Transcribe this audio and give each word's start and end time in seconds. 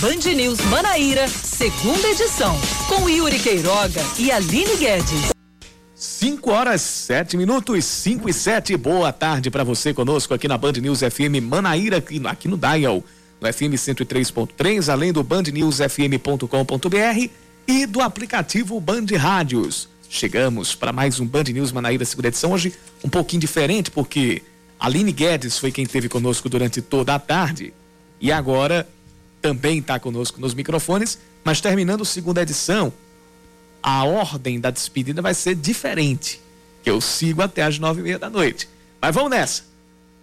Band 0.00 0.32
News 0.34 0.60
Manaíra, 0.66 1.26
segunda 1.26 2.08
edição, 2.08 2.54
com 2.86 3.08
Yuri 3.08 3.38
Queiroga 3.38 4.02
e 4.18 4.30
Aline 4.30 4.76
Guedes. 4.76 5.32
5 5.94 6.50
horas 6.50 6.82
7 6.82 7.38
minutos, 7.38 7.82
5 7.86 8.28
e 8.28 8.32
7. 8.32 8.76
Boa 8.76 9.10
tarde 9.10 9.50
para 9.50 9.64
você 9.64 9.94
conosco 9.94 10.34
aqui 10.34 10.46
na 10.46 10.58
Band 10.58 10.72
News 10.72 11.00
FM 11.00 11.40
Manaíra, 11.42 11.96
aqui, 11.96 12.46
no 12.46 12.58
Dial, 12.58 13.02
no 13.40 13.50
FM 13.50 13.72
103.3, 13.72 14.92
além 14.92 15.14
do 15.14 15.22
bandnewsfm.com.br 15.22 17.30
e 17.66 17.86
do 17.86 18.02
aplicativo 18.02 18.78
Band 18.78 19.06
Rádios. 19.18 19.88
Chegamos 20.10 20.74
para 20.74 20.92
mais 20.92 21.18
um 21.18 21.26
Band 21.26 21.44
News 21.44 21.72
Manaíra 21.72 22.04
segunda 22.04 22.28
edição, 22.28 22.52
hoje 22.52 22.74
um 23.02 23.08
pouquinho 23.08 23.40
diferente, 23.40 23.90
porque 23.90 24.42
Aline 24.78 25.10
Guedes 25.10 25.58
foi 25.58 25.72
quem 25.72 25.84
esteve 25.84 26.06
conosco 26.06 26.50
durante 26.50 26.82
toda 26.82 27.14
a 27.14 27.18
tarde 27.18 27.72
e 28.20 28.30
agora 28.30 28.86
também 29.40 29.78
está 29.78 29.98
conosco 29.98 30.40
nos 30.40 30.54
microfones, 30.54 31.18
mas 31.44 31.60
terminando 31.60 32.02
a 32.02 32.04
segunda 32.04 32.42
edição, 32.42 32.92
a 33.82 34.04
ordem 34.04 34.58
da 34.58 34.70
despedida 34.70 35.22
vai 35.22 35.34
ser 35.34 35.54
diferente, 35.54 36.40
eu 36.84 37.00
sigo 37.00 37.42
até 37.42 37.62
as 37.62 37.78
nove 37.78 38.00
e 38.00 38.04
meia 38.04 38.18
da 38.18 38.30
noite. 38.30 38.68
Mas 39.00 39.14
vamos 39.14 39.30
nessa. 39.30 39.64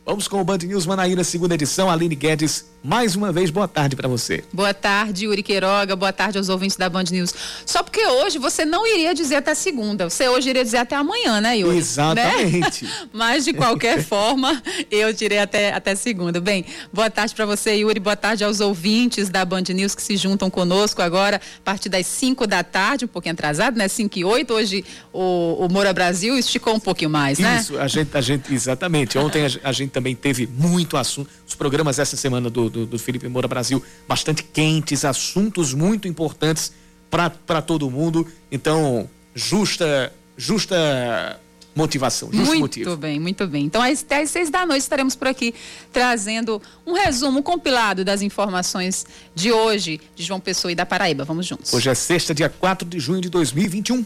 Vamos 0.05 0.27
com 0.27 0.41
o 0.41 0.43
Band 0.43 0.59
News 0.59 0.85
Manaíra, 0.85 1.23
segunda 1.23 1.53
edição. 1.53 1.89
Aline 1.89 2.15
Guedes, 2.15 2.65
mais 2.83 3.15
uma 3.15 3.31
vez, 3.31 3.49
boa 3.49 3.67
tarde 3.67 3.95
para 3.95 4.09
você. 4.09 4.43
Boa 4.51 4.73
tarde, 4.73 5.23
Yuri 5.23 5.41
Queiroga. 5.41 5.95
Boa 5.95 6.11
tarde 6.11 6.37
aos 6.37 6.49
ouvintes 6.49 6.75
da 6.75 6.89
Band 6.89 7.05
News. 7.11 7.33
Só 7.65 7.81
porque 7.81 8.05
hoje 8.05 8.37
você 8.37 8.65
não 8.65 8.85
iria 8.85 9.13
dizer 9.13 9.37
até 9.37 9.55
segunda. 9.55 10.09
Você 10.09 10.27
hoje 10.27 10.49
iria 10.49 10.65
dizer 10.65 10.77
até 10.79 10.97
amanhã, 10.97 11.39
né, 11.39 11.57
Yuri? 11.57 11.77
Exatamente. 11.77 12.83
Né? 12.83 12.91
Mas, 13.13 13.45
de 13.45 13.53
qualquer 13.53 14.03
forma, 14.03 14.61
eu 14.91 15.13
direi 15.13 15.39
até, 15.39 15.71
até 15.71 15.95
segunda. 15.95 16.41
Bem, 16.41 16.65
boa 16.91 17.09
tarde 17.09 17.33
para 17.33 17.45
você, 17.45 17.73
Yuri. 17.75 18.01
Boa 18.01 18.17
tarde 18.17 18.43
aos 18.43 18.59
ouvintes 18.59 19.29
da 19.29 19.45
Band 19.45 19.63
News 19.69 19.95
que 19.95 20.03
se 20.03 20.17
juntam 20.17 20.49
conosco 20.49 21.01
agora, 21.01 21.37
a 21.37 21.61
partir 21.63 21.87
das 21.87 22.05
5 22.05 22.45
da 22.45 22.65
tarde, 22.65 23.05
um 23.05 23.07
pouquinho 23.07 23.33
atrasado, 23.33 23.77
né? 23.77 23.87
5 23.87 24.19
e 24.19 24.25
8. 24.25 24.53
Hoje 24.53 24.83
o, 25.13 25.65
o 25.65 25.71
Moura 25.71 25.93
Brasil 25.93 26.37
esticou 26.37 26.75
um 26.75 26.81
pouquinho 26.81 27.09
mais, 27.09 27.39
né? 27.39 27.59
Isso, 27.61 27.77
a 27.77 27.87
gente, 27.87 28.17
a 28.17 28.21
gente 28.21 28.53
exatamente. 28.53 29.17
Ontem 29.17 29.45
a, 29.45 29.69
a 29.69 29.71
gente 29.71 29.91
também 29.91 30.13
teve 30.13 30.45
muito 30.45 30.97
assunto. 30.97 31.29
Os 31.53 31.55
programas 31.55 31.99
essa 31.99 32.17
semana 32.17 32.49
do, 32.49 32.67
do, 32.67 32.85
do 32.87 32.97
Felipe 32.97 33.27
Moura 33.27 33.47
Brasil 33.47 33.81
bastante 34.07 34.41
quentes, 34.41 35.05
assuntos 35.05 35.71
muito 35.71 36.07
importantes 36.07 36.73
para 37.11 37.61
todo 37.61 37.91
mundo. 37.91 38.27
Então, 38.51 39.07
justa, 39.35 40.11
justa 40.35 41.39
motivação, 41.75 42.29
justo 42.31 42.47
muito 42.47 42.59
motivo. 42.59 42.89
Muito 42.89 42.99
bem, 42.99 43.19
muito 43.19 43.45
bem. 43.45 43.65
Então, 43.65 43.83
até 43.83 44.23
às 44.23 44.31
seis 44.31 44.49
da 44.49 44.65
noite 44.65 44.81
estaremos 44.81 45.15
por 45.15 45.27
aqui 45.27 45.53
trazendo 45.91 46.59
um 46.87 46.93
resumo 46.93 47.37
um 47.37 47.43
compilado 47.43 48.03
das 48.03 48.23
informações 48.23 49.05
de 49.35 49.51
hoje 49.51 50.01
de 50.15 50.23
João 50.23 50.39
Pessoa 50.39 50.71
e 50.71 50.75
da 50.75 50.87
Paraíba. 50.87 51.23
Vamos 51.23 51.45
juntos. 51.45 51.71
Hoje 51.71 51.87
é 51.87 51.93
sexta, 51.93 52.33
dia 52.33 52.49
4 52.49 52.89
de 52.89 52.99
junho 52.99 53.21
de 53.21 53.29
2021. 53.29 54.03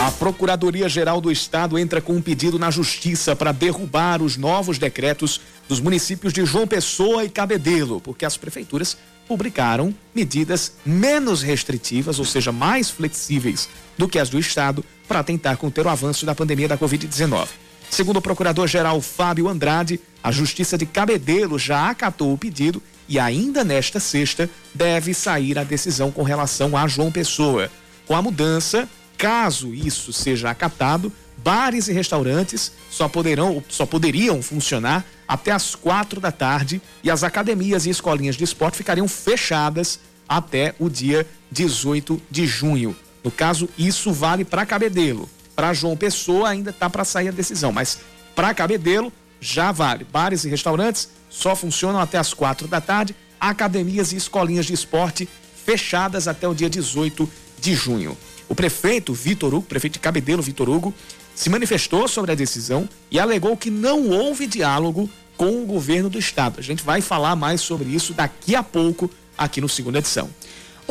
A 0.00 0.10
Procuradoria-Geral 0.10 1.20
do 1.20 1.30
Estado 1.30 1.78
entra 1.78 2.00
com 2.00 2.14
um 2.14 2.22
pedido 2.22 2.58
na 2.58 2.70
Justiça 2.70 3.36
para 3.36 3.52
derrubar 3.52 4.22
os 4.22 4.34
novos 4.34 4.78
decretos 4.78 5.42
dos 5.68 5.78
municípios 5.78 6.32
de 6.32 6.42
João 6.46 6.66
Pessoa 6.66 7.22
e 7.22 7.28
Cabedelo, 7.28 8.00
porque 8.00 8.24
as 8.24 8.34
prefeituras 8.34 8.96
publicaram 9.28 9.94
medidas 10.14 10.72
menos 10.86 11.42
restritivas, 11.42 12.18
ou 12.18 12.24
seja, 12.24 12.50
mais 12.50 12.88
flexíveis 12.88 13.68
do 13.98 14.08
que 14.08 14.18
as 14.18 14.30
do 14.30 14.38
Estado, 14.38 14.82
para 15.06 15.22
tentar 15.22 15.58
conter 15.58 15.84
o 15.84 15.90
avanço 15.90 16.24
da 16.24 16.34
pandemia 16.34 16.66
da 16.66 16.78
Covid-19. 16.78 17.48
Segundo 17.90 18.16
o 18.16 18.22
procurador-geral 18.22 19.02
Fábio 19.02 19.48
Andrade, 19.48 20.00
a 20.24 20.32
Justiça 20.32 20.78
de 20.78 20.86
Cabedelo 20.86 21.58
já 21.58 21.90
acatou 21.90 22.32
o 22.32 22.38
pedido 22.38 22.82
e 23.06 23.18
ainda 23.18 23.62
nesta 23.62 24.00
sexta 24.00 24.48
deve 24.74 25.12
sair 25.12 25.58
a 25.58 25.64
decisão 25.64 26.10
com 26.10 26.22
relação 26.22 26.74
a 26.74 26.88
João 26.88 27.12
Pessoa. 27.12 27.70
Com 28.06 28.16
a 28.16 28.22
mudança, 28.22 28.88
Caso 29.20 29.74
isso 29.74 30.14
seja 30.14 30.48
acatado, 30.48 31.12
bares 31.36 31.88
e 31.88 31.92
restaurantes 31.92 32.72
só 32.90 33.06
poderão, 33.06 33.62
só 33.68 33.84
poderiam 33.84 34.40
funcionar 34.40 35.04
até 35.28 35.50
as 35.50 35.74
quatro 35.74 36.22
da 36.22 36.32
tarde 36.32 36.80
e 37.04 37.10
as 37.10 37.22
academias 37.22 37.84
e 37.84 37.90
escolinhas 37.90 38.34
de 38.34 38.44
esporte 38.44 38.78
ficariam 38.78 39.06
fechadas 39.06 40.00
até 40.26 40.74
o 40.78 40.88
dia 40.88 41.26
18 41.52 42.18
de 42.30 42.46
junho. 42.46 42.96
No 43.22 43.30
caso, 43.30 43.68
isso 43.76 44.10
vale 44.10 44.42
para 44.42 44.64
Cabedelo. 44.64 45.28
Para 45.54 45.74
João 45.74 45.98
Pessoa 45.98 46.48
ainda 46.48 46.70
está 46.70 46.88
para 46.88 47.04
sair 47.04 47.28
a 47.28 47.32
decisão, 47.32 47.70
mas 47.70 47.98
para 48.34 48.54
Cabedelo 48.54 49.12
já 49.38 49.70
vale. 49.70 50.02
Bares 50.02 50.46
e 50.46 50.48
restaurantes 50.48 51.10
só 51.28 51.54
funcionam 51.54 52.00
até 52.00 52.16
as 52.16 52.32
quatro 52.32 52.66
da 52.66 52.80
tarde, 52.80 53.14
academias 53.38 54.12
e 54.12 54.16
escolinhas 54.16 54.64
de 54.64 54.72
esporte 54.72 55.28
fechadas 55.62 56.26
até 56.26 56.48
o 56.48 56.54
dia 56.54 56.70
18 56.70 57.30
de 57.60 57.74
junho. 57.74 58.16
O 58.50 58.54
prefeito 58.54 59.14
Vitor 59.14 59.54
Hugo, 59.54 59.62
prefeito 59.62 59.92
de 59.92 59.98
Cabedelo 60.00 60.42
Vitor 60.42 60.68
Hugo, 60.68 60.92
se 61.36 61.48
manifestou 61.48 62.08
sobre 62.08 62.32
a 62.32 62.34
decisão 62.34 62.88
e 63.08 63.16
alegou 63.16 63.56
que 63.56 63.70
não 63.70 64.10
houve 64.10 64.44
diálogo 64.44 65.08
com 65.36 65.62
o 65.62 65.64
governo 65.64 66.10
do 66.10 66.18
estado. 66.18 66.58
A 66.58 66.62
gente 66.62 66.82
vai 66.82 67.00
falar 67.00 67.36
mais 67.36 67.60
sobre 67.60 67.88
isso 67.88 68.12
daqui 68.12 68.56
a 68.56 68.62
pouco 68.64 69.08
aqui 69.38 69.60
no 69.60 69.68
segunda 69.68 70.00
edição. 70.00 70.28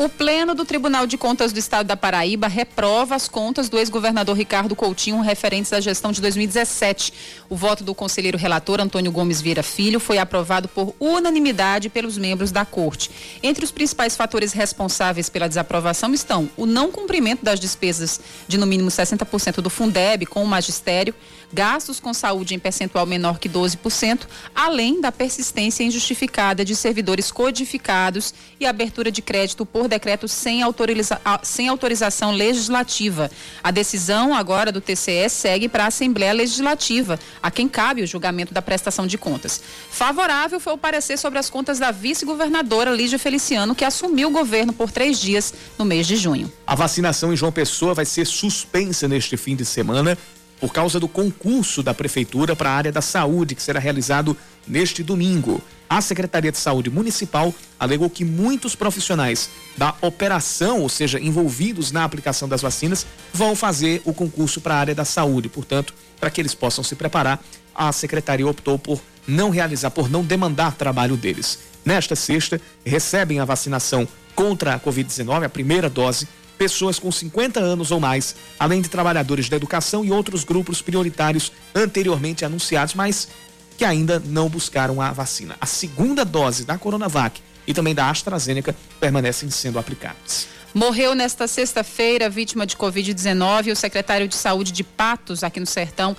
O 0.00 0.08
Pleno 0.08 0.54
do 0.54 0.64
Tribunal 0.64 1.06
de 1.06 1.18
Contas 1.18 1.52
do 1.52 1.58
Estado 1.58 1.86
da 1.86 1.94
Paraíba 1.94 2.48
reprova 2.48 3.14
as 3.14 3.28
contas 3.28 3.68
do 3.68 3.78
ex-governador 3.78 4.34
Ricardo 4.34 4.74
Coutinho 4.74 5.20
referentes 5.20 5.74
à 5.74 5.78
gestão 5.78 6.10
de 6.10 6.22
2017. 6.22 7.12
O 7.50 7.54
voto 7.54 7.84
do 7.84 7.94
conselheiro 7.94 8.38
relator 8.38 8.80
Antônio 8.80 9.12
Gomes 9.12 9.42
Vieira 9.42 9.62
Filho 9.62 10.00
foi 10.00 10.16
aprovado 10.16 10.68
por 10.68 10.94
unanimidade 10.98 11.90
pelos 11.90 12.16
membros 12.16 12.50
da 12.50 12.64
Corte. 12.64 13.10
Entre 13.42 13.62
os 13.62 13.70
principais 13.70 14.16
fatores 14.16 14.54
responsáveis 14.54 15.28
pela 15.28 15.46
desaprovação 15.46 16.14
estão 16.14 16.48
o 16.56 16.64
não 16.64 16.90
cumprimento 16.90 17.44
das 17.44 17.60
despesas 17.60 18.22
de 18.48 18.56
no 18.56 18.66
mínimo 18.66 18.88
60% 18.88 19.56
do 19.56 19.68
Fundeb 19.68 20.24
com 20.24 20.42
o 20.42 20.46
magistério, 20.46 21.14
gastos 21.52 22.00
com 22.00 22.14
saúde 22.14 22.54
em 22.54 22.58
percentual 22.58 23.04
menor 23.04 23.38
que 23.38 23.50
12%, 23.50 24.20
além 24.54 24.98
da 24.98 25.12
persistência 25.12 25.84
injustificada 25.84 26.64
de 26.64 26.74
servidores 26.74 27.30
codificados 27.30 28.32
e 28.58 28.64
abertura 28.64 29.12
de 29.12 29.20
crédito 29.20 29.66
por 29.66 29.89
decreto 29.90 30.26
sem, 30.26 30.62
autoriza 30.62 31.20
sem 31.42 31.68
autorização 31.68 32.32
legislativa. 32.32 33.30
A 33.62 33.70
decisão 33.70 34.34
agora 34.34 34.72
do 34.72 34.80
TCE 34.80 35.28
segue 35.28 35.68
para 35.68 35.84
a 35.84 35.88
Assembleia 35.88 36.32
Legislativa, 36.32 37.18
a 37.42 37.50
quem 37.50 37.68
cabe 37.68 38.02
o 38.02 38.06
julgamento 38.06 38.54
da 38.54 38.62
prestação 38.62 39.06
de 39.06 39.18
contas. 39.18 39.60
Favorável 39.90 40.58
foi 40.58 40.72
o 40.72 40.78
parecer 40.78 41.18
sobre 41.18 41.38
as 41.38 41.50
contas 41.50 41.78
da 41.78 41.90
vice-governadora 41.90 42.90
Lígia 42.90 43.18
Feliciano, 43.18 43.74
que 43.74 43.84
assumiu 43.84 44.28
o 44.28 44.32
governo 44.32 44.72
por 44.72 44.90
três 44.90 45.20
dias 45.20 45.52
no 45.76 45.84
mês 45.84 46.06
de 46.06 46.16
junho. 46.16 46.50
A 46.66 46.74
vacinação 46.74 47.32
em 47.32 47.36
João 47.36 47.52
Pessoa 47.52 47.92
vai 47.92 48.06
ser 48.06 48.26
suspensa 48.26 49.06
neste 49.06 49.36
fim 49.36 49.54
de 49.54 49.64
semana 49.66 50.16
por 50.60 50.72
causa 50.72 51.00
do 51.00 51.08
concurso 51.08 51.82
da 51.82 51.94
Prefeitura 51.94 52.54
para 52.54 52.70
a 52.70 52.74
área 52.74 52.92
da 52.92 53.00
saúde, 53.00 53.54
que 53.54 53.62
será 53.62 53.80
realizado 53.80 54.36
neste 54.68 55.02
domingo. 55.02 55.62
A 55.88 56.00
Secretaria 56.00 56.52
de 56.52 56.58
Saúde 56.58 56.90
Municipal 56.90 57.52
alegou 57.78 58.08
que 58.08 58.24
muitos 58.24 58.76
profissionais 58.76 59.50
da 59.76 59.94
operação, 60.02 60.82
ou 60.82 60.88
seja, 60.88 61.18
envolvidos 61.18 61.90
na 61.90 62.04
aplicação 62.04 62.48
das 62.48 62.62
vacinas, 62.62 63.04
vão 63.32 63.56
fazer 63.56 64.00
o 64.04 64.12
concurso 64.12 64.60
para 64.60 64.74
a 64.74 64.78
área 64.78 64.94
da 64.94 65.04
saúde. 65.04 65.48
Portanto, 65.48 65.92
para 66.20 66.30
que 66.30 66.40
eles 66.40 66.54
possam 66.54 66.84
se 66.84 66.94
preparar, 66.94 67.42
a 67.74 67.90
Secretaria 67.90 68.46
optou 68.46 68.78
por 68.78 69.02
não 69.26 69.50
realizar, 69.50 69.90
por 69.90 70.08
não 70.08 70.22
demandar 70.22 70.76
trabalho 70.76 71.16
deles. 71.16 71.58
Nesta 71.84 72.14
sexta, 72.14 72.60
recebem 72.84 73.40
a 73.40 73.44
vacinação 73.44 74.06
contra 74.34 74.74
a 74.74 74.80
Covid-19, 74.80 75.44
a 75.44 75.48
primeira 75.48 75.88
dose, 75.88 76.28
pessoas 76.60 76.98
com 76.98 77.10
50 77.10 77.58
anos 77.58 77.90
ou 77.90 77.98
mais, 77.98 78.36
além 78.58 78.82
de 78.82 78.90
trabalhadores 78.90 79.48
da 79.48 79.56
educação 79.56 80.04
e 80.04 80.12
outros 80.12 80.44
grupos 80.44 80.82
prioritários 80.82 81.50
anteriormente 81.74 82.44
anunciados, 82.44 82.92
mas 82.92 83.28
que 83.78 83.82
ainda 83.82 84.20
não 84.22 84.46
buscaram 84.46 85.00
a 85.00 85.10
vacina. 85.10 85.56
A 85.58 85.64
segunda 85.64 86.22
dose 86.22 86.66
da 86.66 86.76
Coronavac 86.76 87.40
e 87.66 87.72
também 87.72 87.94
da 87.94 88.10
AstraZeneca 88.10 88.76
permanecem 89.00 89.48
sendo 89.48 89.78
aplicadas. 89.78 90.48
Morreu 90.74 91.14
nesta 91.14 91.48
sexta-feira, 91.48 92.28
vítima 92.28 92.66
de 92.66 92.76
Covid-19, 92.76 93.72
o 93.72 93.76
secretário 93.76 94.28
de 94.28 94.36
Saúde 94.36 94.70
de 94.70 94.84
Patos, 94.84 95.42
aqui 95.42 95.60
no 95.60 95.66
Sertão, 95.66 96.14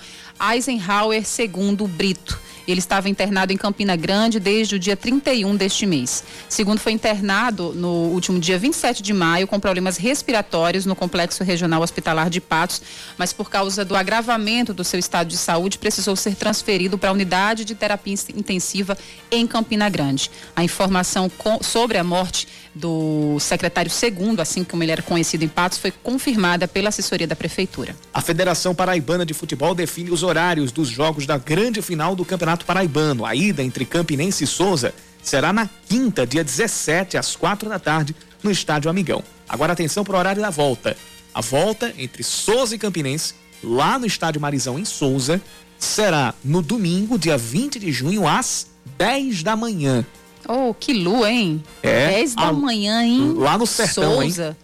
Eisenhower 0.52 1.22
II 1.22 1.86
Brito. 1.86 2.36
Ele 2.66 2.78
estava 2.78 3.08
internado 3.08 3.52
em 3.52 3.56
Campina 3.56 3.96
Grande 3.96 4.38
desde 4.38 4.76
o 4.76 4.78
dia 4.78 4.96
31 4.96 5.56
deste 5.56 5.86
mês. 5.86 6.24
Segundo 6.48 6.78
foi 6.78 6.92
internado 6.92 7.72
no 7.74 7.88
último 7.88 8.38
dia 8.38 8.58
27 8.58 9.02
de 9.02 9.12
maio 9.12 9.46
com 9.46 9.58
problemas 9.58 9.96
respiratórios 9.96 10.86
no 10.86 10.94
Complexo 10.94 11.44
Regional 11.44 11.82
Hospitalar 11.82 12.30
de 12.30 12.40
Patos, 12.40 12.82
mas 13.16 13.32
por 13.32 13.50
causa 13.50 13.84
do 13.84 13.96
agravamento 13.96 14.74
do 14.74 14.84
seu 14.84 14.98
estado 14.98 15.28
de 15.28 15.36
saúde 15.36 15.78
precisou 15.78 16.16
ser 16.16 16.34
transferido 16.34 16.98
para 16.98 17.10
a 17.10 17.12
unidade 17.12 17.64
de 17.64 17.74
terapia 17.74 18.14
intensiva 18.34 18.96
em 19.30 19.46
Campina 19.46 19.88
Grande. 19.88 20.30
A 20.54 20.62
informação 20.62 21.30
sobre 21.62 21.98
a 21.98 22.04
morte 22.04 22.46
do 22.74 23.38
secretário 23.38 23.90
segundo, 23.90 24.40
assim 24.40 24.64
como 24.64 24.82
ele 24.82 24.92
era 24.92 25.02
conhecido 25.02 25.44
em 25.44 25.48
Patos, 25.48 25.78
foi 25.78 25.90
confirmada 25.90 26.66
pela 26.66 26.88
assessoria 26.88 27.26
da 27.26 27.36
prefeitura. 27.36 27.94
A 28.12 28.20
Federação 28.20 28.74
Paraibana 28.74 29.26
de 29.26 29.34
Futebol 29.34 29.74
define 29.74 30.10
os 30.10 30.22
horários 30.22 30.72
dos 30.72 30.88
jogos 30.88 31.26
da 31.26 31.36
grande 31.36 31.82
final 31.82 32.14
do 32.14 32.24
Campeonato 32.24 32.51
Campeonato 32.52 32.66
Paraibano. 32.66 33.24
A 33.24 33.34
ida 33.34 33.62
entre 33.62 33.84
Campinense 33.84 34.44
e 34.44 34.46
Souza 34.46 34.94
será 35.22 35.52
na 35.52 35.68
quinta, 35.88 36.26
dia 36.26 36.44
17, 36.44 37.16
às 37.16 37.34
quatro 37.36 37.68
da 37.68 37.78
tarde, 37.78 38.14
no 38.42 38.50
Estádio 38.50 38.90
Amigão. 38.90 39.22
Agora 39.48 39.72
atenção 39.72 40.04
para 40.04 40.16
o 40.16 40.18
horário 40.18 40.42
da 40.42 40.50
volta. 40.50 40.96
A 41.34 41.40
volta 41.40 41.94
entre 41.96 42.22
Souza 42.22 42.74
e 42.74 42.78
Campinense, 42.78 43.34
lá 43.62 43.98
no 43.98 44.06
Estádio 44.06 44.40
Marizão, 44.40 44.78
em 44.78 44.84
Souza, 44.84 45.40
será 45.78 46.34
no 46.44 46.60
domingo, 46.60 47.18
dia 47.18 47.38
20 47.38 47.78
de 47.78 47.90
junho, 47.90 48.26
às 48.26 48.66
10 48.98 49.42
da 49.42 49.56
manhã. 49.56 50.04
Oh, 50.46 50.74
que 50.74 50.92
lua, 50.92 51.30
hein? 51.30 51.62
É. 51.82 52.08
10 52.08 52.34
da 52.34 52.48
a, 52.48 52.52
manhã, 52.52 53.02
hein? 53.02 53.34
Lá 53.36 53.56
no 53.56 53.66
sertão, 53.66 54.16
Souza. 54.16 54.48
hein? 54.48 54.56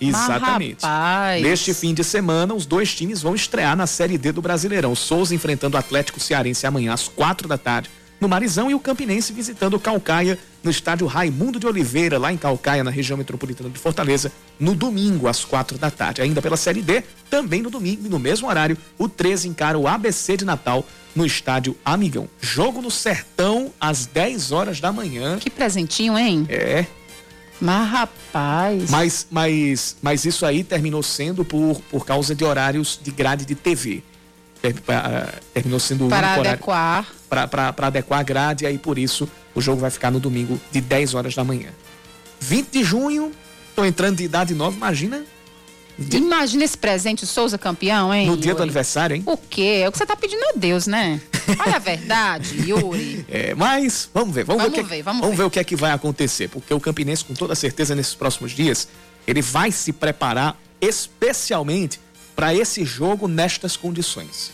Exatamente. 0.00 0.82
Mas, 0.82 1.42
Neste 1.42 1.74
fim 1.74 1.92
de 1.92 2.02
semana, 2.02 2.54
os 2.54 2.64
dois 2.66 2.94
times 2.94 3.20
vão 3.22 3.34
estrear 3.34 3.76
na 3.76 3.86
Série 3.86 4.16
D 4.16 4.32
do 4.32 4.40
Brasileirão. 4.40 4.94
Souza 4.94 5.34
enfrentando 5.34 5.76
o 5.76 5.80
Atlético 5.80 6.18
Cearense 6.18 6.66
amanhã 6.66 6.92
às 6.92 7.08
quatro 7.08 7.46
da 7.46 7.58
tarde 7.58 7.90
no 8.20 8.28
Marizão 8.28 8.70
e 8.70 8.74
o 8.74 8.80
Campinense 8.80 9.32
visitando 9.32 9.74
o 9.74 9.80
Calcaia 9.80 10.38
no 10.62 10.70
estádio 10.70 11.06
Raimundo 11.06 11.58
de 11.58 11.66
Oliveira, 11.66 12.18
lá 12.18 12.30
em 12.30 12.36
Calcaia, 12.36 12.84
na 12.84 12.90
região 12.90 13.16
metropolitana 13.16 13.70
de 13.70 13.78
Fortaleza, 13.78 14.30
no 14.58 14.74
domingo 14.74 15.26
às 15.26 15.42
quatro 15.42 15.78
da 15.78 15.90
tarde. 15.90 16.20
Ainda 16.20 16.42
pela 16.42 16.56
Série 16.56 16.82
D, 16.82 17.02
também 17.30 17.62
no 17.62 17.70
domingo 17.70 18.04
e 18.04 18.10
no 18.10 18.18
mesmo 18.18 18.46
horário, 18.46 18.76
o 18.98 19.08
13 19.08 19.48
encara 19.48 19.78
o 19.78 19.88
ABC 19.88 20.36
de 20.36 20.44
Natal 20.44 20.84
no 21.16 21.24
estádio 21.24 21.74
Amigão. 21.82 22.28
Jogo 22.40 22.82
no 22.82 22.90
Sertão 22.90 23.72
às 23.80 24.04
10 24.04 24.52
horas 24.52 24.80
da 24.80 24.92
manhã. 24.92 25.38
Que 25.38 25.48
presentinho, 25.48 26.18
hein? 26.18 26.46
É. 26.48 26.84
Mas 27.60 27.90
rapaz. 27.90 28.90
Mas, 28.90 29.26
mas, 29.30 29.96
mas 30.00 30.24
isso 30.24 30.46
aí 30.46 30.64
terminou 30.64 31.02
sendo 31.02 31.44
por, 31.44 31.80
por 31.90 32.06
causa 32.06 32.34
de 32.34 32.44
horários 32.44 32.98
de 33.02 33.10
grade 33.10 33.44
de 33.44 33.54
TV. 33.54 34.02
Terminou 35.52 35.80
sendo 35.80 36.08
para 36.08 36.34
adequar 36.34 37.06
para 37.30 37.86
adequar 37.86 38.20
a 38.20 38.22
grade, 38.22 38.64
e 38.64 38.66
aí 38.66 38.76
por 38.76 38.98
isso 38.98 39.28
o 39.54 39.60
jogo 39.60 39.80
vai 39.80 39.90
ficar 39.90 40.10
no 40.10 40.18
domingo 40.18 40.60
de 40.72 40.80
10 40.80 41.14
horas 41.14 41.34
da 41.34 41.44
manhã. 41.44 41.68
20 42.40 42.70
de 42.70 42.82
junho, 42.82 43.32
tô 43.74 43.84
entrando 43.84 44.16
de 44.16 44.24
idade 44.24 44.54
nova, 44.54 44.76
imagina. 44.76 45.22
Imagina 46.12 46.64
esse 46.64 46.78
presente, 46.78 47.24
o 47.24 47.26
Souza 47.26 47.58
campeão, 47.58 48.12
hein? 48.14 48.26
No 48.26 48.36
dia 48.36 48.50
Yuri? 48.52 48.56
do 48.58 48.62
aniversário, 48.62 49.16
hein? 49.16 49.22
O 49.26 49.36
quê? 49.36 49.80
É 49.84 49.88
o 49.88 49.92
que 49.92 49.98
você 49.98 50.06
tá 50.06 50.16
pedindo 50.16 50.42
a 50.44 50.52
Deus, 50.56 50.86
né? 50.86 51.20
Olha 51.58 51.76
a 51.76 51.78
verdade, 51.78 52.56
Yuri. 52.68 53.24
É, 53.28 53.54
mas 53.54 54.08
vamos 54.14 54.34
ver, 54.34 54.44
vamos, 54.44 54.62
Vamos 54.62 54.76
ver, 54.76 54.82
que, 54.84 54.88
ver, 54.88 55.02
vamos 55.02 55.20
vamos 55.20 55.36
ver. 55.36 55.42
ver 55.42 55.46
o 55.46 55.50
que 55.50 55.58
é 55.58 55.64
que 55.64 55.76
vai 55.76 55.90
acontecer, 55.92 56.48
porque 56.48 56.72
o 56.72 56.80
Campinense, 56.80 57.24
com 57.24 57.34
toda 57.34 57.54
certeza, 57.54 57.94
nesses 57.94 58.14
próximos 58.14 58.52
dias, 58.52 58.88
ele 59.26 59.42
vai 59.42 59.70
se 59.70 59.92
preparar 59.92 60.58
especialmente 60.80 62.00
para 62.34 62.54
esse 62.54 62.84
jogo 62.84 63.28
nestas 63.28 63.76
condições. 63.76 64.52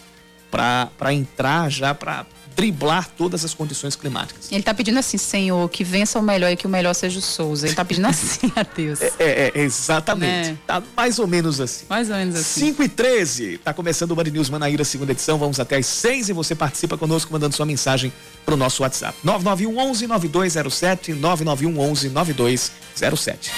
Para 0.50 1.12
entrar 1.12 1.70
já 1.70 1.94
para 1.94 2.24
driblar 2.56 3.08
todas 3.16 3.44
as 3.44 3.52
condições 3.52 3.94
climáticas. 3.94 4.50
Ele 4.50 4.62
tá 4.62 4.72
pedindo 4.72 4.98
assim, 4.98 5.18
Senhor, 5.18 5.68
que 5.68 5.84
vença 5.84 6.18
o 6.18 6.22
melhor 6.22 6.50
e 6.50 6.56
que 6.56 6.66
o 6.66 6.70
melhor 6.70 6.94
seja 6.94 7.18
o 7.18 7.22
Souza. 7.22 7.66
Ele 7.66 7.76
tá 7.76 7.84
pedindo 7.84 8.06
assim 8.08 8.50
a 8.56 8.62
Deus. 8.62 9.00
É, 9.02 9.12
é, 9.18 9.52
é, 9.54 9.60
exatamente. 9.60 10.50
Né? 10.50 10.58
Tá 10.66 10.82
mais 10.96 11.18
ou 11.18 11.26
menos 11.26 11.60
assim. 11.60 11.84
Mais 11.88 12.08
ou 12.08 12.16
menos 12.16 12.34
assim. 12.34 12.60
5 12.60 12.82
e 12.82 12.88
13, 12.88 13.58
tá 13.58 13.74
começando 13.74 14.12
o 14.12 14.16
Band 14.16 14.24
News 14.24 14.48
Manaíra, 14.48 14.84
segunda 14.84 15.12
edição. 15.12 15.36
Vamos 15.36 15.60
até 15.60 15.76
às 15.76 15.86
6 15.86 16.30
e 16.30 16.32
você 16.32 16.54
participa 16.54 16.96
conosco 16.96 17.30
mandando 17.30 17.54
sua 17.54 17.66
mensagem 17.66 18.10
pro 18.46 18.56
nosso 18.56 18.82
WhatsApp. 18.82 19.18
991 19.22 19.78
11 19.90 20.06
9207, 20.06 21.12
991 21.12 21.78
11 21.78 22.08
9207. 22.08 23.52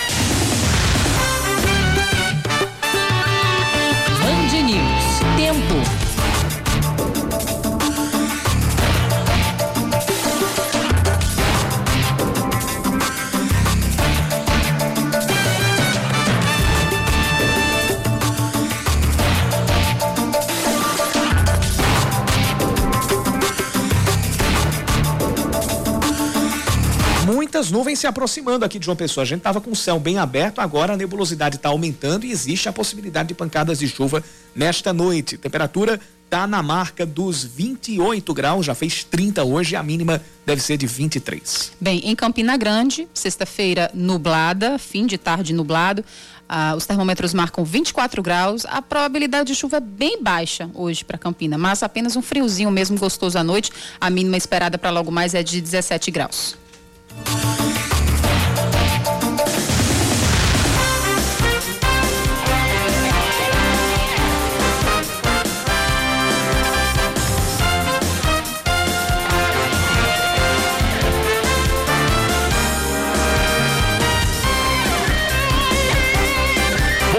Muitas 27.59 27.73
nuvens 27.73 27.99
se 27.99 28.07
aproximando 28.07 28.65
aqui 28.65 28.79
de 28.79 28.85
João 28.85 28.97
Pessoa. 28.97 29.23
A 29.23 29.27
gente 29.27 29.39
estava 29.39 29.61
com 29.61 29.73
o 29.73 29.75
céu 29.75 29.99
bem 29.99 30.17
aberto, 30.17 30.61
agora 30.61 30.93
a 30.93 30.97
nebulosidade 30.97 31.57
está 31.57 31.71
aumentando 31.71 32.25
e 32.25 32.31
existe 32.31 32.69
a 32.69 32.73
possibilidade 32.73 33.31
de 33.31 33.35
pancadas 33.35 33.81
de 33.81 33.89
chuva 33.89 34.23
nesta 34.55 34.93
noite. 34.93 35.37
Temperatura 35.37 35.99
está 36.25 36.47
na 36.47 36.63
marca 36.63 37.05
dos 37.05 37.43
28 37.43 38.33
graus, 38.33 38.65
já 38.65 38.77
fez 38.77 39.03
30 39.03 39.43
hoje, 39.43 39.75
a 39.75 39.83
mínima 39.83 40.23
deve 40.47 40.63
ser 40.63 40.77
de 40.77 40.87
23. 40.87 41.73
Bem, 41.81 42.01
em 42.05 42.15
Campina 42.15 42.57
Grande, 42.57 43.09
sexta-feira 43.13 43.91
nublada, 43.93 44.79
fim 44.79 45.05
de 45.05 45.19
tarde 45.19 45.53
nublado. 45.53 46.05
Ah, 46.49 46.75
os 46.77 46.87
termômetros 46.87 47.35
marcam 47.35 47.65
24 47.65 48.23
graus. 48.23 48.65
A 48.67 48.81
probabilidade 48.81 49.49
de 49.49 49.57
chuva 49.57 49.79
é 49.79 49.81
bem 49.81 50.23
baixa 50.23 50.71
hoje 50.75 51.05
para 51.05 51.19
Campina, 51.19 51.59
mas 51.59 51.83
apenas 51.83 52.15
um 52.15 52.23
friozinho 52.23 52.71
mesmo 52.71 52.97
gostoso 52.97 53.37
à 53.37 53.43
noite. 53.43 53.73
A 54.01 54.09
mínima 54.09 54.37
esperada 54.37 54.79
para 54.79 54.91
logo 54.91 55.11
mais 55.11 55.35
é 55.35 55.43
de 55.43 55.61
17 55.61 56.13
graus. 56.13 56.57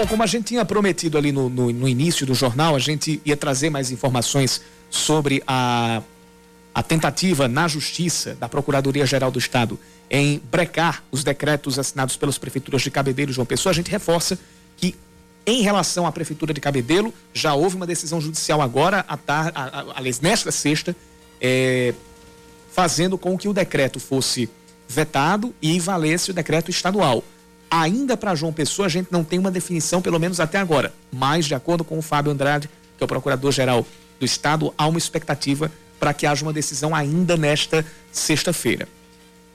Bom, 0.00 0.06
como 0.06 0.22
a 0.22 0.26
gente 0.26 0.44
tinha 0.44 0.64
prometido 0.64 1.18
ali 1.18 1.30
no, 1.30 1.50
no, 1.50 1.70
no 1.70 1.86
início 1.86 2.24
do 2.24 2.34
jornal, 2.34 2.74
a 2.74 2.78
gente 2.78 3.20
ia 3.22 3.36
trazer 3.36 3.68
mais 3.68 3.90
informações 3.90 4.62
sobre 4.88 5.42
a, 5.46 6.02
a 6.74 6.82
tentativa 6.82 7.48
na 7.48 7.66
Justiça 7.66 8.36
da 8.38 8.48
Procuradoria-Geral 8.48 9.30
do 9.30 9.38
Estado 9.38 9.78
em 10.10 10.40
brecar 10.50 11.02
os 11.10 11.22
decretos 11.22 11.78
assinados 11.78 12.16
pelas 12.16 12.38
prefeituras 12.38 12.82
de 12.82 12.90
Cabedelo 12.90 13.30
e 13.30 13.34
João 13.34 13.46
Pessoa. 13.46 13.70
A 13.70 13.74
gente 13.74 13.90
reforça 13.90 14.38
que, 14.76 14.96
em 15.46 15.62
relação 15.62 16.06
à 16.06 16.12
Prefeitura 16.12 16.52
de 16.52 16.60
Cabedelo, 16.60 17.14
já 17.32 17.54
houve 17.54 17.76
uma 17.76 17.86
decisão 17.86 18.20
judicial 18.20 18.60
agora, 18.60 19.04
à 19.08 19.16
tar, 19.16 19.52
a, 19.54 19.62
a, 19.62 19.84
aliás, 19.98 20.20
nesta 20.20 20.50
sexta, 20.50 20.96
é, 21.40 21.94
fazendo 22.72 23.16
com 23.16 23.38
que 23.38 23.48
o 23.48 23.52
decreto 23.52 24.00
fosse 24.00 24.48
vetado 24.88 25.54
e 25.62 25.78
valesse 25.78 26.30
o 26.30 26.34
decreto 26.34 26.70
estadual. 26.70 27.22
Ainda 27.70 28.16
para 28.16 28.34
João 28.34 28.52
Pessoa, 28.52 28.86
a 28.86 28.88
gente 28.88 29.12
não 29.12 29.22
tem 29.22 29.38
uma 29.38 29.50
definição, 29.50 30.02
pelo 30.02 30.18
menos 30.18 30.40
até 30.40 30.58
agora. 30.58 30.92
Mas, 31.12 31.46
de 31.46 31.54
acordo 31.54 31.84
com 31.84 31.96
o 31.96 32.02
Fábio 32.02 32.32
Andrade, 32.32 32.68
que 32.98 33.02
é 33.02 33.04
o 33.04 33.08
procurador-geral 33.08 33.86
do 34.18 34.26
Estado, 34.26 34.74
há 34.76 34.88
uma 34.88 34.98
expectativa 34.98 35.70
para 36.00 36.14
que 36.14 36.26
haja 36.26 36.42
uma 36.44 36.52
decisão 36.52 36.94
ainda 36.94 37.36
nesta 37.36 37.84
sexta-feira. 38.10 38.88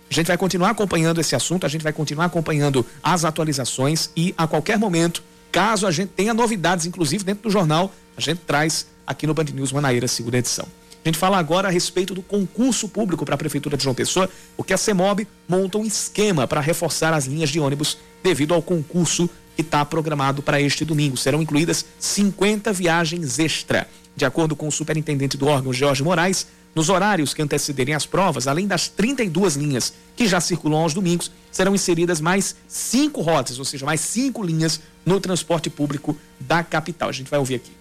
A 0.09 0.13
gente 0.13 0.27
vai 0.27 0.37
continuar 0.37 0.69
acompanhando 0.69 1.19
esse 1.19 1.35
assunto, 1.35 1.65
a 1.65 1.69
gente 1.69 1.81
vai 1.81 1.91
continuar 1.91 2.25
acompanhando 2.25 2.85
as 3.01 3.25
atualizações 3.25 4.11
e, 4.15 4.33
a 4.37 4.45
qualquer 4.45 4.77
momento, 4.77 5.23
caso 5.51 5.87
a 5.87 5.91
gente 5.91 6.09
tenha 6.09 6.33
novidades, 6.33 6.85
inclusive 6.85 7.23
dentro 7.23 7.43
do 7.43 7.49
jornal, 7.49 7.91
a 8.15 8.21
gente 8.21 8.41
traz 8.45 8.85
aqui 9.05 9.25
no 9.25 9.33
Band 9.33 9.45
News 9.45 9.71
Manaíra, 9.71 10.07
segunda 10.07 10.37
edição. 10.37 10.67
A 11.03 11.07
gente 11.07 11.17
fala 11.17 11.37
agora 11.37 11.67
a 11.67 11.71
respeito 11.71 12.15
do 12.15 12.21
concurso 12.21 12.89
público 12.89 13.25
para 13.25 13.35
a 13.35 13.37
Prefeitura 13.37 13.77
de 13.77 13.83
João 13.83 13.93
Pessoa, 13.93 14.29
porque 14.57 14.73
a 14.73 14.77
CEMOB 14.77 15.27
monta 15.47 15.77
um 15.77 15.85
esquema 15.85 16.47
para 16.47 16.61
reforçar 16.61 17.13
as 17.13 17.25
linhas 17.25 17.49
de 17.49 17.59
ônibus 17.59 17.97
devido 18.23 18.53
ao 18.53 18.61
concurso 18.61 19.29
que 19.55 19.61
está 19.61 19.85
programado 19.85 20.41
para 20.41 20.59
este 20.59 20.83
domingo. 20.83 21.15
Serão 21.15 21.41
incluídas 21.41 21.85
50 21.99 22.73
viagens 22.73 23.37
extra. 23.37 23.87
De 24.15 24.25
acordo 24.25 24.55
com 24.55 24.67
o 24.67 24.71
superintendente 24.71 25.37
do 25.37 25.47
órgão, 25.47 25.73
Jorge 25.73 26.03
Moraes, 26.03 26.47
nos 26.73 26.89
horários 26.89 27.33
que 27.33 27.41
antecederem 27.41 27.93
as 27.93 28.05
provas, 28.05 28.47
além 28.47 28.67
das 28.67 28.87
32 28.87 29.55
linhas 29.55 29.93
que 30.15 30.27
já 30.27 30.39
circulam 30.41 30.81
aos 30.81 30.93
domingos, 30.93 31.31
serão 31.51 31.75
inseridas 31.75 32.19
mais 32.19 32.55
cinco 32.67 33.21
rotas, 33.21 33.59
ou 33.59 33.65
seja, 33.65 33.85
mais 33.85 34.01
cinco 34.01 34.43
linhas 34.43 34.81
no 35.05 35.19
transporte 35.19 35.69
público 35.69 36.17
da 36.39 36.63
capital. 36.63 37.09
A 37.09 37.13
gente 37.13 37.29
vai 37.29 37.39
ouvir 37.39 37.55
aqui 37.55 37.71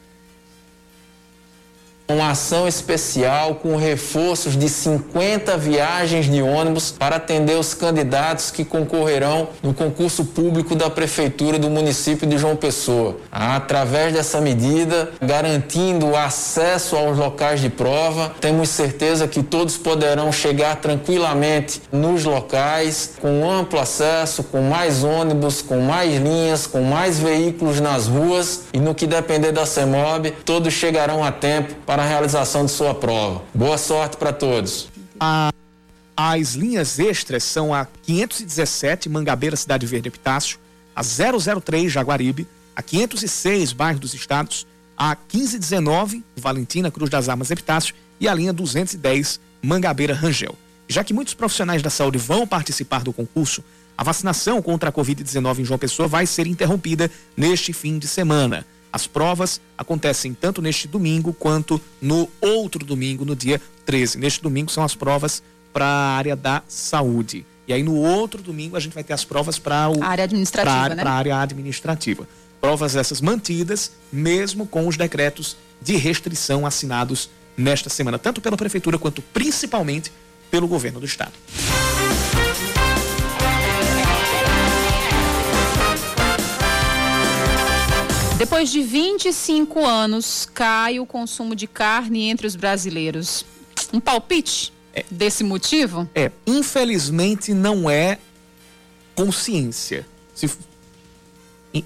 uma 2.06 2.30
ação 2.30 2.68
especial 2.68 3.54
com 3.54 3.76
reforços 3.76 4.58
de 4.58 4.68
50 4.68 5.56
viagens 5.56 6.26
de 6.26 6.42
ônibus 6.42 6.92
para 6.92 7.16
atender 7.16 7.56
os 7.56 7.72
candidatos 7.72 8.50
que 8.50 8.62
concorrerão 8.62 9.48
no 9.62 9.72
concurso 9.72 10.24
público 10.24 10.74
da 10.74 10.90
Prefeitura 10.90 11.58
do 11.58 11.70
município 11.70 12.26
de 12.26 12.36
João 12.36 12.56
Pessoa. 12.56 13.16
Através 13.32 14.12
dessa 14.12 14.38
medida, 14.38 15.12
garantindo 15.20 16.08
o 16.08 16.16
acesso 16.16 16.94
aos 16.94 17.16
locais 17.16 17.60
de 17.60 17.70
prova, 17.70 18.34
temos 18.38 18.68
certeza 18.68 19.26
que 19.26 19.42
todos 19.42 19.78
poderão 19.78 20.30
chegar 20.30 20.76
tranquilamente 20.76 21.80
nos 21.90 22.24
locais, 22.24 23.12
com 23.20 23.50
amplo 23.50 23.80
acesso, 23.80 24.44
com 24.44 24.60
mais 24.60 25.02
ônibus, 25.02 25.62
com 25.62 25.80
mais 25.80 26.20
linhas, 26.20 26.66
com 26.66 26.82
mais 26.82 27.18
veículos 27.18 27.80
nas 27.80 28.06
ruas 28.06 28.64
e 28.74 28.78
no 28.78 28.94
que 28.94 29.06
depender 29.06 29.52
da 29.52 29.64
CEMOB, 29.64 30.32
todos 30.44 30.74
chegarão 30.74 31.24
a 31.24 31.32
tempo 31.32 31.74
para 31.86 31.93
para 31.94 32.02
a 32.02 32.08
realização 32.08 32.66
de 32.66 32.72
sua 32.72 32.92
prova. 32.92 33.44
Boa 33.54 33.78
sorte 33.78 34.16
para 34.16 34.32
todos. 34.32 34.88
A, 35.20 35.52
as 36.16 36.54
linhas 36.54 36.98
extras 36.98 37.44
são 37.44 37.72
a 37.72 37.86
517 38.02 39.08
Mangabeira 39.08 39.54
Cidade 39.54 39.86
Verde 39.86 40.08
Epitácio, 40.08 40.58
a 40.92 41.02
003 41.04 41.92
Jaguaribe, 41.92 42.48
a 42.74 42.82
506 42.82 43.72
Bairro 43.72 44.00
dos 44.00 44.12
Estados, 44.12 44.66
a 44.96 45.10
1519 45.10 46.24
Valentina 46.34 46.90
Cruz 46.90 47.08
das 47.08 47.28
Armas 47.28 47.52
Epitácio 47.52 47.94
e 48.18 48.26
a 48.26 48.34
linha 48.34 48.52
210 48.52 49.38
Mangabeira 49.62 50.14
Rangel. 50.14 50.56
Já 50.88 51.04
que 51.04 51.14
muitos 51.14 51.34
profissionais 51.34 51.80
da 51.80 51.90
saúde 51.90 52.18
vão 52.18 52.44
participar 52.44 53.04
do 53.04 53.12
concurso, 53.12 53.62
a 53.96 54.02
vacinação 54.02 54.60
contra 54.60 54.90
a 54.90 54.92
Covid-19 54.92 55.60
em 55.60 55.64
João 55.64 55.78
Pessoa 55.78 56.08
vai 56.08 56.26
ser 56.26 56.48
interrompida 56.48 57.08
neste 57.36 57.72
fim 57.72 58.00
de 58.00 58.08
semana. 58.08 58.66
As 58.94 59.08
provas 59.08 59.60
acontecem 59.76 60.32
tanto 60.32 60.62
neste 60.62 60.86
domingo 60.86 61.32
quanto 61.32 61.80
no 62.00 62.30
outro 62.40 62.84
domingo, 62.84 63.24
no 63.24 63.34
dia 63.34 63.60
13. 63.84 64.18
Neste 64.18 64.40
domingo 64.40 64.70
são 64.70 64.84
as 64.84 64.94
provas 64.94 65.42
para 65.72 65.84
a 65.84 66.16
área 66.16 66.36
da 66.36 66.62
saúde. 66.68 67.44
E 67.66 67.72
aí 67.72 67.82
no 67.82 67.96
outro 67.96 68.40
domingo 68.40 68.76
a 68.76 68.80
gente 68.80 68.92
vai 68.92 69.02
ter 69.02 69.12
as 69.12 69.24
provas 69.24 69.58
para 69.58 69.90
a 70.00 70.06
área 70.06 70.22
administrativa, 70.22 70.90
né? 70.90 71.02
Para 71.02 71.10
a 71.10 71.14
área 71.14 71.40
administrativa. 71.40 72.28
Provas 72.60 72.94
essas 72.94 73.20
mantidas, 73.20 73.90
mesmo 74.12 74.64
com 74.64 74.86
os 74.86 74.96
decretos 74.96 75.56
de 75.82 75.96
restrição 75.96 76.64
assinados 76.64 77.28
nesta 77.56 77.90
semana, 77.90 78.16
tanto 78.16 78.40
pela 78.40 78.56
prefeitura 78.56 78.96
quanto 78.96 79.20
principalmente 79.20 80.12
pelo 80.52 80.68
governo 80.68 81.00
do 81.00 81.06
estado. 81.06 81.32
Depois 88.36 88.68
de 88.68 88.82
25 88.82 89.86
anos, 89.86 90.48
cai 90.52 90.98
o 90.98 91.06
consumo 91.06 91.54
de 91.54 91.68
carne 91.68 92.28
entre 92.28 92.46
os 92.46 92.56
brasileiros. 92.56 93.44
Um 93.92 94.00
palpite 94.00 94.72
é, 94.92 95.04
desse 95.08 95.44
motivo? 95.44 96.08
É, 96.14 96.32
infelizmente 96.44 97.54
não 97.54 97.88
é 97.88 98.18
consciência. 99.14 100.04
Se, 100.34 100.50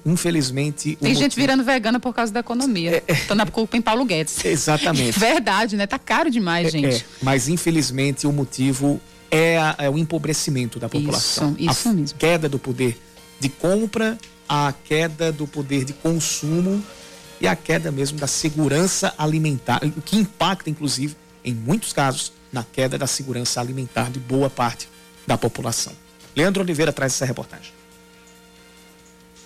infelizmente. 0.07 0.97
Tem 0.97 1.15
gente 1.15 1.23
motivo... 1.25 1.41
virando 1.41 1.65
vegana 1.65 2.01
por 2.01 2.15
causa 2.15 2.33
da 2.33 2.41
economia. 2.41 3.03
É, 3.07 3.13
é, 3.31 3.35
na 3.35 3.45
culpa 3.45 3.77
em 3.77 3.83
Paulo 3.83 4.07
Guedes. 4.07 4.43
Exatamente. 4.45 5.17
Verdade, 5.21 5.77
né? 5.77 5.87
Tá 5.87 5.99
caro 5.99 6.31
demais, 6.31 6.69
é, 6.69 6.71
gente. 6.71 6.97
É, 6.97 7.05
mas 7.23 7.49
infelizmente 7.49 8.27
o 8.27 8.33
motivo 8.33 8.99
é, 9.31 9.59
a, 9.59 9.75
é, 9.79 9.91
o 9.91 9.99
empobrecimento 9.99 10.79
da 10.79 10.89
população. 10.89 11.55
Isso, 11.59 11.71
isso 11.71 11.89
a 11.89 11.93
mesmo. 11.93 12.19
Queda 12.19 12.49
do 12.49 12.59
poder 12.59 12.99
de 13.39 13.49
compra 13.49 14.19
a 14.49 14.73
queda 14.85 15.31
do 15.31 15.47
poder 15.47 15.85
de 15.85 15.93
consumo 15.93 16.83
e 17.41 17.47
a 17.47 17.55
queda 17.55 17.93
mesmo 17.93 18.19
da 18.19 18.27
segurança 18.27 19.15
alimentar, 19.17 19.81
o 19.85 20.03
que 20.03 20.17
impacta, 20.17 20.71
inclusive, 20.71 21.17
em 21.45 21.55
muitos 21.55 21.93
casos, 21.93 22.33
na 22.53 22.65
queda 22.65 22.97
da 22.97 23.07
segurança 23.07 23.61
alimentar 23.61 24.11
de 24.11 24.19
boa 24.19 24.49
parte 24.49 24.89
da 25.27 25.37
população. 25.37 25.93
Leandro 26.35 26.63
Oliveira 26.63 26.93
traz 26.93 27.13
essa 27.13 27.27
reportagem. 27.27 27.73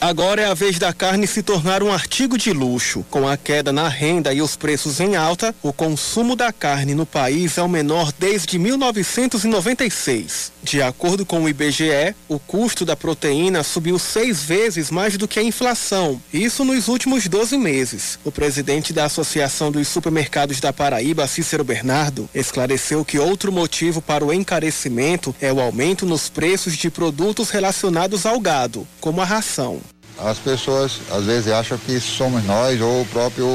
Agora 0.03 0.43
é 0.43 0.47
a 0.47 0.53
vez 0.53 0.81
da 0.81 0.93
carne 0.93 1.29
se 1.29 1.45
tornar 1.45 1.81
um 1.81 1.93
artigo 1.93 2.37
de 2.37 2.53
luxo. 2.53 3.07
Com 3.09 3.29
a 3.29 3.37
queda 3.37 3.73
na 3.73 3.89
renda 3.89 4.35
e 4.35 4.43
os 4.43 4.57
preços 4.57 4.99
em 4.99 5.15
alta, 5.15 5.55
o 5.63 5.73
consumo 5.73 6.35
da 6.35 6.53
carne 6.53 6.93
no 6.93 7.07
país 7.07 7.57
é 7.57 7.63
o 7.63 7.69
menor 7.69 8.13
desde 8.19 8.59
1996. 8.59 10.51
De 10.61 10.83
acordo 10.83 11.25
com 11.25 11.45
o 11.45 11.49
IBGE, 11.49 12.17
o 12.29 12.41
custo 12.41 12.85
da 12.85 12.97
proteína 12.97 13.63
subiu 13.63 13.97
seis 13.97 14.43
vezes 14.43 14.91
mais 14.91 15.17
do 15.17 15.29
que 15.29 15.39
a 15.39 15.43
inflação, 15.43 16.21
isso 16.35 16.65
nos 16.65 16.89
últimos 16.89 17.29
12 17.29 17.57
meses. 17.57 18.19
O 18.25 18.33
presidente 18.33 18.93
da 18.93 19.05
Associação 19.05 19.71
dos 19.71 19.87
Supermercados 19.87 20.59
da 20.59 20.73
Paraíba, 20.73 21.29
Cícero 21.29 21.63
Bernardo, 21.63 22.29
esclareceu 22.35 23.05
que 23.05 23.21
outro 23.21 23.53
motivo 23.53 24.03
para 24.03 24.25
o 24.25 24.33
encarecimento 24.33 25.33
é 25.41 25.53
o 25.53 25.61
aumento 25.61 26.05
nos 26.05 26.29
preços 26.29 26.77
de 26.77 26.91
produtos 26.91 27.51
relacionados 27.51 28.27
ao 28.27 28.41
gado, 28.41 28.85
como 29.01 29.21
a 29.21 29.25
ração. 29.25 29.81
As 30.19 30.39
pessoas 30.39 31.01
às 31.11 31.25
vezes 31.25 31.53
acham 31.53 31.79
que 31.79 31.99
somos 32.01 32.45
nós 32.45 32.81
ou 32.81 33.03
o 33.03 33.07
próprio 33.07 33.47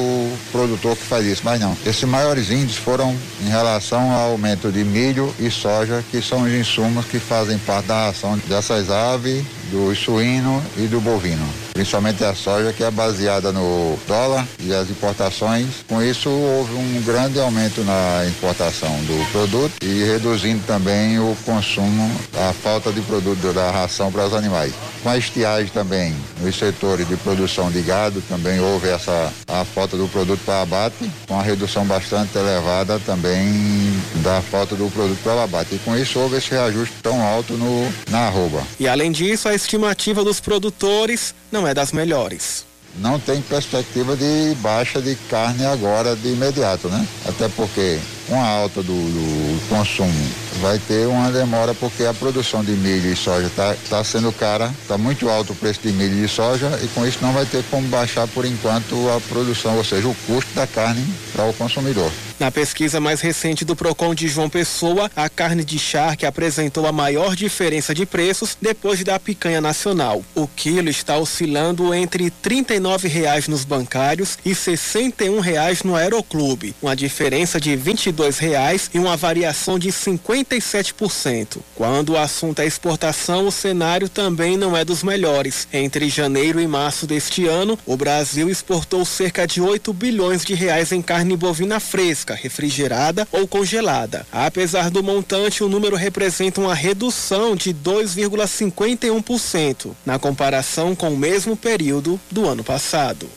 produtor 0.52 0.96
que 0.96 1.04
faz 1.04 1.26
isso, 1.26 1.42
mas 1.44 1.60
não. 1.60 1.76
Esses 1.86 2.04
maiores 2.04 2.50
índices 2.50 2.78
foram 2.78 3.16
em 3.42 3.50
relação 3.50 4.12
ao 4.12 4.32
aumento 4.32 4.72
de 4.72 4.84
milho 4.84 5.34
e 5.40 5.50
soja, 5.50 6.04
que 6.12 6.22
são 6.22 6.44
os 6.44 6.52
insumos 6.52 7.06
que 7.06 7.20
fazem 7.20 7.58
parte 7.60 7.88
da 7.88 8.08
ração 8.08 8.38
dessas 8.48 8.90
aves, 8.90 9.44
do 9.72 9.96
suíno 9.96 10.64
e 10.78 10.88
do 10.88 11.00
bovino 11.02 11.46
principalmente 11.78 12.24
a 12.24 12.34
soja, 12.34 12.74
que 12.74 12.84
é 12.84 12.90
baseada 12.90 13.52
no 13.52 14.00
dólar 14.08 14.48
e 14.60 14.74
as 14.74 14.90
importações. 14.90 15.68
Com 15.88 16.02
isso, 16.02 16.28
houve 16.28 16.74
um 16.74 17.04
grande 17.04 17.40
aumento 17.40 17.84
na 17.84 18.26
importação 18.28 18.90
do 19.04 19.32
produto 19.32 19.74
e 19.84 20.04
reduzindo 20.04 20.64
também 20.66 21.20
o 21.20 21.38
consumo, 21.46 22.12
a 22.34 22.52
falta 22.52 22.92
de 22.92 23.00
produto 23.02 23.54
da 23.54 23.70
ração 23.70 24.12
para 24.12 24.26
os 24.26 24.34
animais. 24.34 24.74
Com 25.04 25.10
a 25.10 25.18
estiagem 25.20 25.68
também, 25.68 26.16
nos 26.48 26.58
setores 26.58 27.08
de 27.08 27.18
produção 27.18 27.70
de 27.70 27.82
gado, 27.82 28.22
também 28.22 28.60
houve 28.60 28.88
essa 28.88 29.32
a 29.48 29.66
falta 29.66 29.98
do 29.98 30.08
produto 30.08 30.40
para 30.46 30.62
abate, 30.62 31.12
com 31.28 31.38
a 31.38 31.44
redução 31.44 31.86
bastante 31.86 32.38
elevada 32.38 33.00
também 33.00 33.92
da 34.24 34.42
falta 34.42 34.76
do 34.76 34.90
produto 34.90 35.20
para 35.24 35.44
abate. 35.44 35.76
E 35.76 35.80
com 35.80 35.96
isso 35.96 36.20
houve 36.20 36.38
esse 36.38 36.52
reajuste 36.52 36.96
tão 37.04 37.22
alto 37.22 37.54
no, 37.54 37.92
na 38.10 38.28
arroba. 38.28 38.64
E 38.80 38.88
além 38.88 39.12
disso, 39.12 39.50
a 39.50 39.54
estimativa 39.54 40.24
dos 40.24 40.40
produtores 40.40 41.36
não 41.52 41.68
é 41.68 41.74
das 41.74 41.92
melhores. 41.92 42.67
Não 43.00 43.20
tem 43.20 43.42
perspectiva 43.42 44.16
de 44.16 44.56
baixa 44.56 45.02
de 45.02 45.16
carne 45.30 45.66
agora 45.66 46.16
de 46.16 46.30
imediato, 46.30 46.88
né? 46.90 47.08
Até 47.28 47.48
porque 47.50 48.00
com 48.28 48.42
a 48.42 48.48
alta 48.48 48.82
do, 48.82 48.94
do 48.94 49.70
consumo 49.70 50.12
vai 50.60 50.80
ter 50.80 51.08
uma 51.08 51.32
demora 51.32 51.74
porque 51.74 52.04
a 52.04 52.14
produção 52.14 52.64
de 52.64 52.72
milho 52.72 53.12
e 53.12 53.16
soja 53.16 53.48
está 53.48 53.76
tá 53.90 54.04
sendo 54.04 54.32
cara, 54.32 54.74
está 54.82 54.98
muito 54.98 55.30
alto 55.30 55.54
o 55.54 55.56
preço 55.56 55.82
de 55.82 55.92
milho 55.92 56.24
e 56.24 56.28
soja 56.28 56.80
e 56.84 56.88
com 56.90 57.06
isso 57.06 57.20
não 57.22 57.32
vai 57.32 57.46
ter 57.46 57.64
como 57.70 57.88
baixar 57.88 58.28
por 58.28 58.46
enquanto 58.46 58.96
a 59.16 59.22
produção, 59.22 59.78
ou 59.78 59.84
seja, 59.84 60.08
o 60.08 60.16
custo 60.26 60.54
da 60.56 60.68
carne 60.68 61.06
para 61.34 61.46
o 61.46 61.54
consumidor. 61.54 62.12
Na 62.40 62.52
pesquisa 62.52 63.00
mais 63.00 63.20
recente 63.20 63.66
do 63.66 63.76
Procon 63.76 64.14
de 64.14 64.28
João 64.28 64.48
Pessoa, 64.48 65.10
a 65.16 65.28
carne 65.28 65.64
de 65.64 65.80
charque 65.80 66.24
apresentou 66.24 66.86
a 66.86 66.92
maior 66.92 67.36
diferença 67.36 67.96
de 67.96 68.06
preços 68.06 68.56
depois 68.62 69.04
da 69.04 69.20
picanha 69.20 69.60
nacional. 69.60 70.24
O 70.36 70.48
quilo 70.48 70.88
está 70.88 71.18
oscilando 71.18 71.92
entre 71.96 72.26
R$ 72.26 72.34
39,00 72.44 73.48
nos 73.48 73.66
bancários 73.66 74.38
e 74.46 74.50
R$ 74.50 74.56
61,00 74.56 75.84
no 75.84 75.96
Aeroclube, 75.96 76.76
uma 76.80 76.96
diferença 76.96 77.60
de 77.60 77.72
R$ 77.72 77.94
22,00 77.94 78.92
e 78.94 79.00
uma 79.00 79.18
variação 79.18 79.80
de 79.80 79.90
57%. 79.90 81.58
Quando 81.74 82.10
o 82.10 82.18
assunto 82.18 82.60
é 82.60 82.68
exportação, 82.68 83.48
o 83.48 83.52
cenário 83.52 84.08
também 84.08 84.58
não 84.58 84.78
é 84.78 84.86
dos 84.86 85.02
melhores. 85.02 85.68
Entre 85.74 86.08
janeiro 86.08 86.60
e 86.60 86.68
março 86.68 87.08
deste 87.08 87.48
ano, 87.48 87.80
o 87.84 87.98
Brasil 87.98 88.48
exportou 88.48 89.04
cerca 89.06 89.48
de 89.48 89.60
8 89.60 89.92
bilhões 89.92 90.46
de 90.46 90.54
reais 90.54 90.92
em 90.92 91.02
carne 91.02 91.36
bovina 91.36 91.80
fresca 91.80 92.27
refrigerada 92.34 93.28
ou 93.32 93.48
congelada. 93.48 94.26
Apesar 94.32 94.90
do 94.90 95.04
montante, 95.04 95.64
o 95.64 95.70
número 95.70 95.96
representa 95.96 96.60
uma 96.62 96.74
redução 96.74 97.56
de 97.56 97.72
2,51% 97.74 99.92
na 100.06 100.20
comparação 100.20 100.96
com 100.96 101.14
o 101.14 101.18
mesmo 101.18 101.56
período 101.56 102.20
do 102.30 102.48
ano 102.48 102.64
passado. 102.64 103.30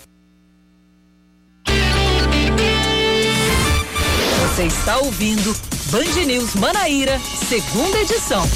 Você 4.61 4.65
está 4.65 4.99
ouvindo 4.99 5.57
Band 5.91 6.27
News 6.27 6.55
Manaíra, 6.55 7.19
segunda 7.49 7.99
edição. 7.99 8.47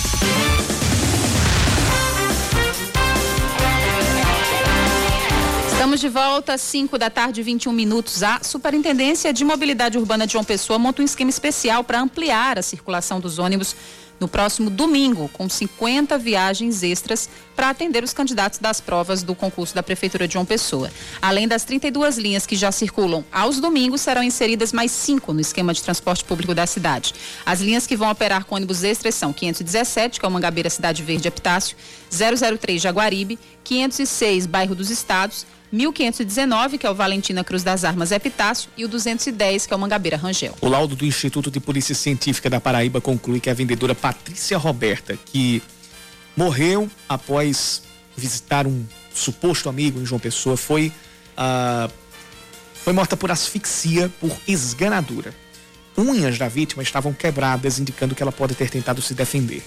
Estamos 5.85 6.00
de 6.00 6.09
volta 6.09 6.55
às 6.55 6.62
5 6.62 6.97
da 6.97 7.11
tarde, 7.11 7.43
21 7.43 7.71
minutos. 7.71 8.23
A 8.23 8.41
Superintendência 8.43 9.35
de 9.35 9.45
Mobilidade 9.45 9.99
Urbana 9.99 10.26
de 10.26 10.33
João 10.33 10.43
Pessoa 10.43 10.79
monta 10.79 11.03
um 11.03 11.05
esquema 11.05 11.29
especial 11.29 11.85
para 11.85 12.00
ampliar 12.00 12.59
a 12.59 12.62
circulação 12.62 13.21
dos 13.21 13.38
ônibus 13.38 13.76
no 14.19 14.26
próximo 14.26 14.71
domingo, 14.71 15.29
com 15.35 15.47
50 15.47 16.17
viagens 16.17 16.83
extras 16.83 17.29
para 17.55 17.69
atender 17.69 18.03
os 18.03 18.14
candidatos 18.14 18.59
das 18.59 18.81
provas 18.81 19.23
do 19.23 19.35
concurso 19.35 19.75
da 19.75 19.83
Prefeitura 19.83 20.26
de 20.26 20.33
João 20.33 20.47
Pessoa. 20.47 20.91
Além 21.21 21.47
das 21.47 21.64
32 21.64 22.17
linhas 22.17 22.47
que 22.47 22.57
já 22.57 22.73
circulam 22.73 23.23
aos 23.31 23.61
domingos, 23.61 24.00
serão 24.00 24.23
inseridas 24.23 24.73
mais 24.73 24.91
cinco 24.91 25.35
no 25.35 25.41
esquema 25.41 25.75
de 25.75 25.83
transporte 25.83 26.25
público 26.25 26.55
da 26.55 26.67
cidade. 26.67 27.14
As 27.45 27.61
linhas 27.61 27.87
que 27.87 27.95
vão 27.95 28.11
operar 28.11 28.47
com 28.47 28.55
ônibus 28.55 28.83
extras 28.83 29.14
são 29.14 29.35
517, 29.35 30.19
que 30.19 30.25
é 30.25 30.29
o 30.29 30.33
Mangabeira 30.33 30.71
Cidade 30.71 31.03
Verde 31.03 31.29
Epitácio, 31.29 31.76
003 32.11 32.81
Jaguaribe, 32.81 33.38
506 33.62 34.47
Bairro 34.47 34.75
dos 34.75 34.88
Estados, 34.88 35.45
1519, 35.75 36.78
que 36.78 36.87
é 36.87 36.90
o 36.90 36.95
Valentina 36.95 37.43
Cruz 37.43 37.64
das 37.64 37.85
Armas 37.85 38.12
Epitácio, 38.12 38.71
e 38.76 38.85
o 38.85 38.88
210, 38.88 39.66
que 39.66 39.75
é 39.75 39.76
o 39.76 39.81
Mangabeira 39.81 40.16
Rangel. 40.16 40.54
O 40.61 40.69
laudo 40.69 40.95
do 40.95 41.04
Instituto 41.04 41.50
de 41.50 41.59
Polícia 41.59 41.95
Científica 41.95 42.49
da 42.49 42.61
Paraíba 42.61 43.00
conclui 43.00 43.40
que 43.40 43.50
a 43.50 43.54
vendedora 43.54 43.95
Patrícia 43.95 44.57
Roberta, 44.57 45.19
que 45.26 45.61
morreu 46.37 46.88
após 47.09 47.83
visitar 48.16 48.66
um 48.66 48.85
suposto 49.12 49.69
amigo 49.69 50.00
em 50.00 50.07
João 50.07 50.21
Pessoa, 50.21 50.57
foi 50.57 50.93
ah, 51.37 51.88
foi 52.85 52.93
morta 52.93 53.16
por 53.16 53.31
asfixia 53.31 54.11
por 54.21 54.31
esganadura. 54.47 55.35
Unhas 55.97 56.38
da 56.38 56.49
vítima 56.49 56.83
estavam 56.83 57.12
quebradas, 57.12 57.78
indicando 57.78 58.14
que 58.14 58.23
ela 58.23 58.33
pode 58.33 58.54
ter 58.54 58.71
tentado 58.71 59.00
se 59.00 59.14
defender. 59.14 59.64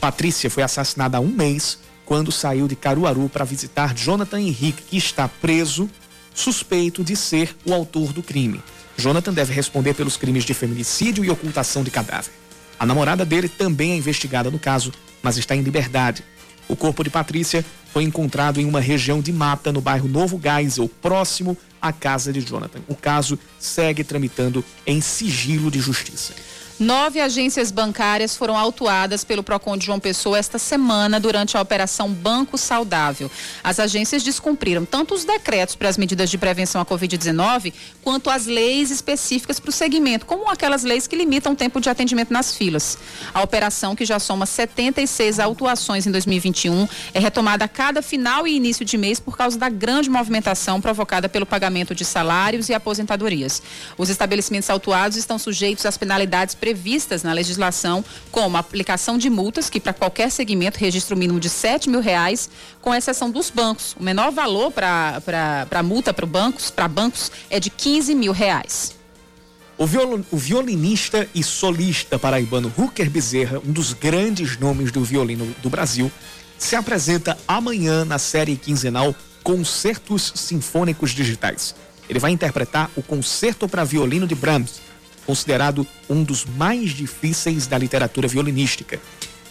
Patrícia 0.00 0.50
foi 0.50 0.62
assassinada 0.62 1.16
há 1.16 1.20
um 1.20 1.28
mês 1.28 1.78
quando 2.12 2.30
saiu 2.30 2.68
de 2.68 2.76
Caruaru 2.76 3.26
para 3.30 3.42
visitar 3.42 3.94
Jonathan 3.94 4.38
Henrique, 4.38 4.82
que 4.82 4.98
está 4.98 5.26
preso, 5.26 5.88
suspeito 6.34 7.02
de 7.02 7.16
ser 7.16 7.56
o 7.64 7.72
autor 7.72 8.12
do 8.12 8.22
crime. 8.22 8.60
Jonathan 8.98 9.32
deve 9.32 9.54
responder 9.54 9.94
pelos 9.94 10.18
crimes 10.18 10.44
de 10.44 10.52
feminicídio 10.52 11.24
e 11.24 11.30
ocultação 11.30 11.82
de 11.82 11.90
cadáver. 11.90 12.30
A 12.78 12.84
namorada 12.84 13.24
dele 13.24 13.48
também 13.48 13.92
é 13.92 13.96
investigada 13.96 14.50
no 14.50 14.58
caso, 14.58 14.92
mas 15.22 15.38
está 15.38 15.56
em 15.56 15.62
liberdade. 15.62 16.22
O 16.68 16.76
corpo 16.76 17.02
de 17.02 17.08
Patrícia 17.08 17.64
foi 17.94 18.02
encontrado 18.02 18.60
em 18.60 18.66
uma 18.66 18.78
região 18.78 19.22
de 19.22 19.32
mata 19.32 19.72
no 19.72 19.80
bairro 19.80 20.06
Novo 20.06 20.38
Geisel, 20.38 20.90
próximo 21.00 21.56
à 21.80 21.94
casa 21.94 22.30
de 22.30 22.42
Jonathan. 22.42 22.80
O 22.88 22.94
caso 22.94 23.38
segue 23.58 24.04
tramitando 24.04 24.62
em 24.86 25.00
sigilo 25.00 25.70
de 25.70 25.80
justiça. 25.80 26.34
Nove 26.82 27.20
agências 27.20 27.70
bancárias 27.70 28.36
foram 28.36 28.58
autuadas 28.58 29.22
pelo 29.22 29.44
PROCON 29.44 29.76
de 29.76 29.86
João 29.86 30.00
Pessoa 30.00 30.36
esta 30.36 30.58
semana 30.58 31.20
durante 31.20 31.56
a 31.56 31.60
Operação 31.60 32.12
Banco 32.12 32.58
Saudável. 32.58 33.30
As 33.62 33.78
agências 33.78 34.24
descumpriram 34.24 34.84
tanto 34.84 35.14
os 35.14 35.24
decretos 35.24 35.76
para 35.76 35.88
as 35.88 35.96
medidas 35.96 36.28
de 36.28 36.36
prevenção 36.36 36.80
à 36.80 36.84
Covid-19, 36.84 37.72
quanto 38.02 38.28
as 38.28 38.46
leis 38.46 38.90
específicas 38.90 39.60
para 39.60 39.68
o 39.68 39.72
segmento, 39.72 40.26
como 40.26 40.50
aquelas 40.50 40.82
leis 40.82 41.06
que 41.06 41.14
limitam 41.14 41.52
o 41.52 41.56
tempo 41.56 41.80
de 41.80 41.88
atendimento 41.88 42.32
nas 42.32 42.52
filas. 42.52 42.98
A 43.32 43.40
operação, 43.42 43.94
que 43.94 44.04
já 44.04 44.18
soma 44.18 44.44
76 44.44 45.38
autuações 45.38 46.08
em 46.08 46.10
2021, 46.10 46.88
é 47.14 47.20
retomada 47.20 47.64
a 47.64 47.68
cada 47.68 48.02
final 48.02 48.44
e 48.44 48.56
início 48.56 48.84
de 48.84 48.98
mês 48.98 49.20
por 49.20 49.36
causa 49.36 49.56
da 49.56 49.68
grande 49.68 50.10
movimentação 50.10 50.80
provocada 50.80 51.28
pelo 51.28 51.46
pagamento 51.46 51.94
de 51.94 52.04
salários 52.04 52.68
e 52.68 52.74
aposentadorias. 52.74 53.62
Os 53.96 54.10
estabelecimentos 54.10 54.68
autuados 54.68 55.16
estão 55.16 55.38
sujeitos 55.38 55.86
às 55.86 55.96
penalidades 55.96 56.56
previstas 56.56 56.71
na 57.22 57.32
legislação, 57.32 58.04
como 58.30 58.56
a 58.56 58.60
aplicação 58.60 59.18
de 59.18 59.28
multas, 59.28 59.68
que 59.68 59.80
para 59.80 59.92
qualquer 59.92 60.30
segmento 60.30 60.78
registra 60.78 61.14
o 61.14 61.18
mínimo 61.18 61.40
de 61.40 61.48
7 61.48 61.88
mil 61.88 62.00
reais, 62.00 62.48
com 62.80 62.94
exceção 62.94 63.30
dos 63.30 63.50
bancos. 63.50 63.94
O 63.98 64.02
menor 64.02 64.32
valor 64.32 64.72
para 64.72 65.82
multa 65.82 66.12
para 66.12 66.26
bancos, 66.26 66.70
para 66.70 66.88
bancos 66.88 67.30
é 67.50 67.58
de 67.58 67.70
15 67.70 68.14
mil 68.14 68.32
reais. 68.32 68.94
O, 69.78 69.86
viol, 69.86 70.20
o 70.30 70.36
violinista 70.36 71.28
e 71.34 71.42
solista 71.42 72.18
paraibano 72.18 72.72
Hooker 72.76 73.10
Bezerra, 73.10 73.58
um 73.66 73.72
dos 73.72 73.92
grandes 73.92 74.58
nomes 74.58 74.92
do 74.92 75.02
violino 75.02 75.46
do 75.62 75.70
Brasil, 75.70 76.10
se 76.58 76.76
apresenta 76.76 77.36
amanhã 77.48 78.04
na 78.04 78.18
série 78.18 78.56
quinzenal 78.56 79.14
Concertos 79.42 80.32
Sinfônicos 80.36 81.10
Digitais. 81.10 81.74
Ele 82.08 82.18
vai 82.18 82.30
interpretar 82.30 82.90
o 82.94 83.02
Concerto 83.02 83.68
para 83.68 83.84
Violino 83.84 84.26
de 84.26 84.34
Brahms, 84.34 84.80
considerado 85.26 85.86
um 86.08 86.22
dos 86.22 86.44
mais 86.44 86.90
difíceis 86.90 87.66
da 87.66 87.78
literatura 87.78 88.28
violinística. 88.28 89.00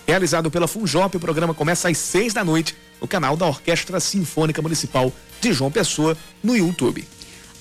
Realizado 0.07 0.51
pela 0.51 0.67
Funjop, 0.67 1.15
o 1.15 1.19
programa 1.19 1.53
começa 1.53 1.89
às 1.89 1.97
seis 1.97 2.33
da 2.33 2.43
noite 2.43 2.75
no 2.99 3.07
canal 3.07 3.37
da 3.37 3.45
Orquestra 3.45 3.99
Sinfônica 3.99 4.61
Municipal 4.61 5.11
de 5.39 5.53
João 5.53 5.71
Pessoa, 5.71 6.17
no 6.43 6.55
YouTube. 6.55 7.07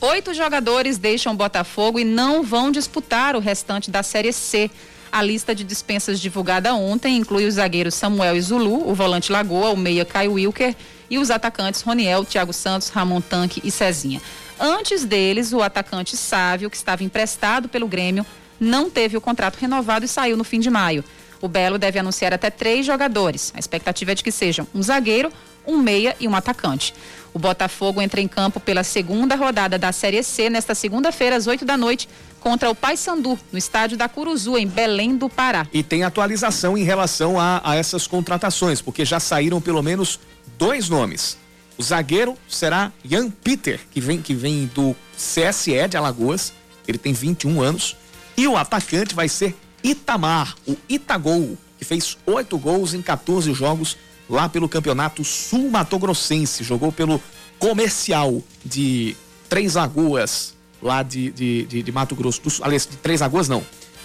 Oito 0.00 0.32
jogadores 0.32 0.98
deixam 0.98 1.36
Botafogo 1.36 1.98
e 1.98 2.04
não 2.04 2.42
vão 2.42 2.70
disputar 2.70 3.36
o 3.36 3.38
restante 3.38 3.90
da 3.90 4.02
Série 4.02 4.32
C. 4.32 4.70
A 5.12 5.22
lista 5.22 5.54
de 5.54 5.64
dispensas 5.64 6.20
divulgada 6.20 6.74
ontem 6.74 7.16
inclui 7.16 7.46
os 7.46 7.54
zagueiros 7.54 7.94
Samuel 7.94 8.36
e 8.36 8.40
Zulu, 8.40 8.88
o 8.88 8.94
volante 8.94 9.32
Lagoa, 9.32 9.70
o 9.70 9.76
meia 9.76 10.04
Caio 10.04 10.32
Wilker 10.32 10.74
e 11.10 11.18
os 11.18 11.30
atacantes 11.30 11.82
Roniel, 11.82 12.24
Thiago 12.24 12.52
Santos, 12.52 12.88
Ramon 12.88 13.20
Tanque 13.20 13.60
e 13.64 13.70
Cezinha. 13.70 14.22
Antes 14.62 15.06
deles, 15.06 15.54
o 15.54 15.62
atacante 15.62 16.18
Sávio, 16.18 16.68
que 16.68 16.76
estava 16.76 17.02
emprestado 17.02 17.66
pelo 17.66 17.88
Grêmio, 17.88 18.26
não 18.60 18.90
teve 18.90 19.16
o 19.16 19.20
contrato 19.20 19.56
renovado 19.56 20.04
e 20.04 20.08
saiu 20.08 20.36
no 20.36 20.44
fim 20.44 20.60
de 20.60 20.68
maio. 20.68 21.02
O 21.40 21.48
Belo 21.48 21.78
deve 21.78 21.98
anunciar 21.98 22.34
até 22.34 22.50
três 22.50 22.84
jogadores. 22.84 23.50
A 23.56 23.58
expectativa 23.58 24.12
é 24.12 24.14
de 24.14 24.22
que 24.22 24.30
sejam 24.30 24.66
um 24.74 24.82
zagueiro, 24.82 25.32
um 25.66 25.78
meia 25.78 26.14
e 26.20 26.28
um 26.28 26.36
atacante. 26.36 26.92
O 27.32 27.38
Botafogo 27.38 28.02
entra 28.02 28.20
em 28.20 28.28
campo 28.28 28.60
pela 28.60 28.84
segunda 28.84 29.34
rodada 29.34 29.78
da 29.78 29.92
Série 29.92 30.22
C 30.22 30.50
nesta 30.50 30.74
segunda-feira, 30.74 31.36
às 31.36 31.46
8 31.46 31.64
da 31.64 31.78
noite, 31.78 32.06
contra 32.38 32.68
o 32.68 32.74
Paysandu, 32.74 33.38
no 33.50 33.56
estádio 33.56 33.96
da 33.96 34.10
Curuzu, 34.10 34.58
em 34.58 34.66
Belém 34.66 35.16
do 35.16 35.30
Pará. 35.30 35.66
E 35.72 35.82
tem 35.82 36.02
atualização 36.02 36.76
em 36.76 36.82
relação 36.82 37.40
a, 37.40 37.62
a 37.64 37.76
essas 37.76 38.06
contratações, 38.06 38.82
porque 38.82 39.06
já 39.06 39.18
saíram 39.18 39.58
pelo 39.58 39.82
menos 39.82 40.20
dois 40.58 40.90
nomes. 40.90 41.38
O 41.80 41.82
zagueiro 41.82 42.36
será 42.46 42.92
Ian 43.02 43.30
Peter, 43.30 43.80
que 43.90 44.02
vem, 44.02 44.20
que 44.20 44.34
vem 44.34 44.66
do 44.74 44.94
CSE 45.16 45.88
de 45.88 45.96
Alagoas. 45.96 46.52
Ele 46.86 46.98
tem 46.98 47.14
21 47.14 47.62
anos. 47.62 47.96
E 48.36 48.46
o 48.46 48.54
atacante 48.54 49.14
vai 49.14 49.30
ser 49.30 49.56
Itamar, 49.82 50.56
o 50.68 50.76
Itagol, 50.86 51.56
que 51.78 51.84
fez 51.86 52.18
oito 52.26 52.58
gols 52.58 52.92
em 52.92 53.00
14 53.00 53.54
jogos 53.54 53.96
lá 54.28 54.46
pelo 54.46 54.68
Campeonato 54.68 55.24
Sul 55.24 55.70
Mato 55.70 55.98
Grossense. 55.98 56.62
Jogou 56.62 56.92
pelo 56.92 57.18
Comercial 57.58 58.42
de 58.62 59.16
Três 59.48 59.74
Lagoas, 59.74 60.54
lá 60.82 61.02
de, 61.02 61.30
de, 61.30 61.64
de, 61.64 61.82
de 61.82 61.92
Mato 61.92 62.14
Grosso 62.14 62.42
do 62.42 62.50
Sul. 62.50 62.62
Aliás, 62.62 62.86
de 62.86 62.98
Três 62.98 63.22
Lagoas 63.22 63.48
não. 63.48 63.64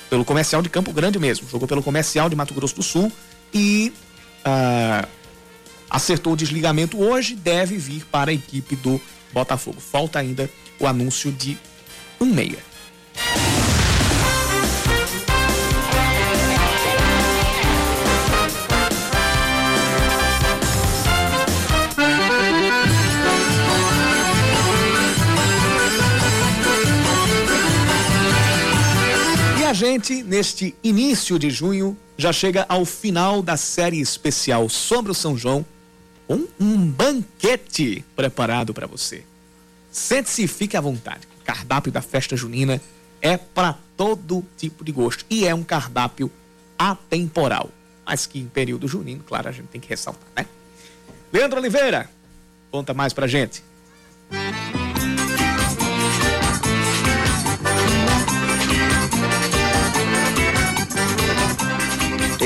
Pelo 0.09 0.23
Comercial 0.23 0.61
de 0.61 0.69
Campo 0.69 0.93
Grande 0.93 1.19
mesmo. 1.19 1.45
Jogou 1.49 1.67
pelo 1.67 1.83
Comercial 1.83 2.29
de 2.29 2.38
Mato 2.38 2.53
Grosso 2.53 2.75
do 2.75 2.83
Sul 2.83 3.11
e. 3.53 3.91
Uh, 4.45 5.24
acertou 5.89 6.34
o 6.34 6.38
desligamento 6.38 7.02
hoje, 7.02 7.36
deve 7.36 7.78
vir 7.78 8.06
para 8.06 8.32
a 8.32 8.34
equipe 8.34 8.76
do 8.76 9.00
Botafogo. 9.32 9.80
Falta 9.80 10.19
ainda 10.19 10.50
o 10.80 10.88
anúncio 10.88 11.32
de 11.32 11.58
um 12.19 12.26
meia. 12.26 12.60
E 29.60 29.63
a 29.63 29.74
gente, 29.74 30.24
neste 30.24 30.76
início 30.84 31.38
de 31.38 31.50
junho, 31.50 31.98
já 32.17 32.32
chega 32.32 32.65
ao 32.69 32.86
final 32.86 33.41
da 33.41 33.58
série 33.58 34.00
especial 34.00 34.69
sobre 34.69 35.12
o 35.12 35.15
São 35.15 35.38
João 35.38 35.65
um, 36.27 36.47
um 36.59 36.77
banquete 36.88 38.03
preparado 38.15 38.73
para 38.73 38.88
você. 38.88 39.23
Sente-se 39.91 40.43
e 40.43 40.47
fique 40.47 40.75
à 40.75 40.81
vontade. 40.81 41.27
O 41.41 41.45
cardápio 41.45 41.91
da 41.91 42.01
festa 42.01 42.35
junina 42.35 42.81
é 43.21 43.38
para 43.38 43.77
todo 43.95 44.45
tipo 44.57 44.83
de 44.83 44.91
gosto 44.91 45.25
e 45.29 45.47
é 45.47 45.55
um 45.55 45.63
cardápio 45.63 46.31
atemporal. 46.77 47.69
Mas 48.05 48.25
que 48.25 48.39
em 48.39 48.47
período 48.47 48.88
junino, 48.88 49.23
claro, 49.23 49.49
a 49.49 49.51
gente 49.51 49.67
tem 49.67 49.81
que 49.81 49.88
ressaltar, 49.88 50.27
né? 50.35 50.45
Leandro 51.31 51.59
Oliveira, 51.59 52.09
conta 52.69 52.93
mais 52.93 53.13
pra 53.13 53.27
gente. 53.27 53.63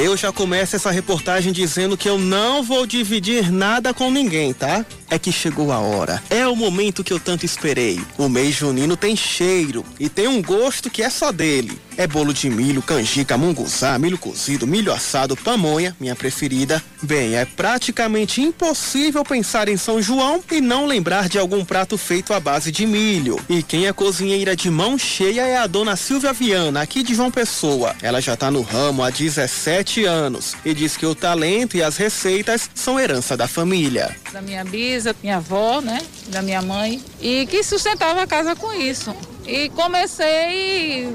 Eu 0.02 0.16
já 0.16 0.32
começo 0.32 0.78
essa 0.78 0.92
reportagem 0.92 1.52
dizendo 1.52 1.98
que 1.98 2.08
eu 2.08 2.18
não 2.18 2.64
vou 2.64 2.86
dividir 2.86 3.52
nada 3.52 3.94
com 3.94 4.10
ninguém, 4.10 4.54
tá? 4.54 4.86
É 5.10 5.20
que 5.20 5.30
chegou 5.30 5.74
a 5.74 5.80
hora. 5.80 6.24
É 6.30 6.48
o 6.48 6.56
momento 6.56 7.04
que 7.04 7.12
eu 7.12 7.20
tanto 7.20 7.46
esperei. 7.46 8.00
O 8.18 8.30
mês 8.30 8.56
junino 8.56 8.96
tem 8.96 9.14
cheiro 9.14 9.84
e 10.00 10.08
tem 10.08 10.26
um 10.26 10.42
gosto 10.42 10.90
que 10.90 11.04
é 11.04 11.10
só 11.10 11.34
dele. 11.34 11.78
É 12.00 12.08
bolo 12.08 12.34
de 12.34 12.50
milho, 12.50 12.82
canjica, 12.82 13.38
munguzá, 13.38 14.00
milho 14.00 14.18
cozido, 14.18 14.66
milho 14.66 14.94
assado, 14.94 15.36
pamonha, 15.36 15.94
minha 16.00 16.16
preferida. 16.16 16.82
Bem, 17.02 17.36
é 17.36 17.44
praticamente 17.44 18.42
impossível 18.42 19.22
pensar 19.26 19.68
em 19.68 19.76
São 19.76 20.02
João 20.02 20.42
e 20.50 20.62
não 20.62 20.86
lembrar 20.86 21.28
de 21.28 21.38
algum 21.38 21.66
prato 21.66 21.98
feito 21.98 22.34
à 22.34 22.40
base 22.40 22.72
de 22.72 22.86
milho. 22.86 23.38
E 23.50 23.62
quem 23.62 23.86
é 23.86 23.92
cozinheira 23.92 24.56
de 24.56 24.70
mão 24.70 24.98
cheia 24.98 25.46
é 25.46 25.58
a 25.58 25.68
dona 25.68 25.98
Silvia 25.98 26.32
Viana, 26.32 26.82
aqui 26.82 27.04
de 27.04 27.14
João 27.14 27.30
Pessoa. 27.30 27.94
Ela 28.02 28.22
já 28.22 28.38
tá 28.38 28.50
no 28.50 28.62
ramo 28.62 29.04
há 29.04 29.10
17 29.10 30.06
anos 30.06 30.56
e 30.64 30.74
diz 30.74 30.96
que 30.96 31.06
o 31.06 31.14
talento 31.14 31.76
e 31.76 31.84
as 31.84 31.98
receitas 31.98 32.70
são 32.74 32.98
herança 32.98 33.36
da 33.36 33.46
família. 33.46 34.16
Da 34.32 34.42
minha 34.42 34.64
bisa, 34.64 35.14
minha 35.22 35.36
avó, 35.36 35.82
né? 35.82 36.02
Da 36.30 36.42
minha 36.42 36.62
mãe. 36.62 37.04
E 37.20 37.46
que 37.48 37.62
sustentava 37.62 38.22
a 38.22 38.28
casa 38.28 38.56
com 38.56 38.72
isso. 38.72 39.14
E 39.46 39.68
comecei 39.72 41.10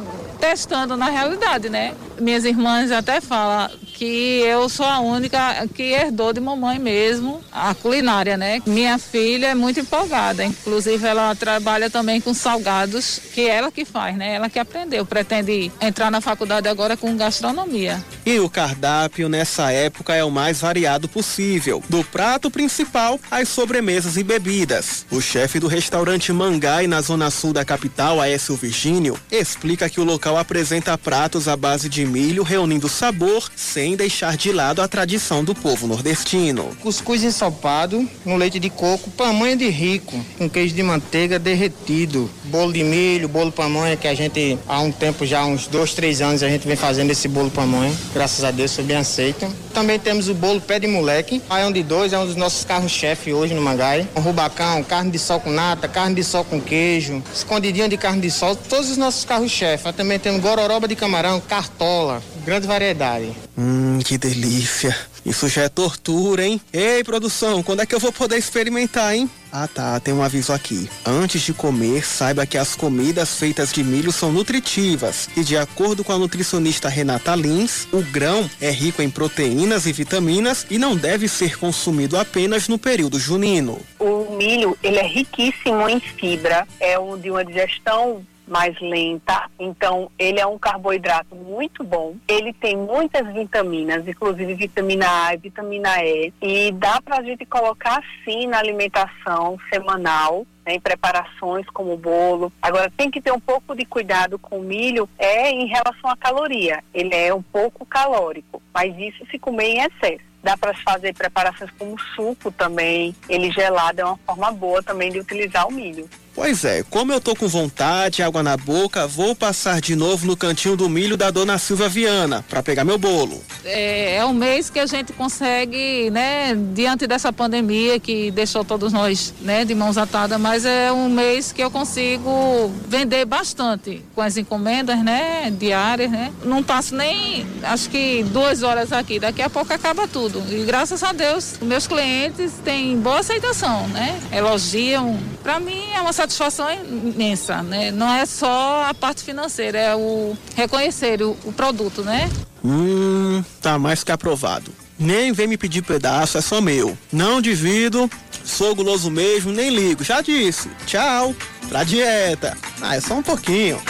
testando 0.45 0.95
na 0.95 1.09
realidade, 1.09 1.71
né? 1.71 1.95
Minhas 2.21 2.45
irmãs 2.45 2.93
até 2.93 3.19
falam, 3.19 3.71
que 3.95 4.41
eu 4.41 4.69
sou 4.69 4.85
a 4.85 4.99
única 4.99 5.67
que 5.75 5.83
herdou 5.85 6.33
de 6.33 6.41
mamãe 6.41 6.79
mesmo 6.79 7.41
a 7.53 7.75
culinária, 7.75 8.37
né? 8.37 8.61
Minha 8.67 8.99
filha 8.99 9.47
é 9.47 9.55
muito 9.55 9.81
empolgada, 9.81 10.45
inclusive 10.45 11.07
ela 11.07 11.35
trabalha 11.35 11.89
também 11.89 12.21
com 12.21 12.35
salgados, 12.35 13.21
que 13.33 13.43
é 13.43 13.55
ela 13.55 13.71
que 13.71 13.85
faz, 13.85 14.17
né? 14.17 14.35
Ela 14.35 14.51
que 14.51 14.59
aprendeu, 14.59 15.07
pretende 15.07 15.71
entrar 15.81 16.11
na 16.11 16.21
faculdade 16.21 16.69
agora 16.69 16.97
com 16.97 17.17
gastronomia. 17.17 18.05
E 18.27 18.41
o 18.41 18.51
cardápio 18.51 19.29
nessa 19.29 19.71
época 19.71 20.15
é 20.15 20.25
o 20.25 20.31
mais 20.31 20.61
variado 20.61 21.09
possível, 21.09 21.83
do 21.89 22.03
prato 22.03 22.51
principal 22.51 23.21
às 23.31 23.49
sobremesas 23.49 24.17
e 24.17 24.25
bebidas. 24.25 25.07
O 25.11 25.21
chefe 25.21 25.61
do 25.61 25.69
restaurante 25.69 26.33
Mangai 26.33 26.87
na 26.89 27.01
zona 27.01 27.31
sul 27.31 27.53
da 27.53 27.65
capital, 27.65 28.21
Aécio 28.21 28.57
Virgínio, 28.57 29.17
explica 29.31 29.89
que 29.89 30.01
o 30.01 30.05
local 30.05 30.37
apresenta 30.37 30.99
pratos 30.99 31.47
à 31.47 31.57
base 31.57 31.89
de 31.89 32.05
milho, 32.05 32.43
reunindo 32.43 32.89
sabor 32.89 33.49
sem 33.55 33.84
deixar 33.95 34.37
de 34.37 34.53
lado 34.53 34.81
a 34.81 34.89
tradição 34.89 35.45
do 35.45 35.55
povo 35.55 35.87
nordestino. 35.87 36.75
Cuscuz 36.81 37.23
ensopado 37.23 38.09
no 38.25 38.37
leite 38.37 38.59
de 38.59 38.71
coco, 38.71 39.11
pamonha 39.11 39.57
de 39.57 39.69
rico, 39.69 40.19
com 40.39 40.49
queijo 40.49 40.75
de 40.75 40.83
manteiga 40.83 41.39
derretido, 41.39 42.31
bolo 42.45 42.73
de 42.73 42.83
milho, 42.83 43.29
bolo 43.29 43.53
pamonha 43.53 43.97
que 43.97 44.09
a 44.09 44.15
gente 44.15 44.59
há 44.67 44.81
um 44.81 44.91
tempo 44.91 45.27
já, 45.27 45.45
uns 45.45 45.67
dois, 45.67 45.93
três 45.93 46.21
anos 46.21 46.43
a 46.43 46.49
gente 46.49 46.67
vem 46.67 46.77
fazendo 46.77 47.11
esse 47.11 47.29
bolo 47.29 47.51
pamonha. 47.51 47.93
Graças 48.15 48.43
a 48.45 48.51
Deus 48.51 48.75
foi 48.75 48.85
bem 48.85 48.97
aceito. 48.97 49.47
Também 49.75 49.99
temos 49.99 50.29
o 50.29 50.35
bolo 50.35 50.61
pé 50.61 50.79
de 50.79 50.87
moleque, 50.87 51.41
Paião 51.41 51.73
de 51.73 51.83
dois 51.83 52.13
é 52.13 52.19
um 52.19 52.27
dos 52.27 52.37
nossos 52.37 52.65
carros-chefe 52.65 53.33
hoje 53.33 53.55
no 53.55 53.61
Mangai. 53.61 54.09
Um 54.17 54.21
rubacão, 54.21 54.83
carne 54.85 55.11
de 55.11 55.19
sol 55.19 55.41
com 55.41 55.51
nata, 55.51 55.89
carne 55.89 56.15
de 56.15 56.25
sol 56.25 56.45
com 56.45 56.61
queijo, 56.61 57.23
escondidinha 57.35 57.89
de 57.89 57.97
carne 57.97 58.21
de 58.21 58.31
sol, 58.31 58.57
todos 58.57 58.91
os 58.91 58.97
nossos 58.97 59.25
carros-chefe. 59.25 59.93
Também 59.93 60.19
temos 60.19 60.41
gororoba 60.41 60.87
de 60.87 60.95
camarão, 60.95 61.41
cartola, 61.41 62.23
grande 62.45 62.67
variedade. 62.67 63.33
Hum, 63.57 63.74
que 64.05 64.19
delícia. 64.19 64.97
Isso 65.25 65.49
já 65.49 65.63
é 65.63 65.69
tortura, 65.69 66.45
hein? 66.45 66.61
Ei, 66.73 67.03
produção, 67.03 67.63
quando 67.63 67.81
é 67.81 67.87
que 67.87 67.95
eu 67.95 68.01
vou 68.01 68.13
poder 68.13 68.37
experimentar, 68.37 69.15
hein? 69.15 69.31
Ah, 69.51 69.67
tá, 69.67 69.99
tem 70.01 70.13
um 70.13 70.23
aviso 70.23 70.53
aqui. 70.53 70.91
Antes 71.07 71.41
de 71.43 71.55
comer, 71.55 72.05
saiba 72.05 72.45
que 72.45 72.59
as 72.59 72.75
comidas 72.75 73.39
feitas 73.39 73.73
de 73.73 73.83
milho 73.83 74.13
são 74.13 74.31
nutritivas 74.33 75.29
e, 75.37 75.43
de 75.43 75.57
acordo 75.57 76.05
com 76.05 76.13
a 76.13 76.19
nutricionista 76.19 76.89
Renata 76.89 77.35
Lins, 77.35 77.87
o 77.93 78.03
grão 78.03 78.51
é 78.61 78.71
rico 78.71 79.01
em 79.01 79.09
proteínas 79.09 79.87
e 79.87 79.93
vitaminas 79.93 80.67
e 80.69 80.77
não 80.77 80.95
deve 80.95 81.27
ser 81.29 81.57
consumido 81.59 82.19
apenas 82.19 82.69
no 82.69 82.79
período 82.79 83.19
junino. 83.19 83.81
O 83.99 84.37
milho, 84.37 84.77
ele 84.83 84.99
é 84.99 85.07
riquíssimo 85.07 85.89
em 85.89 86.01
fibra, 86.01 86.67
é 86.81 86.99
um 86.99 87.17
de 87.17 87.31
uma 87.31 87.45
digestão 87.45 88.27
mais 88.47 88.79
lenta. 88.81 89.51
Então, 89.59 90.11
ele 90.19 90.41
é 90.41 90.47
um 90.47 90.59
carboidrato 90.59 91.35
muito 91.35 91.83
bom. 91.85 92.17
Ele 92.29 92.53
tem 92.53 92.77
muitas 92.77 93.27
vitaminas, 93.33 94.07
inclusive 94.07 94.55
vitamina 94.55 95.27
A 95.27 95.35
e 95.35 95.39
vitamina 95.39 96.05
E. 96.05 96.33
E 96.41 96.73
dá 96.73 97.01
para 97.01 97.19
a 97.19 97.23
gente 97.23 97.45
colocar 97.47 98.03
sim 98.25 98.47
na 98.47 98.59
alimentação 98.59 99.59
semanal. 99.73 100.47
Né, 100.67 100.77
em 100.77 100.81
preparações 100.81 101.67
como 101.67 101.95
bolo. 101.95 102.51
Agora 102.63 102.91
tem 102.97 103.11
que 103.11 103.21
ter 103.21 103.31
um 103.31 103.39
pouco 103.39 103.77
de 103.77 103.85
cuidado 103.85 104.39
com 104.39 104.61
o 104.61 104.63
milho 104.63 105.07
é 105.19 105.51
em 105.51 105.67
relação 105.67 106.09
à 106.09 106.17
caloria. 106.17 106.83
Ele 106.95 107.15
é 107.15 107.35
um 107.35 107.43
pouco 107.43 107.85
calórico, 107.85 108.63
mas 108.73 108.97
isso 108.99 109.27
se 109.31 109.39
comer 109.39 109.67
em 109.67 109.81
excesso. 109.81 110.25
Dá 110.43 110.57
para 110.57 110.75
fazer 110.75 111.15
preparações 111.15 111.71
como 111.79 111.99
suco 112.15 112.51
também. 112.51 113.15
Ele 113.29 113.51
gelado 113.51 114.01
é 114.01 114.05
uma 114.05 114.19
forma 114.19 114.53
boa 114.53 114.83
também 114.83 115.11
de 115.11 115.19
utilizar 115.19 115.69
o 115.69 115.73
milho. 115.73 116.09
Pois 116.35 116.65
é, 116.65 116.83
como 116.91 117.13
eu 117.13 117.21
tô 117.21 117.37
com 117.37 117.47
vontade, 117.47 118.21
água 118.21 118.43
na 118.43 118.57
boca, 118.57 119.07
vou 119.07 119.37
passar 119.37 119.81
de 119.81 119.95
novo 119.95 120.27
no 120.27 120.37
cantinho 120.37 120.77
do 120.77 120.89
milho 120.89 121.17
da 121.17 121.31
dona 121.31 121.59
Silvia 121.59 121.89
Viana 121.89 122.45
para 122.49 122.61
pegar 122.61 122.85
meu 122.85 122.99
bolo. 122.99 123.41
É, 123.65 124.17
é 124.17 124.25
um 124.27 124.35
mês 124.35 124.69
que 124.69 124.81
a 124.81 124.87
gente 124.87 125.13
consegue, 125.13 126.11
né, 126.11 126.53
diante 126.75 127.07
dessa 127.07 127.33
pandemia 127.33 128.01
que 128.01 128.33
deixou 128.33 128.65
todos 128.65 128.93
nós, 128.93 129.33
né, 129.41 129.65
de 129.65 129.77
mãos 129.77 129.97
atadas, 129.97 130.41
mas 130.41 130.65
é 130.65 130.91
um 130.91 131.09
mês 131.09 131.53
que 131.53 131.63
eu 131.63 131.71
consigo 131.71 132.69
vender 132.89 133.25
bastante 133.25 134.03
com 134.13 134.21
as 134.21 134.37
encomendas, 134.37 134.99
né, 135.05 135.53
diárias, 135.57 136.11
né. 136.11 136.33
Não 136.45 136.65
passo 136.65 136.97
nem, 136.97 137.47
acho 137.63 137.89
que 137.89 138.25
duas 138.25 138.65
horas 138.65 138.93
aqui, 138.93 139.21
daqui 139.21 139.41
a 139.41 139.49
pouco 139.49 139.73
acaba 139.73 140.09
tudo. 140.09 140.43
E 140.51 140.65
graças 140.65 141.05
a 141.05 141.13
Deus, 141.13 141.55
meus 141.63 141.87
clientes 141.87 142.55
têm 142.65 142.99
boa 142.99 143.21
aceitação, 143.21 143.87
né, 143.89 144.19
elogiam. 144.33 145.17
Para 145.45 145.61
mim 145.61 145.85
é 145.95 146.01
uma 146.01 146.13
satisfação 146.25 146.67
imensa, 146.73 147.63
né? 147.63 147.91
Não 147.91 148.13
é 148.13 148.25
só 148.25 148.85
a 148.89 148.95
parte 148.95 149.23
financeira, 149.23 149.79
é 149.79 149.95
o 149.95 150.37
reconhecer 150.57 151.23
o, 151.23 151.37
o 151.45 151.53
produto, 151.53 152.03
né? 152.03 152.31
Hum, 152.65 153.43
tá 153.61 153.79
mais 153.79 154.03
que 154.03 154.11
aprovado. 154.11 154.73
Nem 154.99 155.33
vem 155.33 155.47
me 155.47 155.59
pedir 155.59 155.83
pedaço, 155.83 156.39
é 156.39 156.41
só 156.41 156.61
meu. 156.61 156.97
Não 157.13 157.41
divido, 157.41 158.11
sou 158.45 158.75
guloso 158.75 159.11
mesmo, 159.11 159.53
nem 159.53 159.69
ligo. 159.71 160.05
Já 160.05 160.21
disse. 160.21 160.71
Tchau. 160.87 161.35
Pra 161.69 161.83
dieta. 161.83 162.57
Ah, 162.81 162.97
é 162.97 163.01
só 163.01 163.15
um 163.15 163.23
pouquinho. 163.23 163.81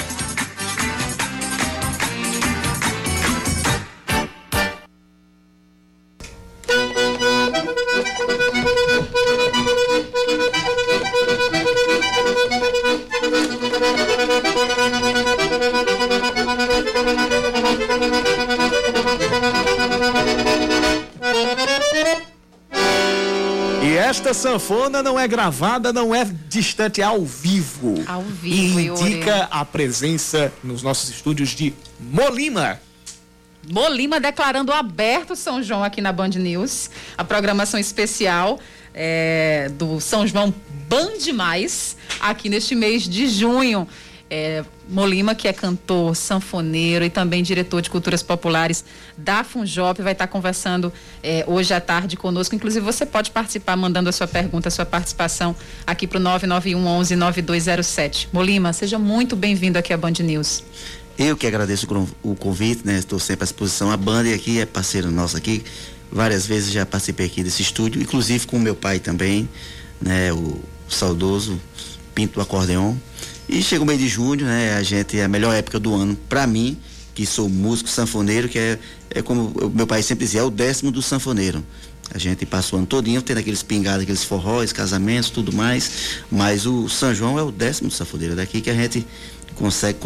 Sanfona 24.44 25.02
não 25.02 25.18
é 25.18 25.26
gravada, 25.26 25.90
não 25.90 26.14
é 26.14 26.22
distante, 26.50 27.00
é 27.00 27.04
ao 27.04 27.24
vivo. 27.24 27.94
Ao 28.07 28.20
vivo, 28.20 28.78
E 28.78 28.88
indica 28.88 29.48
a 29.50 29.64
presença 29.64 30.52
nos 30.62 30.83
nossos 30.83 31.09
estúdios 31.09 31.50
de 31.50 31.72
Molima. 31.98 32.78
Molima 33.72 34.20
declarando 34.20 34.70
aberto 34.70 35.35
São 35.35 35.62
João 35.62 35.83
aqui 35.83 36.02
na 36.02 36.12
Band 36.12 36.28
News. 36.28 36.90
A 37.16 37.24
programação 37.24 37.80
especial 37.80 38.61
é, 38.92 39.70
do 39.78 39.98
São 39.98 40.26
João 40.26 40.52
Band 40.90 41.33
Mais, 41.33 41.96
aqui 42.20 42.50
neste 42.50 42.74
mês 42.74 43.09
de 43.09 43.26
junho. 43.26 43.88
É, 44.30 44.64
Molima, 44.88 45.34
que 45.34 45.46
é 45.46 45.52
cantor, 45.52 46.16
sanfoneiro 46.16 47.04
e 47.04 47.10
também 47.10 47.42
diretor 47.42 47.82
de 47.82 47.90
culturas 47.90 48.22
populares 48.22 48.84
da 49.16 49.44
Funjop, 49.44 50.00
vai 50.02 50.12
estar 50.12 50.26
conversando 50.26 50.92
é, 51.22 51.44
hoje 51.46 51.72
à 51.74 51.80
tarde 51.80 52.16
conosco. 52.16 52.54
Inclusive, 52.54 52.84
você 52.84 53.04
pode 53.04 53.30
participar 53.30 53.76
mandando 53.76 54.08
a 54.08 54.12
sua 54.12 54.26
pergunta, 54.26 54.68
a 54.68 54.70
sua 54.70 54.87
participação 54.87 55.54
aqui 55.87 56.06
para 56.06 56.18
o 56.18 56.20
991 56.20 56.87
11 56.87 57.16
9207. 57.16 58.28
Molima, 58.32 58.72
seja 58.72 58.98
muito 58.98 59.37
bem-vindo 59.37 59.78
aqui 59.78 59.92
à 59.92 59.96
Band 59.96 60.14
News. 60.20 60.64
Eu 61.16 61.37
que 61.37 61.46
agradeço 61.46 61.87
o 62.22 62.34
convite, 62.34 62.84
né? 62.84 62.98
Estou 62.98 63.20
sempre 63.20 63.44
à 63.44 63.46
disposição. 63.46 63.90
A 63.90 63.96
banda 63.96 64.34
aqui 64.34 64.58
é 64.58 64.66
parceiro 64.66 65.10
nosso 65.12 65.37
aqui. 65.37 65.62
Várias 66.10 66.46
vezes 66.46 66.72
já 66.72 66.84
participei 66.84 67.26
aqui 67.26 67.42
desse 67.42 67.62
estúdio, 67.62 68.02
inclusive 68.02 68.46
com 68.46 68.58
meu 68.58 68.74
pai 68.74 68.98
também, 68.98 69.48
né? 70.00 70.32
O 70.32 70.60
saudoso 70.88 71.60
Pinto 72.14 72.34
do 72.34 72.40
Acordeon. 72.40 72.94
E 73.48 73.62
chega 73.62 73.83
o 73.83 73.87
mês 73.87 73.98
de 73.98 74.09
junho, 74.09 74.44
né? 74.44 74.74
A 74.74 74.83
gente 74.83 75.18
é 75.18 75.24
a 75.24 75.28
melhor 75.28 75.54
época 75.54 75.78
do 75.78 75.94
ano 75.94 76.16
para 76.28 76.46
mim, 76.46 76.78
que 77.14 77.26
sou 77.26 77.48
músico 77.48 77.88
sanfoneiro, 77.88 78.48
que 78.48 78.59
é, 78.59 78.78
é 79.11 79.22
como 79.22 79.52
meu 79.74 79.87
pai 79.87 80.02
sempre 80.02 80.24
dizia, 80.24 80.40
é 80.40 80.44
o 80.44 80.50
décimo 80.50 80.90
do 80.90 81.02
sanfoneiro. 81.02 81.64
A 82.12 82.18
gente 82.18 82.44
passa 82.44 82.74
o 82.74 82.78
ano 82.78 82.87
todinho 82.87 83.22
tendo 83.22 83.38
aqueles 83.38 83.62
pingados, 83.62 84.02
aqueles 84.02 84.24
forróis, 84.24 84.72
casamentos, 84.72 85.30
tudo 85.30 85.52
mais. 85.52 86.20
Mas 86.30 86.66
o 86.66 86.88
São 86.88 87.14
João 87.14 87.38
é 87.38 87.42
o 87.42 87.50
décimo 87.50 87.88
do 87.88 87.94
sanfoneiro. 87.94 88.35
É 88.35 88.37
daqui 88.37 88.61
que 88.61 88.70
a 88.70 88.74
gente 88.74 89.07
consegue 89.54 89.98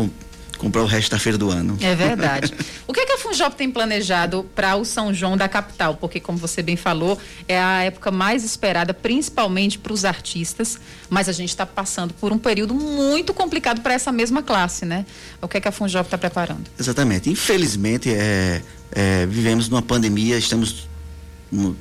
comprar 0.59 0.83
o 0.83 0.87
resto 0.87 1.11
da 1.11 1.19
feira 1.19 1.39
do 1.39 1.51
ano. 1.51 1.79
É 1.81 1.95
verdade. 1.95 2.53
o 2.87 2.93
que, 2.93 3.01
é 3.01 3.07
que 3.07 3.13
a 3.13 3.19
Funjop 3.19 3.57
tem 3.57 3.71
planejado 3.71 4.45
para 4.55 4.77
o 4.77 4.85
São 4.85 5.15
João 5.15 5.37
da 5.37 5.49
capital? 5.49 5.97
Porque, 5.97 6.21
como 6.21 6.37
você 6.37 6.63
bem 6.63 6.77
falou, 6.77 7.19
é 7.47 7.59
a 7.59 7.85
época 7.85 8.11
mais 8.11 8.45
esperada, 8.45 8.93
principalmente 8.93 9.79
para 9.79 9.93
os 9.93 10.05
artistas, 10.05 10.79
mas 11.09 11.29
a 11.29 11.33
gente 11.33 11.51
está 11.51 11.65
passando 11.65 12.13
por 12.15 12.33
um 12.33 12.39
período 12.39 12.75
muito 12.75 13.33
complicado 13.33 13.81
para 13.81 13.95
essa 13.95 14.13
mesma 14.13 14.43
classe, 14.43 14.85
né? 14.85 15.07
O 15.41 15.49
que 15.49 15.57
é 15.57 15.61
que 15.61 15.69
a 15.69 15.73
Funjop 15.73 16.07
está 16.07 16.19
preparando? 16.19 16.65
Exatamente. 16.79 17.31
Infelizmente, 17.31 18.11
é, 18.13 18.63
é, 18.93 19.27
vivemos 19.27 19.69
numa 19.69 19.83
pandemia, 19.83 20.37
estamos 20.37 20.89
no, 21.51 21.77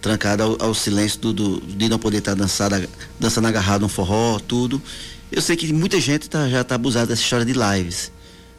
trancados 0.00 0.44
ao, 0.44 0.68
ao, 0.68 0.74
silêncio 0.74 1.20
do, 1.20 1.32
do, 1.32 1.60
de 1.60 1.88
não 1.88 1.98
poder 1.98 2.18
estar 2.18 2.32
tá 2.32 2.42
dançando, 2.42 2.88
dançando 3.18 3.48
agarrado 3.48 3.84
um 3.84 3.88
forró, 3.88 4.38
tudo. 4.38 4.82
Eu 5.30 5.42
sei 5.42 5.56
que 5.56 5.72
muita 5.72 6.00
gente 6.00 6.28
tá, 6.28 6.48
já 6.48 6.62
está 6.62 6.74
abusada 6.74 7.06
dessa 7.06 7.22
história 7.22 7.44
de 7.44 7.52
lives, 7.52 8.10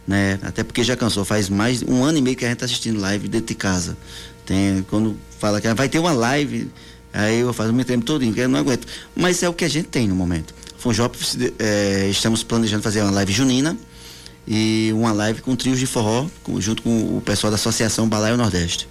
né? 0.08 0.40
Até 0.44 0.64
porque 0.64 0.84
já 0.84 0.96
cansou, 0.96 1.26
faz 1.26 1.50
mais 1.50 1.82
um 1.82 2.04
ano 2.04 2.18
e 2.18 2.22
meio 2.22 2.36
que 2.36 2.46
a 2.46 2.48
gente 2.48 2.58
está 2.58 2.66
assistindo 2.66 3.00
live 3.00 3.28
dentro 3.28 3.48
de 3.48 3.56
casa. 3.56 3.98
Tem, 4.46 4.86
quando 4.90 5.18
fala 5.40 5.60
que 5.60 5.74
vai 5.74 5.90
ter 5.90 6.00
uma 6.00 6.12
live, 6.12 6.70
aí 7.12 7.40
eu 7.40 7.52
faço 7.54 7.72
o 7.72 7.74
meu 7.74 7.86
tempo 7.86 8.06
todinho, 8.06 8.34
que 8.34 8.40
eu 8.40 8.50
não 8.50 8.60
aguento. 8.60 8.88
Mas 9.16 9.42
é 9.42 9.50
o 9.50 9.54
que 9.54 9.66
a 9.66 9.70
gente 9.70 9.88
tem 9.88 10.08
no 10.08 10.16
momento. 10.16 10.54
Funjop, 10.78 11.18
é, 11.58 12.08
estamos 12.10 12.44
planejando 12.44 12.84
fazer 12.84 13.02
uma 13.02 13.12
live 13.12 13.34
junina 13.34 13.78
e 14.48 14.92
uma 14.94 15.12
live 15.12 15.42
com 15.42 15.56
trios 15.56 15.80
de 15.80 15.86
forró, 15.86 16.28
com, 16.44 16.60
junto 16.62 16.82
com 16.82 17.18
o 17.18 17.22
pessoal 17.22 17.52
da 17.52 17.56
Associação 17.56 18.08
Balaio 18.08 18.38
Nordeste. 18.38 18.88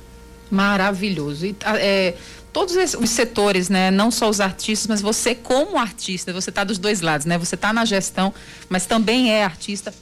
Maravilhoso. 0.50 1.46
E, 1.46 1.56
é, 1.64 2.14
todos 2.52 2.76
os 2.94 3.10
setores, 3.10 3.68
né? 3.68 3.90
Não 3.90 4.10
só 4.10 4.28
os 4.28 4.40
artistas, 4.40 4.86
mas 4.86 5.00
você 5.00 5.34
como 5.34 5.78
artista, 5.78 6.32
você 6.32 6.50
está 6.50 6.64
dos 6.64 6.78
dois 6.78 7.00
lados, 7.00 7.26
né? 7.26 7.38
Você 7.38 7.54
está 7.54 7.72
na 7.72 7.84
gestão, 7.84 8.32
mas 8.68 8.86
também 8.86 9.30
é 9.30 9.44
artista. 9.44 9.94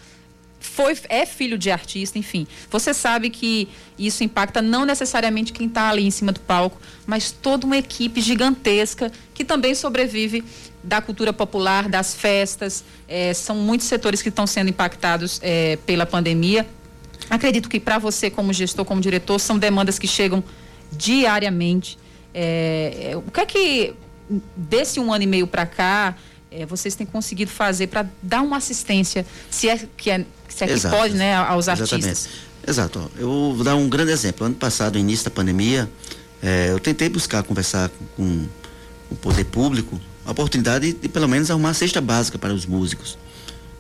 Foi, 0.58 0.96
é 1.08 1.24
filho 1.24 1.56
de 1.56 1.70
artista, 1.70 2.18
enfim. 2.18 2.46
Você 2.70 2.92
sabe 2.92 3.30
que 3.30 3.68
isso 3.98 4.24
impacta 4.24 4.60
não 4.60 4.84
necessariamente 4.84 5.52
quem 5.52 5.68
está 5.68 5.88
ali 5.88 6.04
em 6.04 6.10
cima 6.10 6.32
do 6.32 6.40
palco, 6.40 6.80
mas 7.06 7.30
toda 7.30 7.66
uma 7.66 7.76
equipe 7.76 8.20
gigantesca 8.20 9.10
que 9.32 9.44
também 9.44 9.74
sobrevive 9.74 10.44
da 10.82 11.00
cultura 11.00 11.32
popular, 11.32 11.88
das 11.88 12.14
festas. 12.14 12.84
É, 13.08 13.32
são 13.32 13.56
muitos 13.56 13.86
setores 13.86 14.22
que 14.22 14.28
estão 14.28 14.46
sendo 14.46 14.68
impactados 14.68 15.40
é, 15.42 15.76
pela 15.86 16.04
pandemia. 16.04 16.66
Acredito 17.28 17.68
que 17.68 17.80
para 17.80 17.98
você, 17.98 18.30
como 18.30 18.52
gestor, 18.52 18.84
como 18.84 19.00
diretor, 19.00 19.38
são 19.38 19.58
demandas 19.58 19.98
que 19.98 20.06
chegam 20.06 20.42
diariamente. 20.92 21.98
É, 22.38 23.12
é, 23.12 23.16
o 23.16 23.22
que 23.22 23.40
é 23.40 23.46
que 23.46 23.94
desse 24.54 25.00
um 25.00 25.10
ano 25.10 25.24
e 25.24 25.26
meio 25.26 25.46
para 25.46 25.64
cá 25.64 26.14
é, 26.50 26.66
vocês 26.66 26.94
têm 26.94 27.06
conseguido 27.06 27.50
fazer 27.50 27.86
para 27.86 28.06
dar 28.22 28.42
uma 28.42 28.58
assistência, 28.58 29.24
se 29.50 29.70
é 29.70 29.88
que, 29.96 30.10
é, 30.10 30.22
se 30.46 30.64
é 30.64 30.66
que 30.66 30.80
pode, 30.88 31.14
né, 31.14 31.34
aos 31.34 31.66
artistas? 31.66 31.98
Exatamente. 31.98 32.46
Exato. 32.66 33.10
Eu 33.16 33.54
vou 33.54 33.64
dar 33.64 33.74
um 33.74 33.88
grande 33.88 34.12
exemplo. 34.12 34.44
Ano 34.44 34.54
passado, 34.54 34.94
no 34.94 35.00
início 35.00 35.24
da 35.24 35.30
pandemia, 35.30 35.90
é, 36.42 36.72
eu 36.72 36.78
tentei 36.78 37.08
buscar 37.08 37.42
conversar 37.42 37.88
com, 37.88 38.46
com, 39.08 39.14
o 39.14 39.16
poder 39.16 39.44
público 39.44 39.98
a 40.26 40.32
oportunidade 40.32 40.92
de, 40.92 41.08
pelo 41.08 41.28
menos, 41.28 41.50
arrumar 41.50 41.70
a 41.70 41.74
cesta 41.74 42.02
básica 42.02 42.36
para 42.36 42.52
os 42.52 42.66
músicos. 42.66 43.16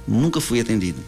Nunca 0.08 0.40
fui 0.40 0.60
atendido. 0.60 1.00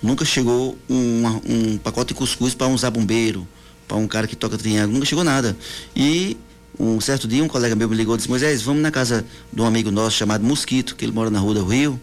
Nunca 0.00 0.24
chegou 0.24 0.78
um, 0.88 1.40
um 1.46 1.78
pacote 1.78 2.08
de 2.08 2.14
cuscuz 2.14 2.54
para 2.54 2.68
um 2.68 2.76
zabumbeiro, 2.76 3.48
para 3.86 3.96
um 3.96 4.06
cara 4.06 4.26
que 4.26 4.36
toca 4.36 4.56
triângulo, 4.56 4.94
nunca 4.94 5.06
chegou 5.06 5.24
nada. 5.24 5.56
E 5.94 6.36
um 6.78 7.00
certo 7.00 7.28
dia 7.28 7.42
um 7.42 7.48
colega 7.48 7.74
meu 7.74 7.88
me 7.88 7.96
ligou 7.96 8.14
e 8.14 8.18
disse, 8.18 8.28
Moisés, 8.28 8.62
vamos 8.62 8.82
na 8.82 8.90
casa 8.90 9.24
de 9.52 9.60
um 9.60 9.64
amigo 9.64 9.90
nosso 9.90 10.16
chamado 10.16 10.44
Mosquito, 10.44 10.96
que 10.96 11.04
ele 11.04 11.12
mora 11.12 11.30
na 11.30 11.38
rua 11.38 11.54
do 11.54 11.64
Rio, 11.64 12.00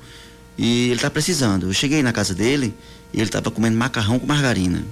e 0.58 0.86
ele 0.86 0.96
está 0.96 1.10
precisando. 1.10 1.68
Eu 1.68 1.74
cheguei 1.74 2.02
na 2.04 2.14
casa 2.14 2.34
dele 2.34 2.74
e 3.14 3.18
ele 3.18 3.26
estava 3.26 3.52
comendo 3.52 3.78
macarrão 3.78 4.20
com 4.20 4.26
margarina. 4.26 4.84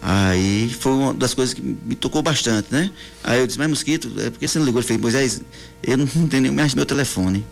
Aí 0.00 0.70
foi 0.78 0.92
uma 0.92 1.14
das 1.14 1.34
coisas 1.34 1.52
que 1.52 1.60
me 1.60 1.94
tocou 1.94 2.22
bastante, 2.22 2.68
né? 2.70 2.90
Aí 3.24 3.40
eu 3.40 3.46
disse, 3.46 3.58
mas 3.58 3.68
Mosquito, 3.68 4.12
é 4.18 4.30
porque 4.30 4.46
você 4.46 4.58
não 4.58 4.66
ligou? 4.66 4.80
Ele 4.80 4.86
falou, 4.86 5.02
Moisés, 5.02 5.42
eu 5.82 5.96
não 5.96 6.06
tenho 6.06 6.44
nem 6.44 6.52
mais 6.52 6.74
meu 6.74 6.86
telefone. 6.86 7.44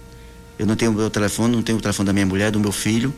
Eu 0.59 0.67
não 0.67 0.77
tenho 0.77 0.93
meu 0.93 1.11
telefone, 1.11 1.57
não 1.57 1.63
tenho 1.63 1.79
o 1.79 1.81
telefone 1.81 2.07
da 2.07 2.13
minha 2.13 2.27
mulher, 2.27 2.53
do 2.53 2.61
meu 2.61 2.71
filho. 2.71 3.13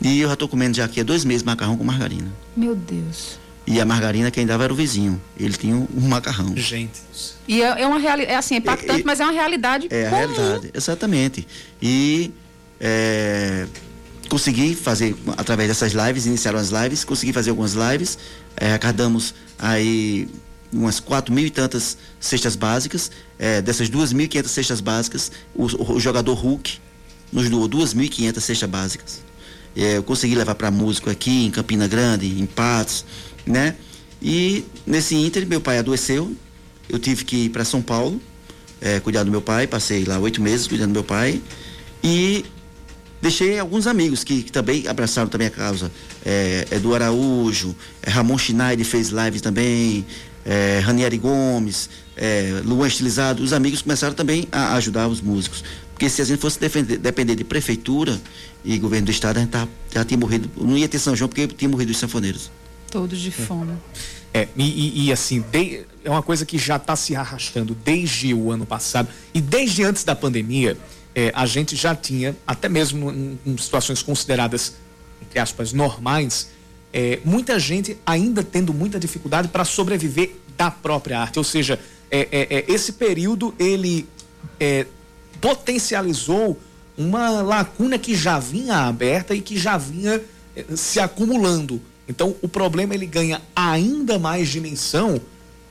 E 0.00 0.20
eu 0.20 0.28
já 0.28 0.34
estou 0.34 0.48
comendo 0.48 0.76
já 0.76 0.84
aqui 0.84 1.00
há 1.00 1.04
dois 1.04 1.24
meses 1.24 1.42
macarrão 1.42 1.76
com 1.76 1.84
margarina. 1.84 2.32
Meu 2.56 2.74
Deus. 2.74 3.38
E 3.66 3.80
a 3.80 3.84
margarina 3.84 4.30
quem 4.30 4.44
dava 4.44 4.64
era 4.64 4.72
o 4.72 4.76
vizinho. 4.76 5.20
Ele 5.38 5.54
tinha 5.54 5.74
um, 5.74 5.88
um 5.96 6.08
macarrão. 6.08 6.54
Gente. 6.56 7.00
E 7.48 7.62
é, 7.62 7.82
é 7.82 7.86
uma 7.86 7.98
realidade, 7.98 8.32
é 8.32 8.36
assim, 8.36 8.56
é 8.56 8.58
impactante, 8.58 9.00
é, 9.00 9.04
mas 9.04 9.20
é 9.20 9.24
uma 9.24 9.32
realidade 9.32 9.88
É 9.90 10.04
comum. 10.04 10.14
a 10.14 10.18
realidade, 10.18 10.70
exatamente. 10.74 11.46
E 11.80 12.30
é, 12.78 13.66
consegui 14.28 14.74
fazer, 14.74 15.16
através 15.36 15.68
dessas 15.68 15.92
lives, 15.92 16.26
iniciaram 16.26 16.58
as 16.58 16.70
lives, 16.70 17.04
consegui 17.04 17.32
fazer 17.32 17.50
algumas 17.50 17.72
lives, 17.74 18.18
é, 18.56 18.68
arrecadamos 18.68 19.34
aí 19.58 20.28
umas 20.72 20.98
quatro 20.98 21.32
mil 21.32 21.46
e 21.46 21.50
tantas 21.50 21.96
cestas 22.18 22.56
básicas, 22.56 23.10
é, 23.38 23.62
dessas 23.62 23.88
duas 23.88 24.12
mil 24.12 24.26
e 24.26 24.28
quinhentas 24.28 24.50
cestas 24.50 24.80
básicas, 24.80 25.30
o, 25.54 25.94
o, 25.94 26.00
jogador 26.00 26.34
Hulk 26.34 26.78
nos 27.32 27.48
doou 27.48 27.68
duas 27.68 27.94
mil 27.94 28.06
e 28.06 28.08
quinhentas 28.08 28.44
cestas 28.44 28.68
básicas. 28.68 29.22
É, 29.76 29.96
eu 29.96 30.02
consegui 30.02 30.34
levar 30.34 30.54
para 30.54 30.70
músico 30.70 31.10
aqui 31.10 31.46
em 31.46 31.50
Campina 31.50 31.86
Grande, 31.88 32.26
em 32.26 32.46
Patos, 32.46 33.04
né? 33.46 33.76
E 34.20 34.64
nesse 34.86 35.14
ínter 35.14 35.46
meu 35.46 35.60
pai 35.60 35.78
adoeceu, 35.78 36.34
eu 36.88 36.98
tive 36.98 37.24
que 37.24 37.36
ir 37.44 37.48
para 37.50 37.64
São 37.64 37.82
Paulo, 37.82 38.20
é, 38.80 39.00
cuidar 39.00 39.22
do 39.22 39.30
meu 39.30 39.42
pai, 39.42 39.66
passei 39.66 40.04
lá 40.04 40.18
oito 40.18 40.40
meses 40.42 40.66
cuidando 40.66 40.90
do 40.90 40.94
meu 40.94 41.04
pai 41.04 41.40
e 42.02 42.44
deixei 43.20 43.58
alguns 43.58 43.86
amigos 43.86 44.22
que, 44.22 44.42
que 44.42 44.52
também 44.52 44.86
abraçaram 44.86 45.28
também 45.28 45.46
a 45.46 45.50
causa. 45.50 45.90
É, 46.24 46.66
Edu 46.70 46.94
Araújo, 46.94 47.74
é, 48.02 48.10
Ramon 48.10 48.36
Schneider 48.36 48.84
fez 48.84 49.10
live 49.10 49.40
também, 49.40 50.04
é, 50.44 50.80
Ranieri 50.80 51.16
Gomes, 51.16 51.88
é, 52.16 52.60
Luan 52.64 52.86
Estilizado, 52.86 53.42
os 53.42 53.52
amigos 53.52 53.82
começaram 53.82 54.14
também 54.14 54.46
a 54.52 54.74
ajudar 54.74 55.08
os 55.08 55.20
músicos. 55.20 55.64
Porque 55.92 56.08
se 56.10 56.20
a 56.20 56.24
gente 56.24 56.40
fosse 56.40 56.58
defender, 56.58 56.98
depender 56.98 57.36
de 57.36 57.44
prefeitura 57.44 58.20
e 58.64 58.78
governo 58.78 59.06
do 59.06 59.10
estado, 59.10 59.38
a 59.38 59.40
gente 59.40 59.50
tá, 59.50 59.66
já 59.92 60.04
tinha 60.04 60.18
morrido, 60.18 60.50
não 60.56 60.76
ia 60.76 60.88
ter 60.88 60.98
São 60.98 61.14
João 61.14 61.28
porque 61.28 61.46
tinha 61.46 61.68
morrido 61.68 61.92
os 61.92 61.98
sanfoneiros. 61.98 62.50
Todos 62.94 63.18
de 63.18 63.32
fome. 63.32 63.76
É, 64.32 64.46
e, 64.56 64.62
e, 64.62 65.06
e 65.06 65.12
assim, 65.12 65.40
de, 65.40 65.84
é 66.04 66.08
uma 66.08 66.22
coisa 66.22 66.46
que 66.46 66.56
já 66.56 66.76
está 66.76 66.94
se 66.94 67.16
arrastando 67.16 67.74
desde 67.74 68.32
o 68.32 68.52
ano 68.52 68.64
passado 68.64 69.08
e 69.34 69.40
desde 69.40 69.82
antes 69.82 70.04
da 70.04 70.14
pandemia, 70.14 70.78
é, 71.12 71.32
a 71.34 71.44
gente 71.44 71.74
já 71.74 71.92
tinha, 71.92 72.36
até 72.46 72.68
mesmo 72.68 73.10
em, 73.10 73.36
em 73.44 73.58
situações 73.58 74.00
consideradas, 74.00 74.74
entre 75.20 75.40
aspas, 75.40 75.72
normais, 75.72 76.50
é, 76.92 77.18
muita 77.24 77.58
gente 77.58 77.98
ainda 78.06 78.44
tendo 78.44 78.72
muita 78.72 79.00
dificuldade 79.00 79.48
para 79.48 79.64
sobreviver 79.64 80.36
da 80.56 80.70
própria 80.70 81.18
arte. 81.18 81.36
Ou 81.36 81.44
seja, 81.44 81.80
é, 82.08 82.28
é, 82.30 82.58
é 82.58 82.64
esse 82.68 82.92
período 82.92 83.52
ele 83.58 84.08
é, 84.60 84.86
potencializou 85.40 86.60
uma 86.96 87.28
lacuna 87.42 87.98
que 87.98 88.14
já 88.14 88.38
vinha 88.38 88.86
aberta 88.86 89.34
e 89.34 89.40
que 89.40 89.58
já 89.58 89.76
vinha 89.76 90.22
se 90.76 91.00
acumulando. 91.00 91.82
Então, 92.08 92.36
o 92.42 92.48
problema 92.48 92.94
ele 92.94 93.06
ganha 93.06 93.40
ainda 93.54 94.18
mais 94.18 94.48
dimensão 94.48 95.20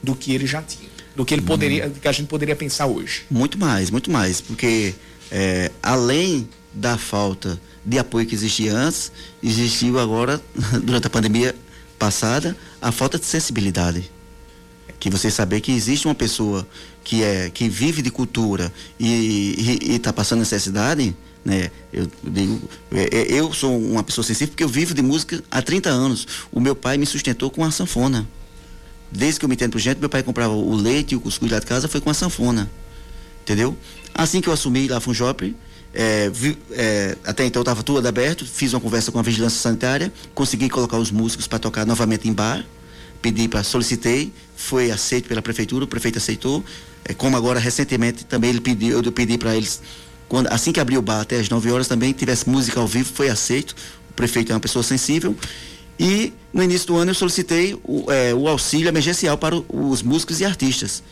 do 0.01 0.15
que 0.15 0.33
ele 0.33 0.47
já 0.47 0.61
tinha, 0.61 0.89
do 1.15 1.23
que 1.23 1.33
ele 1.33 1.41
poderia, 1.41 1.89
do 1.89 1.99
que 1.99 2.07
a 2.07 2.11
gente 2.11 2.27
poderia 2.27 2.55
pensar 2.55 2.87
hoje. 2.87 3.25
Muito 3.29 3.57
mais, 3.57 3.89
muito 3.89 4.11
mais, 4.11 4.41
porque 4.41 4.95
é, 5.31 5.71
além 5.81 6.49
da 6.73 6.97
falta 6.97 7.59
de 7.85 7.99
apoio 7.99 8.25
que 8.25 8.33
existia 8.33 8.73
antes, 8.73 9.11
existiu 9.41 9.99
agora 9.99 10.41
durante 10.83 11.07
a 11.07 11.09
pandemia 11.09 11.55
passada 11.99 12.55
a 12.81 12.91
falta 12.91 13.19
de 13.19 13.25
sensibilidade. 13.25 14.11
Que 14.99 15.09
você 15.09 15.29
saber 15.29 15.59
que 15.59 15.71
existe 15.71 16.07
uma 16.07 16.15
pessoa 16.15 16.65
que 17.03 17.23
é 17.23 17.49
que 17.49 17.67
vive 17.67 18.01
de 18.01 18.09
cultura 18.09 18.71
e 18.97 19.85
está 19.89 20.13
passando 20.13 20.39
necessidade, 20.39 21.13
né? 21.43 21.69
Eu 21.91 22.07
digo, 22.23 22.61
é, 22.91 23.17
é, 23.17 23.33
eu 23.33 23.51
sou 23.53 23.77
uma 23.77 24.03
pessoa 24.03 24.23
sensível 24.23 24.49
porque 24.49 24.63
eu 24.63 24.69
vivo 24.69 24.93
de 24.93 25.01
música 25.01 25.43
há 25.51 25.61
30 25.61 25.89
anos. 25.89 26.27
O 26.51 26.59
meu 26.59 26.75
pai 26.75 26.97
me 26.97 27.05
sustentou 27.05 27.49
com 27.49 27.63
a 27.63 27.71
sanfona. 27.71 28.27
Desde 29.11 29.39
que 29.39 29.45
eu 29.45 29.49
me 29.49 29.55
entendo 29.55 29.71
por 29.71 29.79
gente, 29.79 29.99
meu 29.99 30.09
pai 30.09 30.23
comprava 30.23 30.53
o 30.53 30.73
leite 30.73 31.13
e 31.13 31.15
o 31.15 31.19
cuscuz 31.19 31.51
lá 31.51 31.59
de 31.59 31.65
casa 31.65 31.87
foi 31.87 32.01
com 32.01 32.09
a 32.09 32.13
sanfona. 32.13 32.69
Entendeu? 33.41 33.77
Assim 34.13 34.41
que 34.41 34.47
eu 34.47 34.53
assumi 34.53 34.87
lá 34.87 34.99
Funjop, 34.99 35.55
é, 35.93 36.29
vi, 36.29 36.57
é, 36.71 37.15
até 37.23 37.45
então 37.45 37.61
estava 37.61 37.83
tudo 37.83 38.07
aberto, 38.07 38.45
fiz 38.45 38.73
uma 38.73 38.79
conversa 38.79 39.11
com 39.11 39.19
a 39.19 39.21
vigilância 39.21 39.59
sanitária, 39.59 40.11
consegui 40.33 40.69
colocar 40.69 40.97
os 40.97 41.11
músicos 41.11 41.45
para 41.45 41.59
tocar 41.59 41.85
novamente 41.85 42.27
em 42.27 42.33
bar, 42.33 42.65
pedi 43.21 43.47
para 43.47 43.63
solicitei, 43.63 44.33
foi 44.55 44.89
aceito 44.89 45.27
pela 45.27 45.41
prefeitura, 45.41 45.85
o 45.85 45.87
prefeito 45.87 46.17
aceitou, 46.17 46.63
é, 47.05 47.13
como 47.13 47.37
agora 47.37 47.59
recentemente 47.59 48.25
também 48.25 48.49
ele 48.49 48.61
pediu, 48.61 49.01
eu 49.01 49.11
pedi 49.11 49.37
para 49.37 49.55
eles 49.55 49.81
quando, 50.27 50.47
assim 50.47 50.71
que 50.71 50.79
abriu 50.79 50.99
o 50.99 51.01
bar 51.01 51.21
até 51.21 51.39
as 51.39 51.49
9 51.49 51.71
horas 51.71 51.87
também 51.87 52.13
tivesse 52.13 52.49
música 52.49 52.79
ao 52.79 52.87
vivo, 52.87 53.11
foi 53.13 53.29
aceito. 53.29 53.75
O 54.09 54.13
prefeito 54.13 54.51
é 54.51 54.55
uma 54.55 54.59
pessoa 54.59 54.83
sensível. 54.83 55.35
E 55.99 56.33
no 56.51 56.63
início 56.63 56.87
do 56.87 56.97
ano 56.97 57.11
eu 57.11 57.15
solicitei 57.15 57.79
o, 57.83 58.11
é, 58.11 58.33
o 58.33 58.47
auxílio 58.47 58.87
emergencial 58.87 59.37
para 59.37 59.55
o, 59.55 59.65
os 59.69 60.01
músicos 60.01 60.39
e 60.39 60.45
artistas. 60.45 61.03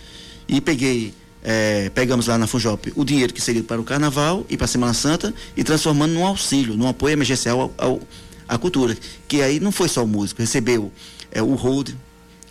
E 0.47 0.59
peguei, 0.59 1.13
é, 1.43 1.89
pegamos 1.89 2.27
lá 2.27 2.37
na 2.37 2.47
Funjop 2.47 2.91
o 2.95 3.05
dinheiro 3.05 3.33
que 3.33 3.41
seria 3.41 3.63
para 3.63 3.79
o 3.79 3.83
carnaval 3.83 4.45
e 4.49 4.57
para 4.57 4.65
a 4.65 4.67
Semana 4.67 4.93
Santa 4.93 5.33
e 5.55 5.63
transformando 5.63 6.13
num 6.13 6.25
auxílio, 6.25 6.75
num 6.75 6.87
apoio 6.87 7.13
emergencial 7.13 7.73
ao, 7.77 7.89
ao, 7.91 8.01
à 8.47 8.57
cultura. 8.57 8.97
Que 9.27 9.41
aí 9.41 9.59
não 9.59 9.71
foi 9.71 9.87
só 9.87 10.03
o 10.03 10.07
músico, 10.07 10.41
recebeu 10.41 10.91
é, 11.31 11.41
o 11.41 11.53
hold, 11.53 11.91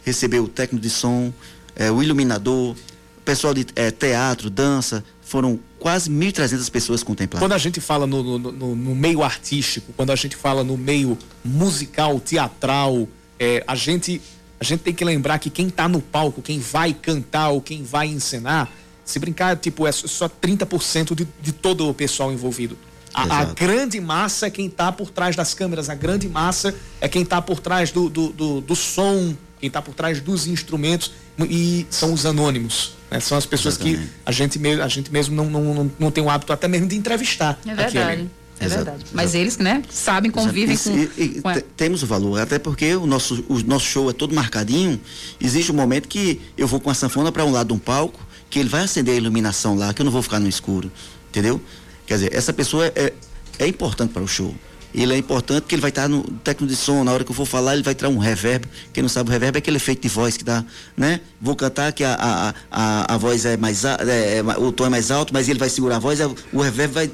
recebeu 0.05 0.45
o 0.45 0.49
técnico 0.49 0.83
de 0.83 0.91
som, 0.91 1.33
é, 1.75 1.91
o 1.91 2.03
iluminador, 2.03 2.77
pessoal 3.25 3.53
de 3.53 3.67
é, 3.77 3.91
teatro, 3.91 4.49
dança, 4.49 5.05
foram 5.31 5.61
quase 5.79 6.11
1.300 6.11 6.69
pessoas 6.71 7.03
contempladas. 7.05 7.41
Quando 7.41 7.53
a 7.53 7.59
gente 7.59 7.81
fala 7.81 8.05
no, 8.05 8.21
no, 8.21 8.39
no, 8.53 8.75
no, 8.75 8.95
meio 8.97 9.23
artístico, 9.23 9.93
quando 9.97 10.11
a 10.11 10.17
gente 10.17 10.35
fala 10.35 10.65
no 10.65 10.77
meio 10.77 11.17
musical, 11.45 12.19
teatral, 12.19 13.07
é, 13.39 13.63
a, 13.65 13.77
gente, 13.77 14.21
a 14.59 14.65
gente 14.65 14.81
tem 14.81 14.93
que 14.93 15.05
lembrar 15.05 15.39
que 15.39 15.49
quem 15.49 15.69
está 15.69 15.89
no 15.89 16.01
palco, 16.01 16.43
quem 16.43 16.59
vai 16.59 16.93
cantar 16.93 17.51
ou 17.51 17.61
quem 17.61 17.85
vai 17.85 18.09
encenar, 18.09 18.69
se 19.05 19.21
brincar, 19.21 19.57
tipo, 19.57 19.87
é 19.87 19.93
só 19.93 20.29
30% 20.29 21.15
de, 21.15 21.29
de 21.41 21.53
todo 21.53 21.89
o 21.89 21.95
pessoal 21.95 22.33
envolvido. 22.33 22.77
A, 23.15 23.41
a, 23.41 23.45
grande 23.45 24.01
massa 24.01 24.49
é 24.49 24.51
quem 24.51 24.67
está 24.67 24.91
por 24.91 25.11
trás 25.11 25.37
das 25.37 25.55
câmeras, 25.55 25.89
a 25.89 25.95
grande 25.95 26.29
massa 26.29 26.75
é 27.01 27.09
quem 27.09 27.23
está 27.23 27.41
por 27.41 27.61
trás 27.61 27.93
do, 27.93 28.09
do, 28.09 28.29
do, 28.31 28.61
do 28.61 28.77
som, 28.77 29.37
quem 29.61 29.69
está 29.69 29.81
por 29.81 29.95
trás 29.95 30.21
dos 30.21 30.49
instrumentos 30.49 31.13
e 31.49 31.87
são 31.91 32.13
os 32.13 32.25
anônimos. 32.27 32.93
Né? 33.11 33.21
São 33.21 33.37
as 33.39 33.47
pessoas 33.47 33.75
Exatamente. 33.75 34.03
que 34.07 34.13
a 34.25 34.33
gente, 34.33 34.59
mesmo, 34.59 34.83
a 34.83 34.89
gente 34.89 35.13
mesmo 35.13 35.35
não, 35.35 35.49
não, 35.51 35.75
não, 35.75 35.91
não 35.99 36.11
tem 36.11 36.23
o 36.23 36.31
hábito 36.31 36.53
até 36.53 36.67
mesmo 36.69 36.87
de 36.89 36.97
entrevistar. 36.97 37.59
É 37.67 37.75
verdade. 37.75 38.29
É 38.63 38.69
verdade. 38.69 39.07
Mas 39.13 39.35
eles, 39.35 39.57
né, 39.57 39.83
sabem, 39.91 40.31
convivem 40.31 40.75
Isso, 40.75 40.91
com, 40.91 40.99
e- 40.99 41.11
e 41.17 41.41
com 41.41 41.51
Temos 41.77 42.03
o 42.03 42.07
valor, 42.07 42.39
até 42.41 42.59
porque 42.59 42.95
o 42.95 43.07
nosso, 43.07 43.43
o 43.49 43.59
nosso 43.61 43.87
show 43.87 44.11
é 44.11 44.13
todo 44.13 44.35
marcadinho. 44.35 45.01
Existe 45.41 45.73
um 45.73 45.75
momento 45.75 46.07
que 46.07 46.41
eu 46.59 46.67
vou 46.67 46.79
com 46.79 46.91
a 46.91 46.95
sanfona 46.95 47.33
para 47.33 47.43
um 47.45 47.51
lado 47.51 47.69
de 47.69 47.73
um 47.73 47.79
palco, 47.79 48.21
que 48.51 48.59
ele 48.59 48.69
vai 48.69 48.83
acender 48.85 49.15
a 49.15 49.17
iluminação 49.17 49.77
lá, 49.77 49.95
que 49.95 50.03
eu 50.03 50.05
não 50.05 50.13
vou 50.13 50.21
ficar 50.23 50.39
no 50.39 50.47
escuro. 50.49 50.93
Entendeu? 51.31 51.59
Quer 52.07 52.15
dizer, 52.15 52.35
essa 52.35 52.53
pessoa 52.53 52.87
é, 52.95 53.15
é 53.59 53.67
importante 53.67 54.13
para 54.13 54.23
o 54.23 54.29
show. 54.29 54.55
Ele 54.93 55.15
é 55.15 55.17
importante 55.17 55.63
porque 55.63 55.75
ele 55.75 55.83
vai 55.83 55.91
estar 55.91 56.09
no 56.09 56.23
técnico 56.23 56.67
de 56.67 56.77
som, 56.77 57.05
na 57.05 57.13
hora 57.13 57.25
que 57.25 57.31
eu 57.31 57.35
for 57.35 57.47
falar, 57.47 57.75
ele 57.75 57.83
vai 57.83 57.95
tirar 57.95 58.09
um 58.09 58.19
reverb. 58.19 58.67
Quem 58.93 59.03
não 59.03 59.09
sabe 59.09 59.31
o 59.31 59.33
reverb 59.33 59.57
é 59.57 59.59
aquele 59.59 59.77
efeito 59.77 60.03
de 60.03 60.09
voz 60.09 60.37
que 60.37 60.45
dá, 60.45 60.65
né? 60.97 61.21
Vou 61.41 61.55
cantar 61.55 61.93
que 61.93 62.03
a, 62.03 62.15
a, 62.15 62.55
a, 62.71 63.15
a 63.15 63.17
voz 63.17 63.45
é 63.45 63.57
mais 63.57 63.85
é, 63.85 64.39
é, 64.39 64.43
o 64.59 64.73
tom 64.73 64.87
é 64.87 64.89
mais 64.89 65.11
alto, 65.11 65.33
mas 65.33 65.49
ele 65.49 65.59
vai 65.59 65.69
segurar 65.69 65.97
a 65.97 66.01
voz, 66.01 66.21
é, 66.21 66.27
o 66.53 66.61
reverb 66.61 66.93
vai 66.93 67.11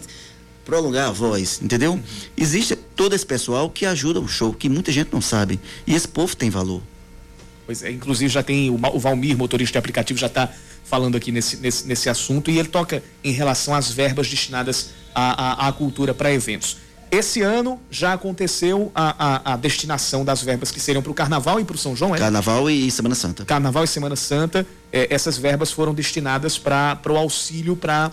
prolongar 0.64 1.08
a 1.08 1.12
voz, 1.12 1.60
entendeu? 1.62 2.00
Existe 2.36 2.74
todo 2.74 3.14
esse 3.14 3.24
pessoal 3.24 3.70
que 3.70 3.86
ajuda 3.86 4.20
o 4.20 4.26
show, 4.26 4.52
que 4.52 4.68
muita 4.68 4.90
gente 4.90 5.12
não 5.12 5.20
sabe. 5.20 5.60
E 5.86 5.94
esse 5.94 6.08
povo 6.08 6.34
tem 6.34 6.50
valor. 6.50 6.82
Pois 7.66 7.82
é, 7.82 7.90
inclusive 7.90 8.32
já 8.32 8.42
tem 8.42 8.70
o, 8.70 8.74
o 8.74 8.98
Valmir, 8.98 9.36
motorista 9.36 9.72
de 9.72 9.78
aplicativo, 9.78 10.18
já 10.18 10.28
está 10.28 10.50
falando 10.84 11.16
aqui 11.16 11.32
nesse, 11.32 11.56
nesse, 11.58 11.86
nesse 11.86 12.08
assunto 12.08 12.50
e 12.50 12.58
ele 12.58 12.68
toca 12.68 13.02
em 13.22 13.32
relação 13.32 13.74
às 13.74 13.90
verbas 13.90 14.28
destinadas 14.28 14.90
à, 15.14 15.64
à, 15.64 15.68
à 15.68 15.72
cultura 15.72 16.14
para 16.14 16.32
eventos. 16.32 16.78
Esse 17.10 17.40
ano 17.40 17.80
já 17.90 18.12
aconteceu 18.14 18.90
a, 18.94 19.50
a, 19.50 19.52
a 19.54 19.56
destinação 19.56 20.24
das 20.24 20.42
verbas 20.42 20.70
que 20.70 20.80
seriam 20.80 21.02
para 21.02 21.12
o 21.12 21.14
Carnaval 21.14 21.60
e 21.60 21.64
para 21.64 21.76
o 21.76 21.78
São 21.78 21.94
João, 21.94 22.14
é? 22.14 22.18
Carnaval 22.18 22.68
e 22.68 22.90
Semana 22.90 23.14
Santa. 23.14 23.44
Carnaval 23.44 23.84
e 23.84 23.86
Semana 23.88 24.16
Santa, 24.16 24.66
eh, 24.92 25.06
essas 25.10 25.38
verbas 25.38 25.70
foram 25.70 25.94
destinadas 25.94 26.58
para 26.58 26.98
o 27.08 27.16
auxílio 27.16 27.76
para 27.76 28.10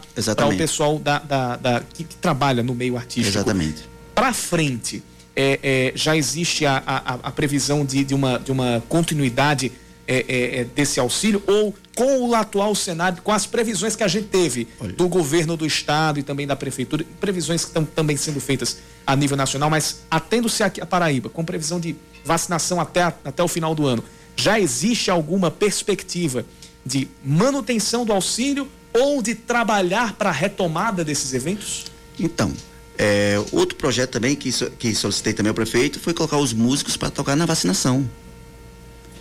o 0.53 0.57
pessoal 0.57 0.99
da, 0.99 1.19
da, 1.19 1.55
da- 1.55 1.79
que, 1.93 2.03
que 2.03 2.15
trabalha 2.15 2.61
no 2.61 2.75
meio 2.75 2.95
artístico. 2.95 3.27
Exatamente. 3.35 3.89
Para 4.13 4.31
frente, 4.31 5.01
é, 5.35 5.59
é, 5.63 5.91
já 5.95 6.15
existe 6.15 6.65
a, 6.65 6.81
a, 6.85 7.13
a 7.23 7.31
previsão 7.31 7.83
de, 7.83 8.03
de, 8.03 8.13
uma, 8.13 8.37
de 8.37 8.51
uma 8.51 8.83
continuidade 8.87 9.71
é, 10.07 10.25
é, 10.27 10.59
é, 10.59 10.63
desse 10.65 10.99
auxílio 10.99 11.41
ou 11.47 11.73
com 11.95 12.27
o 12.29 12.35
atual 12.35 12.73
cenário, 12.75 13.21
com 13.21 13.31
as 13.31 13.45
previsões 13.45 13.95
que 13.95 14.03
a 14.03 14.07
gente 14.07 14.27
teve 14.27 14.67
do 14.97 15.07
governo 15.07 15.55
do 15.55 15.65
estado 15.65 16.19
e 16.19 16.23
também 16.23 16.45
da 16.45 16.55
prefeitura, 16.55 17.05
previsões 17.21 17.61
que 17.63 17.69
estão 17.69 17.85
também 17.85 18.17
sendo 18.17 18.39
feitas 18.41 18.77
a 19.07 19.15
nível 19.15 19.37
nacional, 19.37 19.69
mas 19.69 20.01
atendo-se 20.11 20.63
aqui 20.63 20.81
a 20.81 20.85
Paraíba, 20.85 21.29
com 21.29 21.43
previsão 21.45 21.79
de 21.79 21.95
vacinação 22.25 22.79
até, 22.81 23.03
a- 23.03 23.13
até 23.23 23.41
o 23.43 23.47
final 23.47 23.73
do 23.75 23.85
ano, 23.85 24.03
já 24.35 24.59
existe 24.59 25.09
alguma 25.11 25.51
perspectiva 25.51 26.45
de 26.85 27.07
manutenção 27.23 28.05
do 28.05 28.11
auxílio 28.11 28.67
ou 28.93 29.21
de 29.21 29.35
trabalhar 29.35 30.13
para 30.13 30.29
a 30.29 30.33
retomada 30.33 31.03
desses 31.03 31.33
eventos? 31.33 31.85
Então, 32.19 32.51
é, 32.97 33.41
outro 33.51 33.75
projeto 33.77 34.11
também 34.11 34.35
que, 34.35 34.51
que 34.77 34.93
solicitei 34.95 35.33
também 35.33 35.49
ao 35.49 35.55
prefeito 35.55 35.99
foi 35.99 36.13
colocar 36.13 36.37
os 36.37 36.51
músicos 36.53 36.97
para 36.97 37.09
tocar 37.09 37.35
na 37.35 37.45
vacinação. 37.45 38.07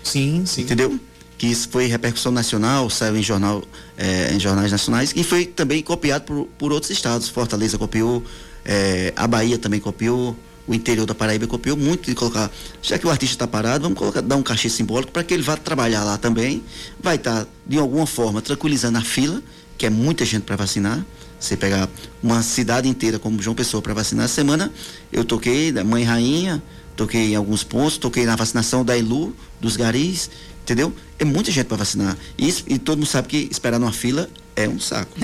Sim, 0.02 0.44
sim. 0.46 0.62
Entendeu? 0.62 0.98
Que 1.38 1.46
isso 1.46 1.68
foi 1.68 1.86
repercussão 1.86 2.30
nacional, 2.30 2.88
saiu 2.88 3.16
em, 3.16 3.22
jornal, 3.22 3.62
é, 3.96 4.32
em 4.32 4.38
jornais 4.38 4.70
nacionais 4.70 5.12
e 5.16 5.24
foi 5.24 5.46
também 5.46 5.82
copiado 5.82 6.24
por, 6.24 6.48
por 6.58 6.72
outros 6.72 6.90
estados. 6.90 7.28
Fortaleza 7.28 7.76
copiou, 7.78 8.22
é, 8.64 9.12
a 9.16 9.26
Bahia 9.26 9.58
também 9.58 9.80
copiou, 9.80 10.36
o 10.66 10.74
interior 10.74 11.06
da 11.06 11.14
Paraíba 11.14 11.46
copiou 11.46 11.76
muito 11.76 12.06
de 12.06 12.14
colocar. 12.14 12.50
Já 12.80 12.98
que 12.98 13.06
o 13.06 13.10
artista 13.10 13.34
está 13.34 13.46
parado, 13.46 13.82
vamos 13.82 13.98
colocar, 13.98 14.20
dar 14.20 14.36
um 14.36 14.42
cachê 14.42 14.68
simbólico 14.68 15.12
para 15.12 15.24
que 15.24 15.34
ele 15.34 15.42
vá 15.42 15.56
trabalhar 15.56 16.04
lá 16.04 16.16
também. 16.16 16.62
Vai 17.00 17.16
estar, 17.16 17.46
de 17.66 17.78
alguma 17.78 18.06
forma, 18.06 18.40
tranquilizando 18.40 18.98
a 18.98 19.02
fila, 19.02 19.42
que 19.76 19.86
é 19.86 19.90
muita 19.90 20.24
gente 20.24 20.42
para 20.42 20.56
vacinar. 20.56 21.04
Você 21.40 21.56
pegar 21.56 21.88
uma 22.22 22.40
cidade 22.42 22.88
inteira 22.88 23.18
como 23.18 23.42
João 23.42 23.56
Pessoa 23.56 23.82
para 23.82 23.92
vacinar. 23.92 24.26
Essa 24.26 24.34
semana 24.34 24.72
eu 25.12 25.24
toquei 25.24 25.72
da 25.72 25.82
Mãe 25.82 26.04
Rainha, 26.04 26.62
toquei 26.96 27.33
em 27.33 27.37
alguns 27.37 27.62
pontos, 27.64 27.96
toquei 27.98 28.24
na 28.26 28.37
vacinação 28.37 28.85
da 28.85 28.96
Ilu, 28.96 29.35
dos 29.61 29.76
garis, 29.76 30.31
entendeu? 30.62 30.92
É 31.18 31.24
muita 31.24 31.50
gente 31.50 31.66
para 31.66 31.76
vacinar. 31.78 32.16
E, 32.38 32.48
isso- 32.48 32.64
e 32.66 32.78
todo 32.78 32.98
mundo 32.98 33.07
sabe 33.09 33.28
que 33.28 33.48
esperar 33.50 33.78
numa 33.78 33.92
fila 33.92 34.28
é 34.57 34.68
um 34.68 34.78
saco. 34.81 35.12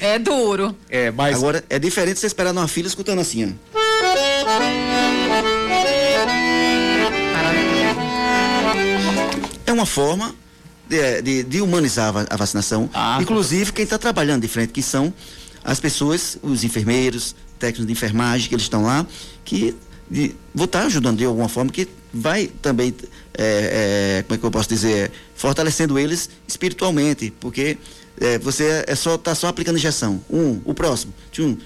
É 0.00 0.18
duro. 0.18 0.74
É, 0.88 1.10
mas. 1.10 1.36
Agora, 1.36 1.64
é 1.68 1.78
diferente 1.78 2.18
você 2.20 2.26
esperar 2.26 2.52
numa 2.52 2.68
fila 2.68 2.86
escutando 2.88 3.20
assim, 3.20 3.44
ó. 3.44 3.78
É 9.66 9.72
uma 9.72 9.86
forma 9.86 10.34
de, 10.88 11.22
de- 11.22 11.42
de 11.44 11.60
humanizar 11.60 12.08
a 12.08 12.12
va- 12.12 12.26
a 12.30 12.36
vacinação. 12.36 12.88
Inclusive 13.20 13.72
quem 13.72 13.84
está 13.84 13.98
trabalhando 13.98 14.42
de 14.42 14.48
frente, 14.48 14.72
que 14.72 14.82
são 14.82 15.12
as 15.64 15.78
pessoas, 15.78 16.38
os 16.42 16.64
enfermeiros, 16.64 17.34
técnicos 17.58 17.86
de 17.86 17.92
enfermagem 17.92 18.48
que 18.48 18.54
eles 18.54 18.64
estão 18.64 18.84
lá, 18.84 19.06
que 19.44 19.74
de, 20.10 20.34
vou 20.54 20.64
estar 20.64 20.84
ajudando 20.84 21.18
de 21.18 21.24
alguma 21.24 21.48
forma, 21.48 21.70
que 21.70 21.88
vai 22.12 22.46
também, 22.62 22.94
é, 23.34 24.18
é, 24.18 24.22
como 24.22 24.34
é 24.34 24.38
que 24.38 24.44
eu 24.44 24.50
posso 24.50 24.68
dizer, 24.68 25.10
fortalecendo 25.34 25.98
eles 25.98 26.30
espiritualmente, 26.46 27.32
porque 27.38 27.78
é, 28.20 28.38
você 28.38 28.84
é 28.86 28.94
só 28.94 29.16
tá 29.16 29.34
só 29.34 29.48
aplicando 29.48 29.76
injeção. 29.76 30.20
Um, 30.30 30.60
o 30.64 30.74
próximo, 30.74 31.12
um, 31.38 31.56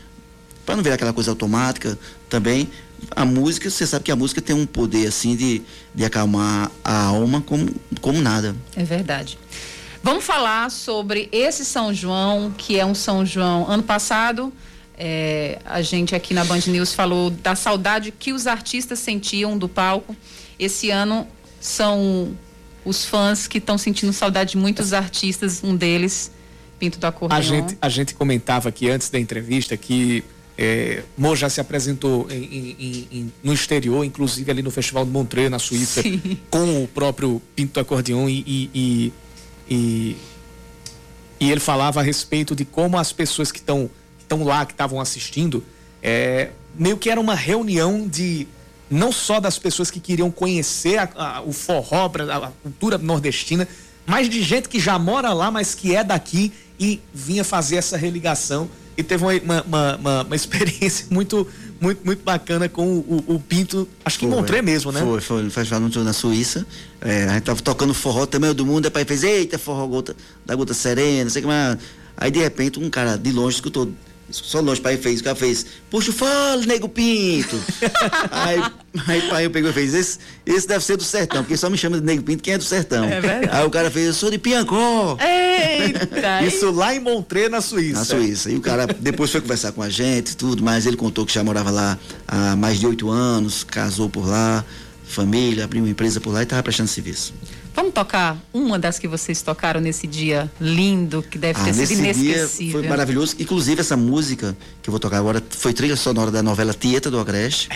para 0.65 0.77
não 0.77 0.83
virar 0.83 0.97
aquela 0.97 1.13
coisa 1.13 1.31
automática 1.31 1.99
também. 2.29 2.69
A 3.11 3.25
música, 3.25 3.69
você 3.69 3.87
sabe 3.87 4.05
que 4.05 4.13
a 4.13 4.17
música 4.17 4.41
tem 4.41 4.55
um 4.55 4.65
poder 4.65 5.09
assim 5.09 5.35
de, 5.35 5.63
de 5.95 6.05
acalmar 6.05 6.71
a 6.85 7.05
alma 7.07 7.41
como, 7.41 7.69
como 8.01 8.21
nada. 8.21 8.55
É 8.77 8.85
verdade. 8.85 9.39
Vamos 10.03 10.25
falar 10.25 10.71
sobre 10.71 11.29
esse 11.33 11.65
São 11.65 11.93
João, 11.95 12.53
que 12.57 12.79
é 12.79 12.85
um 12.85 12.95
São 12.95 13.25
João. 13.25 13.69
Ano 13.69 13.83
passado, 13.83 14.53
é, 14.99 15.59
a 15.65 15.81
gente 15.83 16.15
aqui 16.15 16.35
na 16.35 16.45
Band 16.45 16.61
News 16.69 16.93
falou 16.95 17.31
da 17.31 17.55
saudade 17.57 18.13
que 18.17 18.33
os 18.33 18.47
artistas 18.47 18.99
sentiam 18.99 19.57
do 19.59 19.69
palco. 19.69 20.15
Esse 20.59 20.91
ano 20.91 21.27
são 21.61 22.37
os 22.85 23.05
fãs 23.05 23.47
que 23.47 23.59
estão 23.59 23.79
sentindo 23.79 24.13
saudade 24.13 24.53
de 24.53 24.57
muitos 24.59 24.93
artistas. 24.93 25.63
Um 25.63 25.75
deles, 25.77 26.31
Pinto 26.79 26.99
do 26.99 27.05
Acordeão. 27.07 27.39
A 27.39 27.43
gente, 27.43 27.79
a 27.81 27.89
gente 27.89 28.15
comentava 28.15 28.69
aqui 28.69 28.91
antes 28.91 29.09
da 29.09 29.19
entrevista 29.19 29.77
que 29.77 30.25
é, 30.59 31.03
Mo 31.17 31.35
já 31.35 31.49
se 31.49 31.61
apresentou 31.61 32.29
em- 32.31 32.77
em- 32.79 33.09
em- 33.11 33.33
no 33.43 33.53
exterior, 33.55 34.05
inclusive 34.05 34.51
ali 34.51 34.63
no 34.63 34.71
Festival 34.71 35.05
de 35.05 35.11
Montreux, 35.11 35.51
na 35.51 35.59
Suíça, 35.59 36.03
Sim. 36.03 36.39
com 36.51 36.83
o 36.85 36.89
próprio 36.89 37.41
Pinto 37.57 37.73
do 37.75 37.81
Acordeão 37.81 38.29
e, 38.29 38.41
e, 38.47 38.71
e, 38.75 39.13
e- 39.71 40.17
e 41.41 41.51
ele 41.51 41.61
falava 41.61 42.01
a 42.01 42.03
respeito 42.03 42.55
de 42.55 42.65
como 42.65 42.99
as 42.99 43.13
pessoas 43.13 43.51
que 43.51 43.59
estão 43.59 43.89
estão 44.33 44.45
lá, 44.45 44.64
que 44.66 44.73
estavam 44.73 45.01
assistindo, 45.01 45.62
é, 46.03 46.51
meio 46.75 46.97
que 46.97 47.11
era 47.11 47.21
uma 47.21 47.35
reunião 47.35 48.09
de 48.09 48.47
não 48.90 49.12
só 49.12 49.40
das 49.40 49.59
pessoas 49.59 49.90
que 49.90 50.01
queriam 50.01 50.31
conhecer 50.31 50.99
a- 50.99 51.09
a- 51.14 51.42
o 51.42 51.53
forró, 51.53 52.11
a, 52.31 52.37
a 52.49 52.51
cultura 52.62 52.99
nordestina, 52.99 53.66
mas 54.07 54.29
de 54.29 54.42
gente 54.42 54.68
que 54.68 54.79
já 54.81 54.99
mora 54.99 55.33
lá, 55.33 55.51
mas 55.51 55.75
que 55.75 55.95
é 55.95 56.03
daqui 56.03 56.53
e 56.79 57.01
vinha 57.14 57.45
fazer 57.45 57.77
essa 57.77 57.97
religação 57.97 58.68
e 58.97 59.03
teve 59.03 59.23
uma, 59.25 59.33
uma, 59.64 59.97
uma- 59.97 60.23
uma- 60.25 60.37
experiência 60.37 61.07
muito, 61.11 61.47
muito, 61.81 62.05
muito 62.05 62.23
bacana 62.23 62.68
com 62.68 62.87
o, 62.99 63.25
o- 63.29 63.35
o 63.37 63.40
Pinto, 63.40 63.88
acho 64.05 64.18
que 64.18 64.27
Foi, 64.27 64.35
Montreux 64.37 64.64
mesmo, 64.64 64.92
né? 64.92 65.01
Foi, 65.01 65.21
foi 65.21 65.42
no 65.42 65.51
festival 65.51 65.81
na 65.81 66.12
Suíça. 66.12 66.66
É, 67.01 67.25
a 67.25 67.35
gente 67.35 67.45
tava 67.45 67.62
tocando 67.62 67.95
forró 67.95 68.27
também 68.27 68.53
do 68.53 68.66
mundo, 68.66 68.83
depois 68.83 69.07
fez, 69.07 69.23
eita, 69.23 69.59
forró 69.59 69.87
gota, 69.87 70.14
da 70.45 70.55
gota 70.55 70.75
serena, 70.75 71.25
não 71.25 71.31
sei 71.31 71.40
o 71.40 71.45
que 71.45 71.49
mais. 71.49 71.79
Aí 72.16 72.31
de 72.31 72.40
repente 72.40 72.79
um 72.79 72.90
cara 72.90 73.16
de 73.16 73.31
longe 73.33 73.57
escutou. 73.57 73.90
Só 74.31 74.61
longe, 74.61 74.81
pai 74.81 74.97
fez, 74.97 75.21
o 75.21 75.25
cara 75.25 75.37
fez, 75.37 75.67
puxa 75.91 76.11
o 76.11 76.13
fole, 76.13 76.67
nego 76.67 76.89
pinto. 76.89 77.59
aí, 78.31 78.63
aí 79.07 79.23
pai 79.29 79.45
eu 79.45 79.51
pegou 79.51 79.71
e 79.71 79.73
fez, 79.73 79.93
esse, 79.93 80.19
esse 80.47 80.67
deve 80.67 80.83
ser 80.83 80.97
do 80.97 81.05
sertão, 81.05 81.43
porque 81.43 81.57
só 81.57 81.69
me 81.69 81.77
chama 81.77 81.99
de 81.99 82.05
nego 82.05 82.23
pinto 82.23 82.43
quem 82.43 82.55
é 82.55 82.59
do 82.59 82.65
sertão. 82.65 83.05
É 83.05 83.21
verdade. 83.21 83.49
Aí 83.51 83.67
o 83.67 83.71
cara 83.71 83.91
fez, 83.91 84.07
eu 84.07 84.15
sou 84.15 84.31
de 84.31 84.39
Piancó. 84.39 85.19
Eita! 85.21 86.43
Isso 86.47 86.71
lá 86.71 86.95
em 86.95 87.01
Montreux, 87.01 87.51
na 87.51 87.61
Suíça. 87.61 87.99
Na 87.99 88.05
Suíça. 88.05 88.51
E 88.51 88.57
o 88.57 88.61
cara 88.61 88.87
depois 88.87 89.31
foi 89.31 89.41
conversar 89.41 89.73
com 89.73 89.83
a 89.83 89.91
gente 89.91 90.31
e 90.31 90.37
tudo, 90.37 90.63
mas 90.63 90.87
ele 90.87 90.97
contou 90.97 91.27
que 91.27 91.33
já 91.33 91.45
morava 91.45 91.71
lá 91.71 91.99
há 92.27 92.57
mais 92.57 92.81
de 92.81 92.87
oito 92.87 93.11
anos, 93.11 93.65
casou 93.65 94.09
por 94.09 94.27
lá, 94.27 94.65
família, 95.05 95.65
abriu 95.65 95.83
uma 95.83 95.91
empresa 95.91 96.21
por 96.21 96.33
lá 96.33 96.41
e 96.41 96.45
estava 96.45 96.63
prestando 96.63 96.89
serviço. 96.89 97.35
Vamos 97.75 97.95
tocar 97.95 98.37
uma 98.53 98.79
das 98.79 98.99
que 98.99 99.09
vocês 99.09 99.41
tocaram 99.41 99.81
nesse 99.81 100.07
dia 100.07 100.51
lindo, 100.61 101.23
que 101.23 101.39
deve 101.39 101.59
ter 101.63 101.71
Ah, 101.71 101.73
sido 101.73 101.81
nesse 101.81 101.95
dia 101.95 102.33
inesquecível. 102.37 102.81
foi 102.81 102.89
maravilhoso. 102.89 103.35
Inclusive, 103.39 103.81
essa 103.81 103.97
música 103.97 104.57
que 104.83 104.89
eu 104.89 104.93
vou 104.93 105.01
tocar 105.01 105.19
agora 105.19 105.43
foi 105.51 105.73
trilha 105.73 105.97
sonora 105.97 106.31
da 106.31 106.43
novela 106.43 106.75
Tieta 106.75 107.11
do 107.11 107.19
Agreste. 107.19 107.69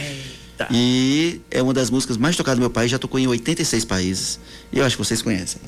E 0.70 1.40
é 1.50 1.62
uma 1.62 1.72
das 1.74 1.90
músicas 1.90 2.16
mais 2.16 2.36
tocadas 2.36 2.58
do 2.58 2.60
meu 2.60 2.70
país, 2.70 2.90
já 2.90 2.98
tocou 2.98 3.18
em 3.20 3.26
86 3.26 3.84
países. 3.84 4.38
E 4.72 4.78
eu 4.78 4.84
acho 4.84 4.96
que 4.96 5.04
vocês 5.04 5.20
conhecem. 5.22 5.60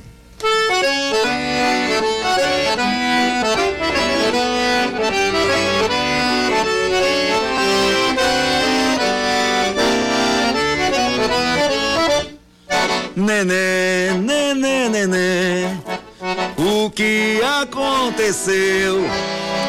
Nenê, 13.19 14.13
nenê, 14.13 14.89
nenê. 14.89 15.67
o 16.57 16.89
que 16.89 17.41
aconteceu. 17.61 19.05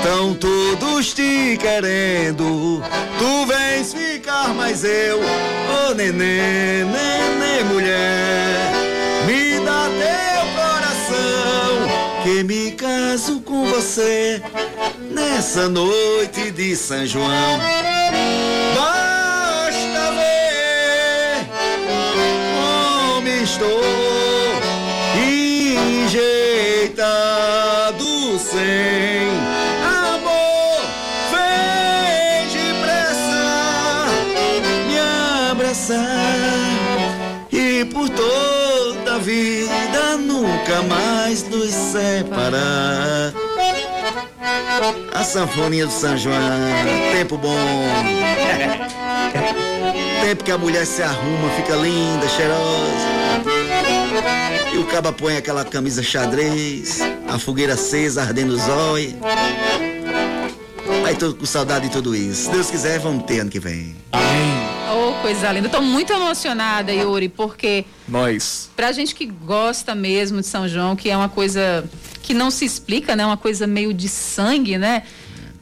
Tão 0.03 0.35
todos 0.35 1.15
te 1.15 1.57
querendo, 1.59 2.81
tu 3.17 3.45
vens 3.47 3.91
ficar, 3.91 4.53
mas 4.53 4.83
eu, 4.83 5.17
ô 5.19 5.23
oh, 5.89 5.93
neném, 5.95 6.85
neném, 6.85 7.63
mulher, 7.65 8.71
me 9.25 9.59
dá 9.65 9.89
teu 9.97 10.45
coração, 10.55 12.23
que 12.23 12.43
me 12.43 12.71
caso 12.73 13.41
com 13.41 13.65
você 13.65 14.41
nessa 15.11 15.67
noite 15.67 16.51
de 16.51 16.75
São 16.75 17.05
João. 17.05 17.59
Estou 23.41 23.81
enjeitado 26.05 26.79
sem 28.37 29.29
amor. 29.81 30.81
Vem 31.31 32.47
depressa 32.51 34.07
me 34.87 34.97
abraçar 35.51 35.97
e 37.51 37.85
por 37.85 38.09
toda 38.09 39.15
a 39.15 39.19
vida 39.19 40.17
nunca 40.17 40.81
mais 40.83 41.43
nos 41.47 41.71
separar. 41.71 43.33
A 45.13 45.23
sanfoninha 45.23 45.85
do 45.85 45.91
São 45.91 46.17
João, 46.17 46.37
tempo 47.13 47.37
bom. 47.37 47.57
Tempo 50.21 50.43
que 50.43 50.51
a 50.51 50.57
mulher 50.57 50.85
se 50.85 51.01
arruma, 51.01 51.49
fica 51.55 51.75
linda, 51.75 52.27
cheirosa. 52.27 53.18
E 54.73 54.77
o 54.77 54.85
caba 54.85 55.11
põe 55.11 55.37
aquela 55.37 55.65
camisa 55.65 56.03
xadrez, 56.03 56.99
a 57.27 57.39
fogueira 57.39 57.73
acesa, 57.73 58.21
ardendo 58.21 58.53
os 58.53 58.67
olhos. 58.67 59.15
Aí 61.05 61.15
tô 61.15 61.33
com 61.33 61.45
saudade 61.45 61.87
de 61.87 61.91
tudo 61.91 62.15
isso. 62.15 62.43
Se 62.43 62.51
Deus 62.51 62.69
quiser, 62.69 62.99
vamos 62.99 63.25
ter 63.25 63.39
ano 63.39 63.49
que 63.49 63.59
vem. 63.59 63.95
Amém. 64.11 64.69
Oh, 64.91 65.21
coisa 65.21 65.51
linda. 65.51 65.69
Tô 65.69 65.81
muito 65.81 66.13
emocionada, 66.13 66.91
Yuri, 66.91 67.29
porque. 67.29 67.85
Nós. 68.07 68.69
Pra 68.75 68.91
gente 68.91 69.15
que 69.15 69.25
gosta 69.25 69.95
mesmo 69.95 70.41
de 70.41 70.47
São 70.47 70.67
João, 70.67 70.95
que 70.95 71.09
é 71.09 71.17
uma 71.17 71.29
coisa 71.29 71.83
que 72.21 72.33
não 72.33 72.51
se 72.51 72.65
explica, 72.65 73.15
né? 73.15 73.25
Uma 73.25 73.37
coisa 73.37 73.65
meio 73.65 73.93
de 73.93 74.07
sangue, 74.07 74.77
né? 74.77 75.03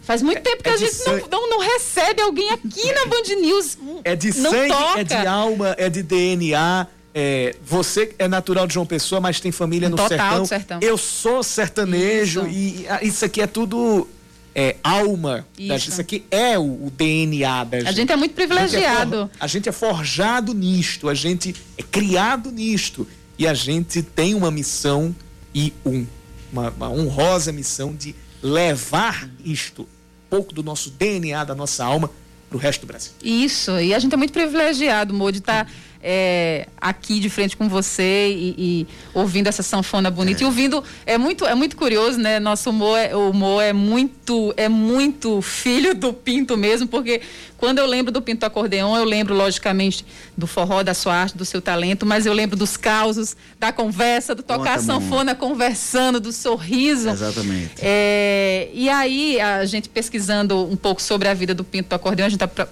Faz 0.01 0.21
muito 0.21 0.41
tempo 0.41 0.63
que 0.63 0.69
é 0.69 0.73
a 0.73 0.77
gente 0.77 0.97
não, 1.05 1.27
não, 1.29 1.49
não, 1.49 1.59
recebe 1.59 2.21
alguém 2.21 2.49
aqui 2.51 2.93
na 2.93 3.05
Band 3.05 3.41
News. 3.41 3.77
É 4.05 4.15
de 4.15 4.37
não 4.39 4.51
sangue, 4.51 4.69
toca. 4.69 5.01
é 5.01 5.03
de 5.03 5.27
alma, 5.27 5.75
é 5.77 5.89
de 5.89 6.01
DNA. 6.01 6.87
É, 7.19 7.55
você 7.65 8.13
é 8.19 8.27
natural 8.27 8.67
de 8.67 8.75
João 8.75 8.85
Pessoa, 8.85 9.19
mas 9.19 9.39
tem 9.39 9.51
família 9.51 9.89
no 9.89 9.95
Total 9.97 10.07
sertão. 10.17 10.45
sertão. 10.45 10.79
Eu 10.83 10.99
sou 10.99 11.41
sertanejo 11.41 12.41
Isso. 12.45 12.49
e 12.55 12.85
ah, 12.87 12.99
isso 13.01 13.25
aqui 13.25 13.41
é 13.41 13.47
tudo 13.47 14.07
é, 14.53 14.75
alma. 14.83 15.47
Isso. 15.57 15.89
Isso 15.89 15.99
aqui 15.99 16.23
é 16.29 16.59
o, 16.59 16.61
o 16.85 16.93
DNA 16.95 17.63
da 17.63 17.79
gente. 17.79 17.89
A 17.89 17.91
gente 17.91 18.11
é 18.11 18.15
muito 18.15 18.33
A 18.39 18.41
gente 18.43 18.43
é 18.43 18.47
privilegiado. 18.47 19.17
for- 19.17 19.29
A 19.39 19.47
gente 19.47 19.67
é 19.67 19.71
forjado 19.71 20.53
nisto, 20.53 21.09
a 21.09 21.15
gente 21.15 21.55
é 21.75 21.81
criado 21.81 22.51
nisto. 22.51 23.07
E 23.35 23.47
a 23.47 23.53
gente 23.55 24.03
tem 24.03 24.35
uma 24.35 24.51
missão 24.51 25.15
e 25.55 25.73
um, 25.83 26.05
uma, 26.53 26.69
uma 26.69 26.89
honrosa 26.91 27.51
missão 27.51 27.95
de 27.95 28.13
levar 28.43 29.27
isto, 29.43 29.81
um 29.83 30.29
pouco 30.29 30.53
do 30.53 30.61
nosso 30.61 30.91
DNA, 30.91 31.43
da 31.45 31.55
nossa 31.55 31.83
alma, 31.83 32.11
para 32.47 32.57
o 32.57 32.59
resto 32.59 32.81
do 32.81 32.87
Brasil. 32.87 33.11
Isso, 33.23 33.71
e 33.79 33.93
a 33.95 33.97
gente 33.97 34.13
é 34.13 34.17
muito 34.17 34.31
privilegiado, 34.33 35.15
Mo, 35.15 35.31
de 35.31 35.39
estar 35.39 35.67
é, 36.01 36.67
aqui 36.79 37.19
de 37.19 37.29
frente 37.29 37.57
com 37.57 37.67
você 37.67 38.29
e, 38.29 38.55
e 38.57 38.87
ouvindo 39.13 39.47
essa 39.47 39.63
sanfona 39.63 40.09
bonita. 40.09 40.43
E 40.43 40.45
ouvindo, 40.45 40.83
é 41.05 41.17
muito, 41.17 41.45
é 41.45 41.55
muito 41.55 41.75
curioso, 41.75 42.17
né? 42.19 42.39
Nosso 42.39 42.69
humor 42.69 42.97
é, 42.97 43.15
o 43.15 43.31
humor 43.31 43.61
é 43.61 43.73
muito, 43.73 44.53
é 44.57 44.69
muito 44.69 45.41
filho 45.41 45.93
do 45.95 46.13
Pinto 46.13 46.55
mesmo, 46.57 46.87
porque 46.87 47.21
quando 47.57 47.79
eu 47.79 47.87
lembro 47.87 48.11
do 48.11 48.21
Pinto 48.21 48.45
Acordeon, 48.45 48.95
eu 48.95 49.03
lembro, 49.03 49.33
logicamente, 49.33 50.05
do 50.37 50.45
forró, 50.45 50.83
da 50.83 50.93
sua 50.93 51.15
arte, 51.15 51.35
do 51.35 51.43
seu 51.43 51.59
talento, 51.59 52.05
mas 52.05 52.25
eu 52.25 52.33
lembro 52.33 52.55
dos 52.55 52.77
causos, 52.77 53.35
da 53.59 53.71
conversa, 53.71 54.35
do 54.35 54.43
tocar 54.43 54.77
Conta 54.77 54.79
sanfona 54.79 55.33
conversando, 55.33 56.19
do 56.19 56.31
sorriso. 56.31 57.09
Exatamente. 57.09 57.73
É, 57.79 58.69
e 58.71 58.87
aí, 58.89 59.41
a 59.41 59.65
gente 59.65 59.89
pesquisando 59.89 60.65
um 60.65 60.75
pouco 60.75 61.01
sobre 61.01 61.27
a 61.27 61.33
vida 61.33 61.55
do 61.55 61.63
Pinto 61.63 61.89
do 61.89 61.95
Acordeão, 61.95 62.27
a 62.27 62.29
gente 62.29 62.43
está 62.43 62.67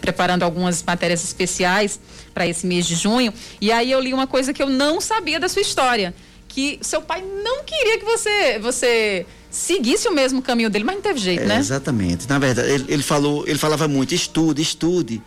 preparando 0.00 0.42
algumas 0.42 0.82
matérias 0.82 1.22
especiais 1.22 2.00
para 2.32 2.46
esse 2.46 2.66
mês 2.66 2.86
de 2.86 2.94
junho. 2.94 3.32
E 3.60 3.70
aí 3.72 3.90
eu 3.90 4.00
li 4.00 4.12
uma 4.14 4.26
coisa 4.26 4.52
que 4.52 4.62
eu 4.62 4.68
não 4.68 5.00
sabia 5.00 5.38
da 5.40 5.48
sua 5.48 5.62
história. 5.62 6.14
Que 6.48 6.78
seu 6.82 7.00
pai 7.02 7.22
não 7.44 7.62
queria 7.64 7.98
que 7.98 8.04
você, 8.04 8.58
você 8.58 9.26
seguisse 9.50 10.08
o 10.08 10.12
mesmo 10.12 10.42
caminho 10.42 10.68
dele, 10.70 10.84
mas 10.84 10.96
não 10.96 11.02
teve 11.02 11.18
jeito, 11.20 11.42
É, 11.42 11.46
né? 11.46 11.58
Exatamente. 11.58 12.28
Na 12.28 12.38
verdade, 12.38 12.70
ele, 12.70 12.84
ele 12.88 13.02
falou, 13.02 13.44
ele 13.46 13.58
falava 13.58 13.86
muito, 13.86 14.14
estude, 14.14 14.60
estude. 14.62 15.22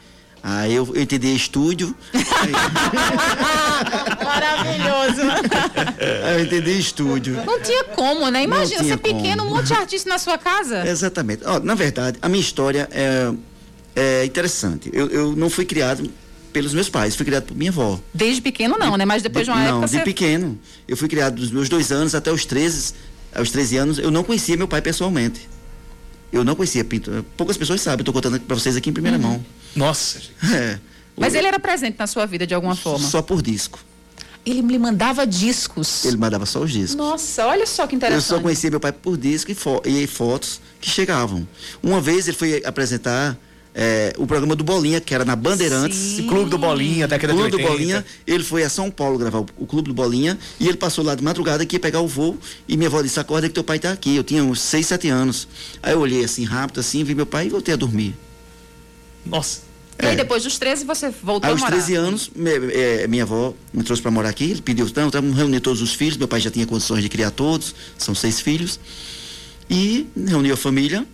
Aí 0.45 0.73
eu, 0.75 0.85
eu 0.93 1.01
entendi 1.01 1.33
estúdio, 1.33 1.95
Maravilhoso. 4.23 5.21
aí 6.25 6.33
eu 6.33 6.43
entendi 6.43 6.79
estúdio. 6.79 7.41
Não 7.45 7.61
tinha 7.61 7.85
como, 7.85 8.29
né? 8.29 8.43
Imagina, 8.43 8.83
você 8.83 8.97
pequeno, 8.97 9.43
um 9.45 9.49
monte 9.49 9.67
de 9.67 9.73
artista 9.73 10.09
na 10.09 10.17
sua 10.17 10.37
casa. 10.37 10.83
Exatamente. 10.87 11.43
Ó, 11.45 11.59
na 11.59 11.75
verdade, 11.75 12.17
a 12.21 12.27
minha 12.27 12.41
história 12.41 12.89
é, 12.91 13.31
é 13.95 14.25
interessante. 14.25 14.89
Eu, 14.91 15.07
eu 15.07 15.31
não 15.33 15.49
fui 15.49 15.63
criado 15.63 16.09
pelos 16.53 16.73
meus 16.73 16.87
pais, 16.87 17.15
fui 17.15 17.25
criado 17.25 17.43
por 17.43 17.57
minha 17.57 17.71
avó. 17.71 17.99
Desde 18.13 18.41
pequeno 18.41 18.77
não, 18.77 18.95
né? 18.95 19.03
Mas 19.05 19.21
depois 19.23 19.45
de 19.45 19.51
uma 19.51 19.59
não, 19.59 19.67
época 19.77 19.87
de 19.87 19.91
você... 19.97 19.99
pequeno. 20.03 20.57
Eu 20.87 20.95
fui 20.95 21.07
criado 21.09 21.35
dos 21.35 21.51
meus 21.51 21.67
dois 21.67 21.91
anos 21.91 22.13
até 22.15 22.31
os 22.31 22.45
13, 22.45 22.93
aos 23.35 23.49
13 23.51 23.77
anos, 23.77 23.97
eu 23.99 24.11
não 24.11 24.23
conhecia 24.23 24.55
meu 24.55 24.67
pai 24.67 24.81
pessoalmente. 24.81 25.49
Eu 26.31 26.43
não 26.43 26.55
conhecia 26.55 26.83
Pinto. 26.83 27.25
Poucas 27.37 27.57
pessoas 27.57 27.81
sabem, 27.81 27.99
eu 28.01 28.05
tô 28.05 28.13
contando 28.13 28.39
para 28.39 28.55
vocês 28.55 28.75
aqui 28.75 28.89
em 28.89 28.93
primeira 28.93 29.17
Uhum. 29.17 29.23
mão. 29.23 29.45
Nossa, 29.75 30.19
gente. 30.41 30.55
É. 30.55 30.79
Mas 31.17 31.35
ele 31.35 31.45
era 31.47 31.59
presente 31.59 31.95
na 31.99 32.07
sua 32.07 32.25
vida 32.25 32.47
de 32.47 32.53
alguma 32.55 32.75
forma. 32.75 33.07
Só 33.07 33.21
por 33.21 33.41
disco. 33.41 33.79
Ele 34.45 34.61
me 34.61 34.77
mandava 34.77 35.25
discos. 35.27 36.03
Ele 36.05 36.17
mandava 36.17 36.45
só 36.45 36.59
os 36.59 36.71
discos. 36.71 36.95
Nossa, 36.95 37.45
olha 37.45 37.65
só 37.65 37.87
que 37.87 37.95
Eu 37.95 37.97
interessante. 37.97 38.23
só 38.27 38.39
conhecia 38.41 38.69
meu 38.69 38.79
pai 38.79 38.91
por 38.91 39.15
disco 39.17 39.51
e, 39.51 39.55
fo- 39.55 39.81
e 39.85 40.05
fotos 40.07 40.59
que 40.81 40.89
chegavam. 40.89 41.47
Uma 41.81 42.01
vez 42.01 42.27
ele 42.27 42.35
foi 42.35 42.61
apresentar 42.65 43.37
eh, 43.75 44.13
o 44.17 44.25
programa 44.27 44.55
do 44.55 44.63
Bolinha, 44.63 44.99
que 45.01 45.13
era 45.13 45.25
na 45.25 45.35
Bandeirantes. 45.35 46.13
Esse 46.13 46.23
Clube 46.23 46.49
do 46.49 46.57
Bolinha, 46.57 47.07
década 47.07 47.33
Clube 47.33 47.49
do 47.49 47.57
80. 47.57 47.71
Bolinha, 47.71 48.05
ele 48.27 48.43
foi 48.43 48.63
a 48.63 48.69
São 48.69 48.89
Paulo 48.91 49.17
gravar 49.17 49.39
o, 49.39 49.45
o 49.57 49.65
Clube 49.65 49.87
do 49.89 49.93
Bolinha 49.93 50.37
e 50.59 50.67
ele 50.67 50.77
passou 50.77 51.03
lá 51.03 51.15
de 51.15 51.23
madrugada 51.23 51.65
que 51.65 51.75
ia 51.75 51.79
pegar 51.79 52.01
o 52.01 52.07
voo 52.07 52.37
e 52.67 52.77
minha 52.77 52.87
avó 52.89 53.01
disse, 53.01 53.19
acorda 53.19 53.47
que 53.47 53.53
teu 53.53 53.63
pai 53.63 53.79
tá 53.79 53.91
aqui. 53.91 54.15
Eu 54.15 54.23
tinha 54.23 54.43
uns 54.43 54.61
6, 54.61 54.85
7 54.87 55.07
anos. 55.09 55.47
Aí 55.81 55.93
eu 55.93 55.99
olhei 55.99 56.23
assim, 56.23 56.43
rápido 56.43 56.79
assim, 56.79 57.03
vi 57.03 57.15
meu 57.15 57.25
pai 57.25 57.47
e 57.47 57.49
voltei 57.49 57.73
a 57.73 57.77
dormir. 57.77 58.15
Nossa. 59.25 59.61
E 60.01 60.05
aí 60.07 60.13
É. 60.13 60.15
depois 60.15 60.43
dos 60.43 60.57
13 60.57 60.85
você 60.85 61.09
voltou 61.09 61.45
Aí, 61.47 61.49
a 61.49 61.53
aos 61.53 61.61
morar. 61.61 61.71
13 61.75 61.95
anos, 61.95 62.31
me- 62.35 62.49
eh, 62.73 63.07
minha 63.07 63.23
avó 63.23 63.53
me 63.71 63.83
trouxe 63.83 64.01
para 64.01 64.11
morar 64.11 64.29
aqui. 64.29 64.45
Ele 64.45 64.61
pediu, 64.61 64.87
não, 64.95 65.09
vamos 65.09 65.37
reunir 65.37 65.59
todos 65.59 65.81
os 65.81 65.93
filhos. 65.93 66.17
Meu 66.17 66.27
pai 66.27 66.39
já 66.39 66.49
tinha 66.51 66.65
condições 66.65 67.01
de 67.03 67.09
criar 67.09 67.31
todos, 67.31 67.73
são 67.97 68.13
seis 68.15 68.39
filhos. 68.39 68.79
E 69.69 70.07
reuniu 70.27 70.53
a 70.55 70.57
família. 70.57 71.05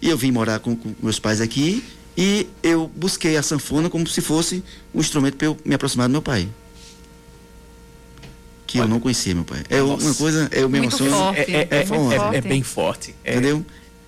E 0.00 0.08
eu 0.08 0.16
vim 0.16 0.30
morar 0.30 0.60
com, 0.60 0.76
com 0.76 0.94
meus 1.02 1.18
pais 1.18 1.40
aqui. 1.40 1.82
E 2.20 2.48
eu 2.64 2.90
busquei 2.96 3.36
a 3.36 3.42
sanfona 3.44 3.88
como 3.88 4.04
se 4.08 4.20
fosse 4.20 4.64
um 4.92 4.98
instrumento 4.98 5.36
para 5.36 5.46
eu 5.46 5.56
me 5.64 5.72
aproximar 5.76 6.08
do 6.08 6.10
meu 6.12 6.20
pai. 6.20 6.48
Que 8.66 8.78
eu 8.78 8.88
não 8.88 8.98
conhecia 8.98 9.32
meu 9.36 9.44
pai. 9.44 9.62
É 9.70 9.80
uma 9.80 9.94
Nossa. 9.96 10.14
coisa, 10.18 10.48
eu 10.50 10.68
me 10.68 10.78
emociono. 10.78 11.12
forte. 11.12 11.38
É, 11.38 11.44
é, 11.44 11.68
é, 11.70 11.84
Muito 11.86 12.12
é- 12.12 12.16
forte. 12.18 12.36
é 12.36 12.40
bem 12.40 12.62
forte. 12.64 13.14
É. 13.24 13.32
Entendeu? 13.34 13.64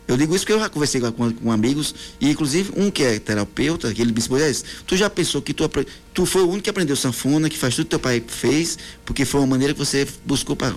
Eu 0.09 0.17
digo 0.17 0.35
isso 0.35 0.45
porque 0.45 0.55
eu 0.55 0.59
já 0.59 0.69
conversei 0.69 1.01
com, 1.01 1.33
com- 1.33 1.53
amigos, 1.53 1.95
e 2.21 2.29
inclusive 2.29 2.73
um 2.77 2.91
que 2.91 3.05
é 3.05 3.21
terapeuta, 3.21 3.95
que 3.95 4.03
ele 4.03 4.11
disse, 4.11 4.29
Moisés, 4.29 4.65
tu 4.85 4.97
já 4.97 5.09
pensou 5.09 5.41
que 5.41 5.55
tu, 5.55 5.71
tu 6.13 6.27
foi 6.27 6.43
o 6.43 6.49
único 6.49 6.65
que 6.65 6.71
aprendeu 6.71 6.97
sanfona, 6.97 7.49
que 7.49 7.57
faz 7.57 7.77
tudo 7.77 7.85
que 7.85 7.91
teu 7.91 8.01
pai 8.01 8.21
fez, 8.27 8.77
porque 9.05 9.25
foi 9.25 9.41
uma 9.41 9.47
maneira 9.47 9.73
que 9.73 9.79
você 9.79 10.05
buscou 10.27 10.57
para 10.57 10.75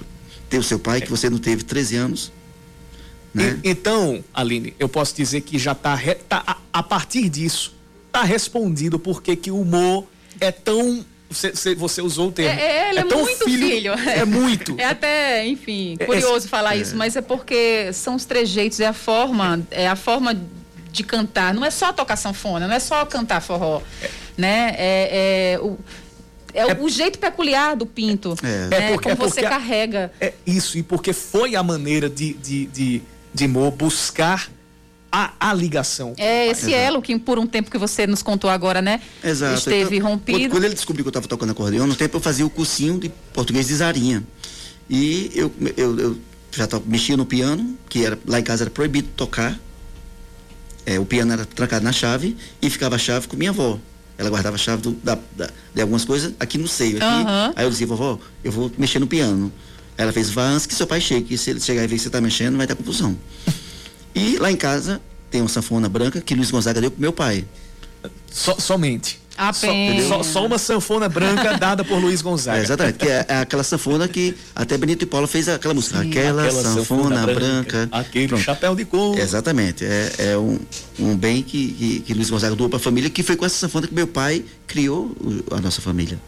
ter 0.51 0.59
o 0.59 0.63
seu 0.63 0.77
pai, 0.77 1.01
que 1.01 1.09
você 1.09 1.31
não 1.31 1.39
teve 1.39 1.63
13 1.63 1.95
anos. 1.95 2.31
Né? 3.33 3.59
E- 3.63 3.69
então, 3.71 4.23
Aline, 4.33 4.73
eu 4.79 4.87
posso 4.87 5.15
dizer 5.15 5.41
que 5.41 5.57
já 5.57 5.71
está 5.71 5.99
a, 6.31 6.57
a 6.71 6.83
partir 6.83 7.29
disso 7.29 7.73
está 8.07 8.23
respondido 8.23 8.99
porque 8.99 9.35
que 9.35 9.49
o 9.49 9.59
humor 9.59 10.05
é 10.39 10.51
tão 10.51 11.03
você, 11.29 11.49
você- 11.49 11.73
você 11.73 11.99
usou 12.01 12.27
o 12.27 12.31
termo. 12.31 12.59
É, 12.59 12.63
é, 12.63 12.89
ele 12.91 12.99
é, 12.99 13.03
tão 13.05 13.21
muito 13.21 13.43
filho. 13.43 13.93
É 13.93 14.23
muito. 14.23 14.75
É 14.79 14.85
até, 14.85 15.47
enfim, 15.47 15.95
É, 15.99 16.05
curioso 16.05 16.45
é- 16.45 16.49
falar 16.49 16.75
isso, 16.75 16.95
mas 16.95 17.15
é 17.15 17.21
porque 17.21 17.91
são 17.91 18.13
os 18.15 18.23
trejeitos, 18.23 18.79
é 18.79 18.85
a 18.85 18.93
forma, 18.93 19.65
é 19.71 19.87
a 19.87 19.95
forma 19.95 20.39
de 20.91 21.03
cantar. 21.03 21.55
Não 21.55 21.65
é 21.65 21.71
só 21.71 21.91
tocar 21.91 22.17
sanfona, 22.17 22.67
não 22.67 22.75
é 22.75 22.79
só 22.79 23.03
cantar 23.03 23.41
forró, 23.41 23.81
né? 24.37 24.75
É, 24.77 25.53
é 25.55 25.59
o, 25.59 25.75
é 26.53 26.65
o- 26.67 26.83
o 26.83 26.89
jeito 26.89 27.17
peculiar 27.17 27.75
do 27.75 27.87
pinto, 27.87 28.35
É. 28.43 28.67
né? 28.67 28.77
É 28.77 28.91
porque- 28.91 29.03
como 29.09 29.13
é 29.13 29.15
porque 29.15 29.31
você 29.33 29.43
a- 29.43 29.49
carrega. 29.49 30.11
É 30.21 30.33
isso, 30.45 30.77
e 30.77 30.83
porque 30.83 31.13
foi 31.13 31.55
a 31.55 31.63
maneira 31.63 32.07
de, 32.07 32.33
de, 32.33 32.67
de, 32.67 33.01
de 33.33 33.47
Mo 33.47 33.71
buscar 33.71 34.49
a, 35.11 35.33
a 35.39 35.53
ligação. 35.53 36.13
É 36.17 36.47
esse 36.47 36.73
elo 36.73 37.01
que 37.01 37.17
por 37.19 37.37
um 37.37 37.45
tempo 37.45 37.69
que 37.69 37.77
você 37.77 38.07
nos 38.07 38.23
contou 38.23 38.49
agora, 38.49 38.81
né? 38.81 38.99
Exato. 39.23 39.59
Esteve 39.59 39.97
Então, 39.97 40.09
rompido. 40.09 40.39
Quando, 40.39 40.51
quando 40.51 40.63
ele 40.65 40.73
descobriu 40.73 41.03
que 41.03 41.07
eu 41.07 41.11
estava 41.11 41.27
tocando 41.27 41.51
acordeão, 41.51 41.85
no 41.85 41.95
tempo 41.95 42.17
eu 42.17 42.21
fazia 42.21 42.45
o 42.45 42.49
cursinho 42.49 42.99
de 42.99 43.09
português 43.31 43.67
de 43.67 43.75
Zarinha. 43.75 44.23
E 44.89 45.31
eu, 45.35 45.51
eu, 45.77 45.99
eu 45.99 46.17
já 46.51 46.65
to, 46.65 46.81
mexia 46.85 47.15
no 47.15 47.25
piano, 47.25 47.77
que 47.87 48.03
era, 48.03 48.17
lá 48.25 48.39
em 48.39 48.43
casa 48.43 48.63
era 48.63 48.71
proibido 48.71 49.09
tocar. 49.15 49.59
É, 50.85 50.99
o 50.99 51.05
piano 51.05 51.31
era 51.31 51.45
trancado 51.45 51.85
na 51.85 51.91
chave 51.91 52.35
e 52.61 52.69
ficava 52.69 52.95
a 52.95 52.99
chave 52.99 53.27
com 53.27 53.37
minha 53.37 53.51
avó. 53.51 53.79
Ela 54.17 54.29
guardava 54.29 54.55
a 54.55 54.59
chave 54.59 54.81
do, 54.81 54.91
da, 54.91 55.17
da, 55.35 55.49
de 55.73 55.81
algumas 55.81 56.03
coisas 56.05 56.33
aqui 56.39 56.57
no 56.57 56.67
seio. 56.67 56.97
Aqui. 56.97 57.05
Aham. 57.05 57.53
Aí 57.55 57.65
eu 57.65 57.69
dizia, 57.69 57.85
vovó, 57.87 58.19
eu 58.43 58.51
vou 58.51 58.71
mexer 58.77 58.99
no 58.99 59.07
piano. 59.07 59.51
Ela 59.97 60.11
fez, 60.11 60.29
vá 60.29 60.43
antes 60.45 60.65
que 60.65 60.73
seu 60.73 60.87
pai 60.87 60.99
chegue, 60.99 61.27
que 61.27 61.37
se 61.37 61.49
ele 61.51 61.59
chegar 61.59 61.83
e 61.83 61.87
ver 61.87 61.95
que 61.95 62.01
você 62.01 62.07
está 62.09 62.19
mexendo, 62.21 62.57
vai 62.57 62.65
dar 62.67 62.75
confusão. 62.75 63.15
e 64.15 64.37
lá 64.37 64.51
em 64.51 64.55
casa 64.55 65.01
tem 65.29 65.41
uma 65.41 65.49
sanfona 65.49 65.87
branca 65.89 66.19
que 66.21 66.33
Luiz 66.35 66.49
Gonzaga 66.51 66.79
deu 66.81 66.91
pro 66.91 67.01
meu 67.01 67.13
pai. 67.13 67.45
So- 68.31 68.59
somente. 68.59 69.21
Só, 69.35 69.65
Apenas. 69.67 70.05
só- 70.07 70.21
só 70.21 70.45
uma 70.45 70.59
sanfona 70.59 71.09
branca 71.09 71.57
dada 71.57 71.83
por 71.83 71.97
Luiz 71.99 72.21
Gonzaga. 72.21 72.59
É, 72.59 72.61
exatamente, 72.61 72.99
que 72.99 73.07
é, 73.07 73.25
é 73.27 73.37
aquela 73.39 73.63
sanfona 73.63 74.07
que 74.07 74.35
até 74.55 74.77
Benito 74.77 75.01
e 75.03 75.05
Paula 75.07 75.25
fez 75.27 75.49
aquela 75.49 75.73
música. 75.73 76.01
Aquela, 76.01 76.45
Aquela 76.45 76.63
sanfona, 76.63 77.25
branca. 77.25 77.89
Aquele 77.91 78.27
Pronto. 78.27 78.43
chapéu 78.43 78.75
de 78.75 78.85
couro. 78.85 79.19
Exatamente. 79.19 79.83
É, 79.85 80.11
é 80.19 80.37
um, 80.37 80.59
um 80.99 81.15
bem 81.15 81.41
que, 81.41 81.67
que, 81.73 81.99
que 82.01 82.13
Luiz 82.13 82.29
Gonzaga 82.29 82.55
doou 82.55 82.69
para 82.69 82.77
a 82.77 82.79
família, 82.79 83.09
que 83.09 83.23
foi 83.23 83.35
com 83.35 83.43
essa 83.43 83.55
sanfona 83.57 83.87
que 83.87 83.93
meu 83.95 84.05
pai 84.07 84.45
criou 84.67 85.15
a 85.49 85.59
nossa 85.59 85.81
família. 85.81 86.19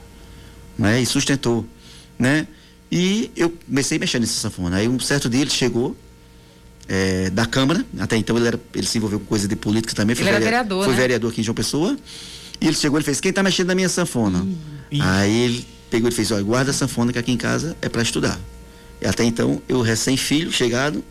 Né? 0.76 1.00
E 1.02 1.06
sustentou. 1.06 1.64
Né? 2.18 2.48
E 2.92 3.32
eu 3.36 3.50
comecei 3.68 3.98
a 3.98 4.00
mexer 4.00 4.20
nessa 4.20 4.34
sanfona. 4.40 4.78
Aí 4.78 4.88
um 4.88 5.00
certo 5.00 5.30
dia 5.30 5.42
ele 5.42 5.50
chegou 5.50 5.96
é, 6.88 7.30
da 7.32 7.46
Câmara, 7.46 7.84
até 8.00 8.16
então 8.16 8.38
ele, 8.38 8.48
era, 8.48 8.60
ele 8.74 8.86
se 8.88 8.98
envolveu 8.98 9.20
com 9.20 9.26
coisa 9.26 9.48
de 9.48 9.56
política 9.56 9.94
também. 9.94 10.16
Foi 10.16 10.24
Ele 10.24 10.30
era 10.30 10.40
verea- 10.40 10.52
vereador, 10.64 10.84
Foi 10.86 10.94
né? 10.94 11.00
vereador 11.00 11.32
aqui 11.32 11.42
em 11.42 11.44
João 11.44 11.56
Pessoa. 11.56 11.98
E 12.62 12.68
ele 12.68 12.76
chegou 12.76 13.00
e 13.00 13.04
fez: 13.04 13.20
Quem 13.20 13.30
está 13.32 13.42
mexendo 13.44 13.68
na 13.68 13.76
minha 13.76 13.90
sanfona? 13.90 14.46
Aí 15.02 15.36
ele 15.42 15.68
pegou 15.90 16.08
e 16.10 16.12
fez: 16.12 16.32
Olha, 16.32 16.44
guarda 16.44 16.72
a 16.72 16.74
sanfona 16.74 17.12
que 17.12 17.20
aqui 17.20 17.32
em 17.32 17.38
casa 17.38 17.76
é 17.82 17.90
para 17.90 18.02
estudar. 18.02 18.40
E 19.02 19.06
até 19.08 19.24
então, 19.26 19.62
eu 19.68 19.82
recém-filho, 19.82 20.52
chegado, 20.52 21.04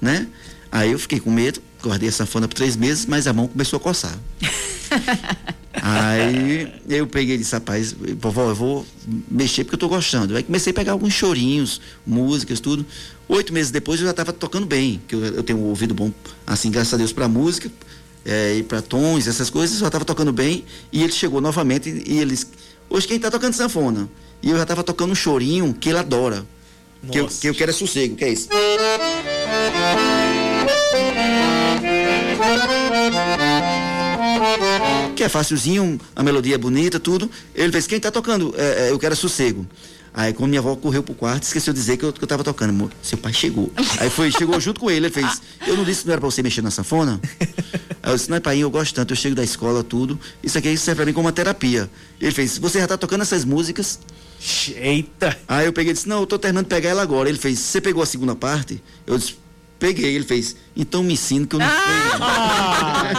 né? 0.00 0.28
Aí 0.70 0.92
eu 0.92 0.98
fiquei 0.98 1.18
com 1.18 1.30
medo, 1.30 1.60
guardei 1.82 2.08
a 2.08 2.12
sanfona 2.12 2.46
por 2.46 2.54
três 2.54 2.76
meses, 2.76 3.04
mas 3.06 3.26
a 3.26 3.32
mão 3.32 3.48
começou 3.48 3.78
a 3.78 3.80
coçar. 3.80 4.16
Aí 5.82 6.72
eu 6.88 7.06
peguei 7.06 7.34
e 7.34 7.38
disse, 7.38 7.54
rapaz, 7.54 7.94
vovó, 8.18 8.48
eu 8.48 8.54
vou 8.54 8.86
mexer 9.30 9.64
porque 9.64 9.74
eu 9.74 9.78
tô 9.78 9.88
gostando. 9.88 10.36
Aí 10.36 10.42
comecei 10.42 10.70
a 10.70 10.74
pegar 10.74 10.92
alguns 10.92 11.12
chorinhos, 11.12 11.80
músicas, 12.06 12.60
tudo. 12.60 12.84
Oito 13.28 13.52
meses 13.52 13.70
depois 13.70 14.00
eu 14.00 14.06
já 14.06 14.12
estava 14.12 14.32
tocando 14.32 14.66
bem, 14.66 15.00
que 15.06 15.14
eu, 15.14 15.24
eu 15.24 15.42
tenho 15.42 15.58
um 15.58 15.64
ouvido 15.64 15.94
bom, 15.94 16.12
assim, 16.46 16.70
graças 16.70 16.94
a 16.94 16.96
Deus, 16.96 17.12
para 17.12 17.28
música, 17.28 17.70
eh, 18.24 18.58
e 18.58 18.62
para 18.62 18.80
tons, 18.80 19.26
essas 19.26 19.50
coisas, 19.50 19.76
eu 19.76 19.80
já 19.80 19.86
estava 19.86 20.04
tocando 20.04 20.32
bem. 20.32 20.64
E 20.92 21.02
ele 21.02 21.12
chegou 21.12 21.40
novamente 21.40 21.88
e, 21.88 22.14
e 22.14 22.18
eles, 22.18 22.46
hoje 22.88 23.06
quem 23.06 23.18
tá 23.18 23.30
tocando 23.30 23.54
sanfona? 23.54 24.08
E 24.42 24.50
eu 24.50 24.56
já 24.56 24.62
estava 24.62 24.82
tocando 24.82 25.12
um 25.12 25.14
chorinho 25.14 25.74
que 25.74 25.88
ele 25.88 25.98
adora. 25.98 26.46
Que 27.10 27.20
eu, 27.20 27.28
que 27.28 27.48
eu 27.48 27.54
quero 27.54 27.70
é 27.70 27.74
sossego, 27.74 28.16
que 28.16 28.24
é 28.24 28.32
isso. 28.32 28.48
Que 35.16 35.24
é 35.24 35.30
facilzinho, 35.30 35.98
a 36.14 36.22
melodia 36.22 36.56
é 36.56 36.58
bonita, 36.58 37.00
tudo. 37.00 37.30
Ele 37.54 37.72
fez, 37.72 37.86
quem 37.86 37.98
tá 37.98 38.10
tocando? 38.10 38.54
É, 38.56 38.88
é, 38.88 38.90
eu 38.90 38.98
quero 38.98 39.14
é 39.14 39.16
sossego. 39.16 39.66
Aí 40.12 40.34
quando 40.34 40.50
minha 40.50 40.60
avó 40.60 40.76
correu 40.76 41.02
pro 41.02 41.14
quarto, 41.14 41.44
esqueceu 41.44 41.72
de 41.72 41.80
dizer 41.80 41.96
que 41.96 42.04
eu, 42.04 42.12
que 42.12 42.22
eu 42.22 42.28
tava 42.28 42.44
tocando. 42.44 42.68
Amor, 42.68 42.90
Seu 43.02 43.16
pai 43.16 43.32
chegou. 43.32 43.72
Aí 43.98 44.10
foi, 44.10 44.30
chegou 44.30 44.60
junto 44.60 44.78
com 44.78 44.90
ele, 44.90 45.06
ele 45.06 45.10
fez, 45.10 45.40
eu 45.66 45.74
não 45.74 45.84
disse 45.84 46.02
que 46.02 46.08
não 46.08 46.12
era 46.12 46.20
pra 46.20 46.30
você 46.30 46.42
mexer 46.42 46.60
na 46.60 46.70
sanfona? 46.70 47.18
Aí 48.02 48.12
eu 48.12 48.14
disse, 48.14 48.30
não, 48.30 48.38
pai, 48.40 48.58
eu 48.58 48.70
gosto 48.70 48.94
tanto, 48.94 49.12
eu 49.12 49.16
chego 49.16 49.34
da 49.34 49.42
escola, 49.42 49.82
tudo. 49.82 50.20
Isso 50.42 50.58
aqui 50.58 50.76
serve 50.76 50.96
pra 50.96 51.06
mim 51.06 51.14
como 51.14 51.26
uma 51.26 51.32
terapia. 51.32 51.90
Ele 52.20 52.30
fez, 52.30 52.58
você 52.58 52.78
já 52.78 52.86
tá 52.86 52.98
tocando 52.98 53.22
essas 53.22 53.42
músicas? 53.42 53.98
Eita! 54.76 55.34
Aí 55.48 55.64
eu 55.64 55.72
peguei 55.72 55.92
e 55.92 55.94
disse, 55.94 56.08
não, 56.08 56.20
eu 56.20 56.26
tô 56.26 56.38
terminando 56.38 56.66
de 56.66 56.70
pegar 56.74 56.90
ela 56.90 57.02
agora. 57.02 57.28
Ele 57.28 57.38
fez, 57.38 57.58
você 57.58 57.80
pegou 57.80 58.02
a 58.02 58.06
segunda 58.06 58.34
parte? 58.34 58.82
Eu 59.06 59.16
disse, 59.16 59.36
peguei. 59.78 60.14
Ele 60.14 60.24
fez, 60.24 60.56
então 60.76 61.02
me 61.02 61.14
ensina 61.14 61.46
que 61.46 61.56
eu 61.56 61.60
não 61.60 61.66
sei. 61.66 61.76
Ah, 62.20 63.12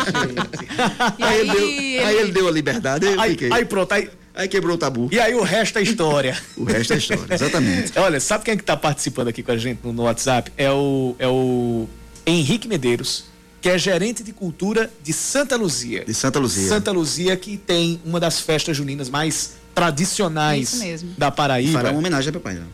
aí, 1.27 1.39
ele 1.39 1.51
deu, 1.51 2.07
aí 2.07 2.15
ele 2.17 2.31
deu 2.31 2.47
a 2.47 2.51
liberdade, 2.51 3.07
aí, 3.07 3.37
aí 3.51 3.65
pronto, 3.65 3.91
aí, 3.91 4.09
Aí 4.37 4.47
quebrou 4.47 4.75
o 4.75 4.77
tabu. 4.77 5.09
e 5.11 5.19
aí 5.19 5.33
o 5.33 5.41
resto 5.41 5.79
é 5.79 5.81
história. 5.81 6.37
O 6.55 6.63
resto 6.63 6.93
é 6.93 6.97
história, 6.97 7.33
exatamente. 7.33 7.91
Olha, 7.97 8.19
sabe 8.19 8.43
quem 8.45 8.53
é 8.53 8.57
que 8.57 8.63
tá 8.63 8.77
participando 8.77 9.29
aqui 9.29 9.41
com 9.41 9.51
a 9.51 9.57
gente 9.57 9.79
no, 9.83 9.91
no 9.91 10.03
WhatsApp? 10.03 10.51
É 10.55 10.71
o, 10.71 11.15
é 11.17 11.27
o 11.27 11.87
Henrique 12.23 12.67
Medeiros, 12.67 13.25
que 13.59 13.67
é 13.67 13.79
gerente 13.79 14.21
de 14.21 14.31
cultura 14.31 14.91
de 15.03 15.11
Santa 15.11 15.55
Luzia. 15.55 16.05
De 16.05 16.13
Santa 16.13 16.37
Luzia. 16.37 16.67
Santa 16.67 16.91
Luzia, 16.91 17.35
que 17.35 17.57
tem 17.57 17.99
uma 18.05 18.19
das 18.19 18.39
festas 18.39 18.77
juninas 18.77 19.09
mais 19.09 19.55
tradicionais 19.73 20.73
Isso 20.73 20.83
mesmo. 20.83 21.09
da 21.17 21.31
Paraíba. 21.31 21.73
Fará 21.73 21.89
uma 21.89 21.97
homenagem 21.97 22.29
ao 22.29 22.33
meu 22.33 22.41
pai 22.41 22.55
lá. 22.59 22.65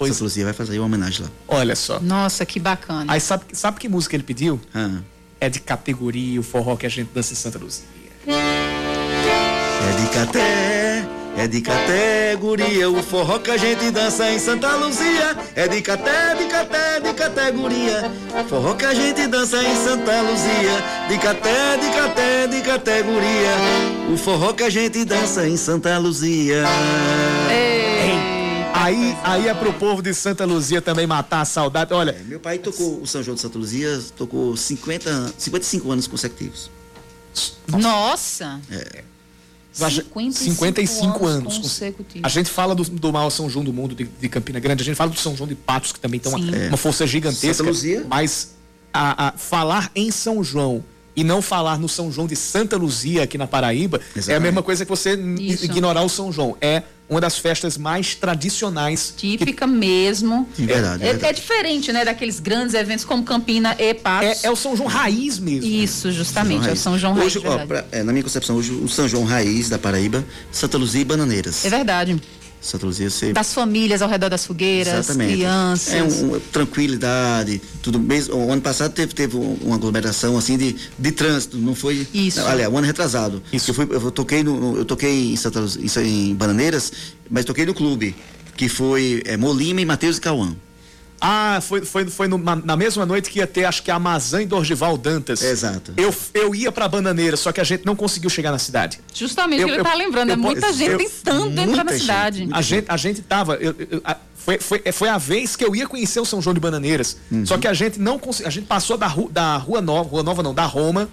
Pois- 0.00 0.12
Santa 0.14 0.24
Luzia 0.24 0.44
vai 0.44 0.52
fazer 0.52 0.78
uma 0.78 0.86
homenagem 0.86 1.22
lá. 1.24 1.30
Olha 1.46 1.76
só. 1.76 2.00
Nossa, 2.00 2.44
que 2.44 2.58
bacana. 2.58 3.12
Aí 3.12 3.20
sabe, 3.20 3.44
sabe 3.52 3.78
que 3.78 3.88
música 3.88 4.16
ele 4.16 4.24
pediu? 4.24 4.60
Ah, 4.74 4.98
É 5.40 5.48
de 5.48 5.60
categoria, 5.60 6.38
o 6.40 6.42
forró 6.42 6.76
que 6.76 6.84
a 6.86 6.88
gente 6.88 7.08
dança 7.14 7.32
em 7.32 7.36
Santa 7.36 7.58
Luzia. 7.58 7.86
É 9.88 9.96
de 9.96 10.06
caté, 10.14 11.04
é 11.38 11.46
de 11.48 11.60
categoria, 11.62 12.90
o 12.90 13.02
forró 13.02 13.38
que 13.38 13.50
a 13.50 13.56
gente 13.56 13.90
dança 13.90 14.30
em 14.30 14.38
Santa 14.38 14.74
Luzia. 14.76 15.36
É 15.56 15.66
de 15.68 15.80
caté, 15.80 16.34
de 16.34 16.44
caté, 16.46 17.00
de 17.00 17.14
categoria, 17.14 18.10
forró 18.48 18.74
que 18.74 18.84
a 18.84 18.92
gente 18.94 19.26
dança 19.26 19.62
em 19.62 19.74
Santa 19.84 20.20
Luzia. 20.20 20.84
De 21.08 21.18
caté, 21.18 21.76
de 21.78 21.88
caté, 21.96 22.46
de 22.46 22.60
categoria, 22.60 23.54
o 24.12 24.16
forró 24.18 24.52
que 24.52 24.62
a 24.64 24.70
gente 24.70 25.04
dança 25.04 25.46
em 25.48 25.56
Santa 25.56 25.96
Luzia. 25.98 26.64
Aí, 28.82 29.16
aí 29.22 29.48
é 29.48 29.54
pro 29.54 29.72
povo 29.74 30.00
de 30.02 30.12
Santa 30.14 30.44
Luzia 30.44 30.80
também 30.80 31.06
matar 31.06 31.42
a 31.42 31.44
saudade. 31.44 31.92
Olha, 31.92 32.12
É, 32.12 32.22
meu 32.24 32.40
pai 32.40 32.58
tocou 32.58 33.00
o 33.02 33.06
São 33.06 33.22
João 33.22 33.34
de 33.34 33.40
Santa 33.40 33.58
Luzia, 33.58 34.00
tocou 34.16 34.56
50, 34.56 35.34
55 35.36 35.90
anos 35.92 36.06
consecutivos. 36.06 36.70
Nossa. 37.68 38.60
a 39.80 39.88
gente- 39.88 40.32
55 40.32 41.26
anos. 41.26 41.58
consecutivos. 41.58 42.24
A 42.24 42.28
gente 42.28 42.50
fala 42.50 42.74
do, 42.74 42.82
do 42.84 43.12
maior 43.12 43.30
São 43.30 43.48
João 43.48 43.64
do 43.64 43.72
mundo 43.72 43.94
de, 43.94 44.04
de 44.04 44.28
Campina 44.28 44.58
Grande, 44.58 44.82
a 44.82 44.84
gente 44.84 44.96
fala 44.96 45.10
do 45.10 45.18
São 45.18 45.36
João 45.36 45.48
de 45.48 45.54
Patos, 45.54 45.92
que 45.92 46.00
também 46.00 46.18
tem 46.18 46.32
uma, 46.32 46.38
Sim. 46.40 46.68
uma 46.68 46.76
força 46.76 47.06
gigantesca. 47.06 47.54
Santa 47.54 47.70
Luzia. 47.70 48.04
Mas 48.08 48.54
a, 48.92 49.28
a- 49.28 49.32
falar 49.32 49.90
em 49.94 50.10
São 50.10 50.42
João 50.42 50.82
e 51.14 51.22
não 51.22 51.42
falar 51.42 51.78
no 51.78 51.88
São 51.88 52.10
João 52.10 52.26
de 52.26 52.34
Santa 52.36 52.76
Luzia 52.76 53.22
aqui 53.24 53.36
na 53.36 53.46
Paraíba 53.46 53.98
é 53.98 54.00
a 54.00 54.18
Exatamente. 54.18 54.42
mesma 54.42 54.62
coisa 54.62 54.84
que 54.84 54.90
você 54.90 55.14
Isso. 55.14 55.64
ignorar 55.64 56.02
o 56.02 56.08
São 56.08 56.32
João. 56.32 56.56
É 56.60 56.82
uma 57.10 57.20
das 57.20 57.36
festas 57.38 57.76
mais 57.76 58.14
tradicionais. 58.14 59.12
que- 59.16 59.36
Típica 59.36 59.66
mesmo. 59.66 60.48
De 60.56 60.64
verdade, 60.64 61.02
É, 61.02 61.06
verdade. 61.10 61.26
é 61.26 61.32
diferente, 61.32 61.92
né, 61.92 62.04
daqueles 62.04 62.38
grandes 62.38 62.72
eventos 62.74 63.04
como 63.04 63.22
Campina 63.24 63.74
e 63.78 63.92
Patos. 63.92 64.44
é, 64.44 64.46
é 64.46 64.50
o 64.50 64.56
São 64.56 64.76
João 64.76 64.88
raiz 64.88 65.38
mesmo. 65.38 65.68
Isso, 65.68 66.10
justamente, 66.12 66.68
é 66.68 66.72
o 66.72 66.76
São 66.76 66.96
João 66.98 67.14
Raiz. 67.14 67.34
Hoje, 67.36 67.46
ó, 67.46 67.66
pra- 67.66 67.84
é, 67.90 68.02
na 68.04 68.12
minha 68.12 68.22
concepção, 68.22 68.56
hoje 68.56 68.70
o 68.72 68.88
São 68.88 69.08
João 69.08 69.24
Raiz 69.24 69.68
da 69.68 69.78
Paraíba, 69.78 70.24
Santa 70.52 70.78
Luzia 70.78 71.00
e 71.00 71.04
Bananeiras. 71.04 71.64
É 71.64 71.68
verdade. 71.68 72.20
Santa 72.60 72.86
Luzia 72.86 73.08
você. 73.08 73.32
Das 73.32 73.54
famílias 73.54 74.02
ao 74.02 74.08
redor 74.08 74.28
das 74.28 74.44
fogueiras, 74.44 74.92
Exatamente. 75.06 75.34
crianças. 75.34 75.94
É 75.94 76.02
um, 76.02 76.34
um- 76.36 76.40
tranquilidade, 76.52 77.60
tudo 77.82 77.98
mesmo. 77.98 78.34
O 78.36 78.52
ano 78.52 78.60
passado 78.62 78.92
teve, 78.92 79.14
teve 79.14 79.36
um- 79.36 79.54
uma 79.62 79.76
aglomeração 79.76 80.36
assim 80.36 80.56
de, 80.58 80.76
de 80.98 81.12
trânsito, 81.12 81.56
não 81.56 81.74
foi. 81.74 82.06
Isso. 82.12 82.40
Aliás, 82.46 82.72
o 82.72 82.76
ano 82.76 82.86
retrasado. 82.86 83.42
Isso. 83.52 83.70
Eu, 83.70 83.74
fui, 83.74 83.88
eu 83.90 84.10
toquei 84.10 84.42
no, 84.42 84.76
eu 84.76 84.84
toquei 84.84 85.32
em 85.32 85.36
Santa 85.36 85.60
Luzia, 85.60 85.84
isso 85.84 86.00
em 86.00 86.34
Bananeiras, 86.34 86.92
mas 87.30 87.44
toquei 87.44 87.64
no 87.64 87.74
clube, 87.74 88.14
que 88.56 88.68
foi 88.68 89.22
é, 89.24 89.36
Molima 89.36 89.80
e 89.80 89.84
Matheus 89.84 90.18
e 90.18 90.20
Cauã. 90.20 90.54
Ah, 91.20 91.60
foi, 91.60 91.84
foi, 91.84 92.06
foi 92.06 92.26
no- 92.28 92.38
na, 92.38 92.76
mesma 92.76 93.04
noite 93.04 93.28
que 93.30 93.40
ia 93.40 93.46
ter, 93.46 93.64
acho 93.66 93.82
que 93.82 93.90
a 93.90 93.96
Amazã 93.96 94.40
e 94.40 94.46
Dorgival 94.46 94.96
Dantas. 94.96 95.42
Exato. 95.42 95.92
Eu, 95.96 96.14
eu 96.32 96.54
ia 96.54 96.72
pra 96.72 96.88
Bananeira, 96.88 97.36
só 97.36 97.52
que 97.52 97.60
a 97.60 97.64
gente 97.64 97.84
não 97.84 97.94
conseguiu 97.94 98.30
chegar 98.30 98.50
na 98.50 98.58
cidade. 98.58 98.98
Justamente 99.12 99.60
Eu- 99.60 99.66
o 99.66 99.68
que 99.68 99.72
ele 99.74 99.80
eu- 99.80 99.84
tá 99.84 99.94
lembrando, 99.94 100.30
é 100.30 100.32
eu 100.32 100.38
muita 100.38 100.62
posso- 100.68 100.78
gente 100.78 100.90
eu- 100.92 100.98
tentando 100.98 101.60
entrar 101.60 101.84
na 101.84 101.92
gente, 101.92 102.00
cidade. 102.00 102.48
A 102.52 102.62
gente, 102.62 102.84
a 102.88 102.96
gente 102.96 103.20
tava. 103.22 103.54
eu- 103.56 103.74
eu- 103.90 104.00
a- 104.02 104.16
foi, 104.34 104.58
foi, 104.58 104.82
foi 104.92 105.08
a 105.10 105.18
vez 105.18 105.54
que 105.56 105.64
eu 105.64 105.76
ia 105.76 105.86
conhecer 105.86 106.18
o 106.20 106.24
São 106.24 106.40
João 106.40 106.54
de 106.54 106.60
Bananeiras. 106.60 107.18
Uhum. 107.30 107.44
Só 107.44 107.58
que 107.58 107.68
a 107.68 107.74
gente 107.74 108.00
não 108.00 108.18
conseguiu. 108.18 108.48
A 108.48 108.50
gente 108.50 108.66
passou 108.66 108.96
da, 108.96 109.06
ru, 109.06 109.28
da 109.30 109.58
Rua 109.58 109.82
Nova, 109.82 110.08
Rua 110.08 110.22
Nova 110.22 110.42
não, 110.42 110.54
da 110.54 110.64
Roma, 110.64 111.08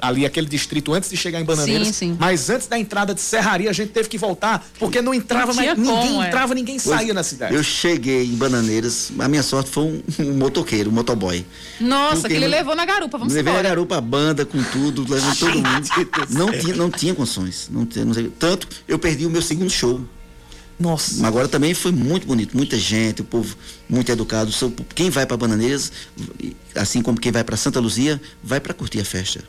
ali 0.00 0.24
aquele 0.24 0.46
distrito 0.46 0.92
antes 0.94 1.10
de 1.10 1.16
chegar 1.16 1.40
em 1.40 1.44
Bananeiras. 1.44 1.88
Sim, 1.88 1.92
sim. 1.92 2.16
Mas 2.18 2.48
antes 2.50 2.66
da 2.66 2.78
entrada 2.78 3.14
de 3.14 3.20
Serraria, 3.20 3.68
a 3.68 3.72
gente 3.72 3.90
teve 3.90 4.08
que 4.08 4.16
voltar, 4.18 4.66
porque 4.78 5.02
não 5.02 5.12
entrava 5.12 5.52
mais. 5.52 5.76
Ninguém 5.76 5.84
como, 6.08 6.22
é. 6.22 6.28
entrava, 6.28 6.54
ninguém 6.54 6.78
saía 6.78 7.12
na 7.12 7.22
cidade. 7.22 7.54
Eu 7.54 7.62
cheguei 7.62 8.24
em 8.24 8.34
Bananeiras, 8.36 9.10
a 9.18 9.28
minha 9.28 9.42
sorte 9.42 9.70
foi 9.70 9.84
um, 9.84 10.02
um 10.20 10.34
motoqueiro, 10.34 10.90
um 10.90 10.92
motoboy. 10.92 11.44
Nossa, 11.80 12.28
que 12.28 12.34
ele 12.34 12.46
não- 12.46 12.56
levou 12.56 12.74
na 12.76 12.84
garupa, 12.84 13.18
vamos 13.18 13.34
Levei 13.34 13.52
a 13.52 13.56
embora. 13.56 13.68
garupa, 13.68 13.96
a 13.96 14.00
banda, 14.00 14.44
com 14.44 14.62
tudo, 14.64 15.02
levando 15.12 15.36
todo 15.38 15.54
mundo. 15.54 15.88
Não 16.30 16.52
tinha, 16.52 16.76
não 16.76 16.90
tinha 16.90 17.14
condições. 17.14 17.68
Não 17.70 17.84
tinha, 17.84 18.04
não 18.04 18.14
sei- 18.14 18.30
tanto, 18.38 18.68
eu 18.86 18.98
perdi 18.98 19.26
o 19.26 19.30
meu 19.30 19.42
segundo 19.42 19.70
show. 19.70 20.00
Nossa. 20.78 21.14
Mas 21.16 21.24
Agora 21.24 21.48
também 21.48 21.74
foi 21.74 21.90
muito 21.90 22.24
bonito, 22.24 22.56
muita 22.56 22.78
gente, 22.78 23.20
o 23.20 23.24
povo 23.24 23.56
muito 23.88 24.12
educado. 24.12 24.52
Quem 24.94 25.10
vai 25.10 25.26
para 25.26 25.36
Bananeiras, 25.36 25.90
assim 26.74 27.02
como 27.02 27.18
quem 27.18 27.32
vai 27.32 27.42
para 27.42 27.56
Santa 27.56 27.80
Luzia, 27.80 28.20
vai 28.44 28.60
para 28.60 28.72
curtir 28.72 29.00
a 29.00 29.04
festa. 29.04 29.42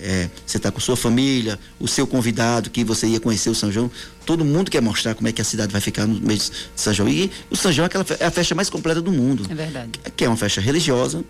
É, 0.00 0.28
você 0.46 0.56
está 0.56 0.70
com 0.70 0.80
sua 0.80 0.96
família, 0.96 1.58
o 1.78 1.88
seu 1.88 2.06
convidado 2.06 2.70
que 2.70 2.84
você 2.84 3.06
ia 3.06 3.20
conhecer 3.20 3.50
o 3.50 3.54
São 3.54 3.70
João, 3.70 3.90
todo 4.24 4.44
mundo 4.44 4.70
quer 4.70 4.80
mostrar 4.80 5.14
como 5.14 5.28
é 5.28 5.32
que 5.32 5.40
a 5.40 5.44
cidade 5.44 5.72
vai 5.72 5.80
ficar 5.80 6.06
no 6.06 6.20
mês 6.20 6.50
de 6.74 6.80
São 6.80 6.92
João. 6.92 7.08
E 7.08 7.30
o 7.50 7.56
São 7.56 7.72
João 7.72 7.84
é, 7.84 7.86
aquela, 7.86 8.06
é 8.20 8.26
a 8.26 8.30
festa 8.30 8.54
mais 8.54 8.70
completa 8.70 9.00
do 9.00 9.10
mundo. 9.10 9.46
É 9.50 9.54
verdade. 9.54 9.92
Que 10.16 10.24
é 10.24 10.28
uma 10.28 10.36
festa 10.36 10.60
religiosa, 10.60 11.24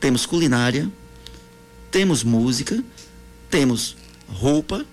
temos 0.00 0.24
culinária, 0.24 0.90
temos 1.90 2.22
música, 2.22 2.82
temos 3.50 3.96
roupa, 4.28 4.84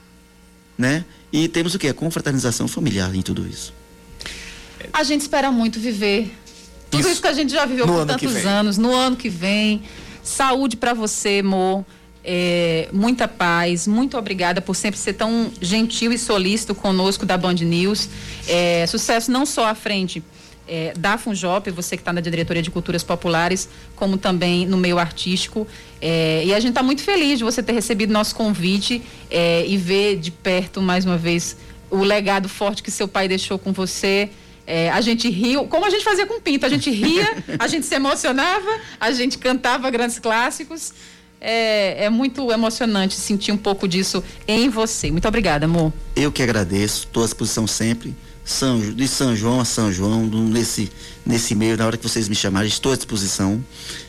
né? 0.78 1.06
E 1.32 1.48
temos 1.48 1.76
o 1.76 1.80
que? 1.80 1.88
A 1.88 1.94
confraternização 1.94 2.68
familiar 2.68 3.14
em 3.14 3.22
tudo 3.22 3.48
isso. 3.48 3.74
A 4.94 5.04
gente 5.04 5.22
espera 5.22 5.52
muito 5.52 5.80
viver 5.80 6.34
tudo 6.90 7.02
isso, 7.02 7.10
isso 7.10 7.22
que 7.22 7.28
a 7.28 7.34
gente 7.34 7.52
já 7.52 7.66
viveu 7.66 7.86
por 7.86 8.06
tantos 8.06 8.46
anos, 8.46 8.78
no 8.78 8.94
ano 8.94 9.16
que 9.16 9.30
vem. 9.30 9.84
Saúde 10.24 10.78
para 10.78 10.94
você, 10.94 11.40
amor. 11.44 11.86
É, 12.28 12.90
muita 12.92 13.28
paz, 13.28 13.86
muito 13.86 14.18
obrigada 14.18 14.60
por 14.60 14.76
sempre 14.76 15.00
ser 15.00 15.14
tão 15.14 15.52
gentil 15.62 16.12
e 16.12 16.18
solícito 16.18 16.74
conosco 16.74 17.24
da 17.24 17.38
Band 17.38 17.54
News. 17.54 18.10
É, 18.48 18.88
sucesso 18.88 19.32
não 19.32 19.46
só 19.46 19.68
à 19.68 19.76
frente 19.76 20.24
é, 20.68 20.94
da 20.98 21.20
Funjop, 21.20 21.70
você 21.70 21.96
que 21.96 22.02
está 22.02 22.12
na 22.12 22.22
diretoria 22.22 22.64
de 22.64 22.72
culturas 22.72 23.04
populares, 23.04 23.70
como 23.96 24.18
também 24.18 24.66
no 24.66 24.76
meio 24.76 24.98
artístico. 24.98 25.68
É, 26.02 26.44
e 26.44 26.52
a 26.52 26.60
gente 26.60 26.72
está 26.72 26.82
muito 26.82 27.04
feliz 27.04 27.38
de 27.38 27.44
você 27.44 27.62
ter 27.62 27.74
recebido 27.74 28.12
nosso 28.12 28.34
convite 28.36 29.04
é, 29.30 29.64
e 29.68 29.78
ver 29.78 30.18
de 30.18 30.32
perto 30.32 30.82
mais 30.82 31.06
uma 31.06 31.18
vez 31.18 31.56
o 31.92 31.98
legado 31.98 32.50
forte 32.50 32.82
que 32.82 32.90
seu 32.90 33.08
pai 33.08 33.28
deixou 33.28 33.60
com 33.60 33.72
você. 33.72 34.32
É, 34.68 34.90
a 34.90 35.00
gente 35.00 35.30
riu, 35.30 35.66
como 35.68 35.86
a 35.86 35.92
gente 35.92 36.04
fazia 36.04 36.26
com 36.26 36.42
Pinto, 36.42 36.66
a 36.66 36.70
gente 36.70 36.90
ria, 36.90 37.44
a 37.60 37.68
gente 37.68 37.86
se 37.86 37.94
emocionava, 37.94 38.80
a 39.00 39.12
gente 39.12 39.38
cantava 39.38 39.92
grandes 39.92 40.18
clássicos. 40.18 40.92
É, 41.48 42.06
é, 42.06 42.10
muito 42.10 42.52
emocionante 42.52 43.14
sentir 43.14 43.52
um 43.52 43.58
pouco 43.58 43.88
disso 43.88 44.24
em 44.48 44.68
você. 44.68 45.12
Muito 45.12 45.28
obrigada, 45.28 45.66
amor. 45.66 45.94
Eu 46.16 46.32
que 46.32 46.42
agradeço, 46.42 47.02
estou 47.06 47.22
à 47.22 47.28
disposição 47.28 47.68
sempre. 47.68 48.16
São, 48.44 48.80
de 48.80 49.08
São 49.08 49.36
João 49.36 49.60
a 49.60 49.66
São 49.66 49.94
João, 49.94 50.26
nesse, 50.26 50.92
nesse 51.24 51.54
meio, 51.54 51.78
na 51.78 51.86
hora 51.86 51.98
que 51.98 52.04
vocês 52.04 52.28
me 52.28 52.34
chamarem, 52.34 52.68
estou 52.68 52.94
à 52.94 52.96
disposição. 52.96 53.64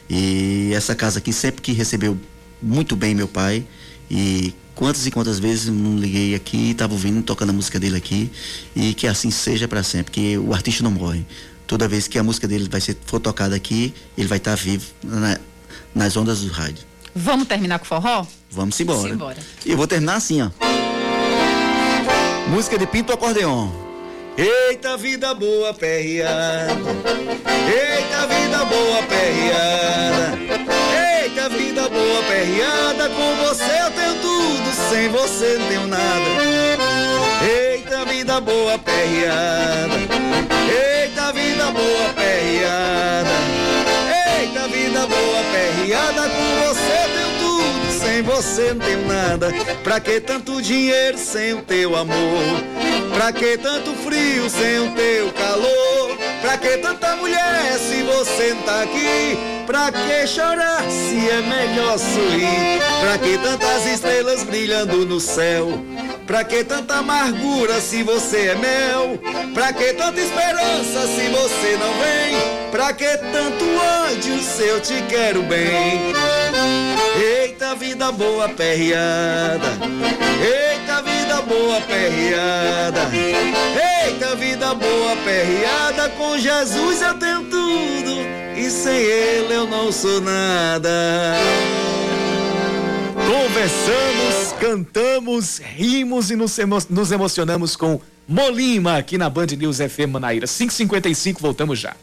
E 0.09 0.71
essa 0.75 0.95
casa 0.95 1.19
aqui 1.19 1.31
sempre 1.31 1.61
que 1.61 1.73
recebeu 1.73 2.19
muito 2.63 2.97
bem 2.97 3.15
meu 3.15 3.29
pai. 3.29 3.67
E 4.11 4.55
quantas 4.75 5.07
e 5.07 5.11
quantas 5.11 5.39
vezes 5.39 5.67
não 5.67 5.99
liguei 5.99 6.35
aqui, 6.35 6.71
estava 6.71 6.95
ouvindo, 6.95 7.23
tocando 7.23 7.51
a 7.51 7.53
música 7.53 7.79
dele 7.79 7.99
aqui, 7.99 8.31
e 8.75 8.95
que 8.95 9.07
assim 9.07 9.31
seja 9.31 9.69
para 9.69 9.83
sempre, 9.83 10.11
que 10.11 10.39
o 10.39 10.55
artista 10.55 10.83
não 10.83 10.91
morre. 10.91 11.27
Toda 11.67 11.87
vez 11.87 12.09
que 12.09 12.19
a 12.19 12.23
música 12.23 12.49
dele 12.49 12.67
vai 12.71 12.81
ser 12.81 12.97
for 13.05 13.21
tocada 13.21 13.55
aqui, 13.55 13.93
ele 14.17 14.27
vai 14.27 14.39
estar 14.39 14.57
tá 14.57 14.57
vivo 14.57 14.87
na, 15.03 15.39
nas 15.95 16.17
ondas 16.17 16.41
do 16.41 16.49
rádio. 16.49 16.96
Vamos 17.19 17.49
terminar 17.49 17.79
com 17.79 17.87
forró? 17.87 18.27
Vamos 18.51 18.79
embora. 18.79 19.09
embora. 19.09 19.39
E 19.65 19.71
eu 19.71 19.77
vou 19.77 19.87
terminar 19.87 20.17
assim, 20.17 20.43
ó. 20.43 20.51
Música 22.51 22.77
de 22.77 22.87
Pinto 22.87 23.11
Acordeon. 23.11 23.71
Eita 24.37 24.99
vida 24.99 25.35
boa 25.35 25.73
perreada. 25.73 26.77
Eita 27.67 28.27
vida 28.27 28.65
boa 28.67 29.03
perreada. 29.05 30.39
Eita 31.23 31.49
vida 31.49 31.89
boa 31.89 32.23
perreada. 32.29 33.09
Com 33.09 33.37
você 33.47 33.65
eu 33.65 33.91
tenho 33.93 34.15
tudo, 34.21 34.91
sem 34.91 35.09
você 35.09 35.57
não 35.59 35.69
tenho 35.69 35.87
nada. 35.87 36.21
Eita 37.43 38.05
vida 38.05 38.41
boa 38.43 38.79
perreada. 38.79 39.95
Eita 40.71 41.33
vida 41.33 41.71
boa 41.71 42.13
perreada. 42.15 43.56
Perreada. 45.87 46.23
Com 46.23 46.67
você 46.67 46.93
eu 46.93 47.09
tenho 47.15 47.39
tudo, 47.39 48.01
sem 48.01 48.23
você 48.23 48.75
não 48.75 48.85
tenho 48.85 49.07
nada. 49.07 49.53
Pra 49.85 50.01
que 50.01 50.21
tanto 50.21 50.61
dinheiro 50.61 51.17
sem 51.17 51.55
o 51.55 51.63
teu 51.63 51.95
amor? 51.95 52.17
Pra 53.15 53.33
que 53.33 53.57
tanto 53.57 53.95
frio 53.95 54.51
sem 54.51 54.81
o 54.81 54.91
teu 54.97 55.33
calor? 55.33 56.19
Pra 56.41 56.59
que 56.59 56.77
tanta 56.79 57.15
mulher 57.17 57.79
se 57.79 58.03
você 58.03 58.53
não 58.55 58.63
tá 58.63 58.83
aqui? 58.83 59.39
Pra 59.65 59.93
que 59.93 60.27
chorar 60.27 60.83
se 60.91 61.31
é 61.31 61.41
melhor 61.43 61.99
sorrir? 61.99 62.81
Pra 63.01 63.19
que 63.19 63.39
tantas 63.39 63.87
estrelas 63.87 64.43
brilhando 64.43 65.07
no 65.07 65.21
céu? 65.21 65.69
Pra 66.27 66.43
que 66.43 66.65
tanta 66.65 66.97
amargura 66.97 67.81
se 67.81 68.03
você 68.03 68.49
é 68.49 68.55
mel? 68.57 69.19
Pra 69.55 69.73
que 69.73 69.93
tanta 69.93 70.21
esperança 70.21 71.07
se 71.07 71.29
você 71.29 71.77
não 71.79 71.93
vem? 71.95 72.71
Pra 72.73 72.93
que 72.93 73.17
tanto 73.17 73.65
ódio 74.05 74.43
se 74.43 74.65
eu 74.65 74.81
te 74.81 75.01
quero 75.09 75.43
bem? 75.45 76.13
Eita 77.17 77.75
vida 77.77 78.11
boa 78.13 78.49
perreada, 78.49 79.69
eita 80.43 81.03
vida 81.03 81.41
boa 81.43 81.81
perreada, 81.81 83.09
eita 84.05 84.35
vida 84.37 84.75
boa 84.75 85.17
perreada, 85.25 86.11
com 86.11 86.37
Jesus 86.37 87.01
eu 87.01 87.15
tenho 87.15 87.45
tudo 87.45 88.21
e 88.57 88.69
sem 88.71 88.97
ele 88.97 89.55
eu 89.55 89.67
não 89.67 89.91
sou 89.91 90.21
nada. 90.21 91.37
Conversamos, 93.27 94.53
cantamos, 94.61 95.59
rimos 95.77 96.31
e 96.31 96.37
nos, 96.37 96.57
emo 96.61 96.79
nos 96.89 97.11
emocionamos 97.11 97.75
com 97.75 98.01
Molima 98.29 98.97
aqui 98.97 99.19
na 99.19 99.29
Band 99.29 99.49
News 99.59 99.79
FM 99.79 100.13
Manaíra. 100.13 100.47
555, 100.47 101.41
voltamos 101.41 101.79
já. 101.79 101.97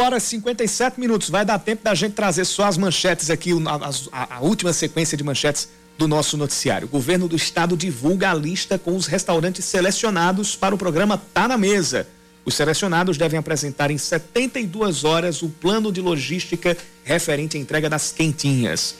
Horas 0.00 0.24
e 0.24 0.30
57 0.30 0.98
minutos. 0.98 1.30
Vai 1.30 1.44
dar 1.44 1.58
tempo 1.58 1.84
da 1.84 1.94
gente 1.94 2.14
trazer 2.14 2.44
só 2.44 2.64
as 2.64 2.76
manchetes 2.76 3.30
aqui, 3.30 3.52
a, 3.52 4.18
a, 4.18 4.36
a 4.36 4.40
última 4.40 4.72
sequência 4.72 5.16
de 5.16 5.22
manchetes 5.22 5.68
do 5.98 6.08
nosso 6.08 6.36
noticiário. 6.36 6.86
O 6.86 6.90
governo 6.90 7.28
do 7.28 7.36
estado 7.36 7.76
divulga 7.76 8.30
a 8.30 8.34
lista 8.34 8.78
com 8.78 8.96
os 8.96 9.06
restaurantes 9.06 9.64
selecionados 9.66 10.56
para 10.56 10.74
o 10.74 10.78
programa 10.78 11.20
Tá 11.32 11.46
na 11.46 11.58
Mesa. 11.58 12.08
Os 12.44 12.54
selecionados 12.54 13.18
devem 13.18 13.38
apresentar 13.38 13.90
em 13.90 13.98
72 13.98 15.04
horas 15.04 15.42
o 15.42 15.48
plano 15.48 15.92
de 15.92 16.00
logística 16.00 16.76
referente 17.04 17.58
à 17.58 17.60
entrega 17.60 17.90
das 17.90 18.12
quentinhas. 18.12 18.94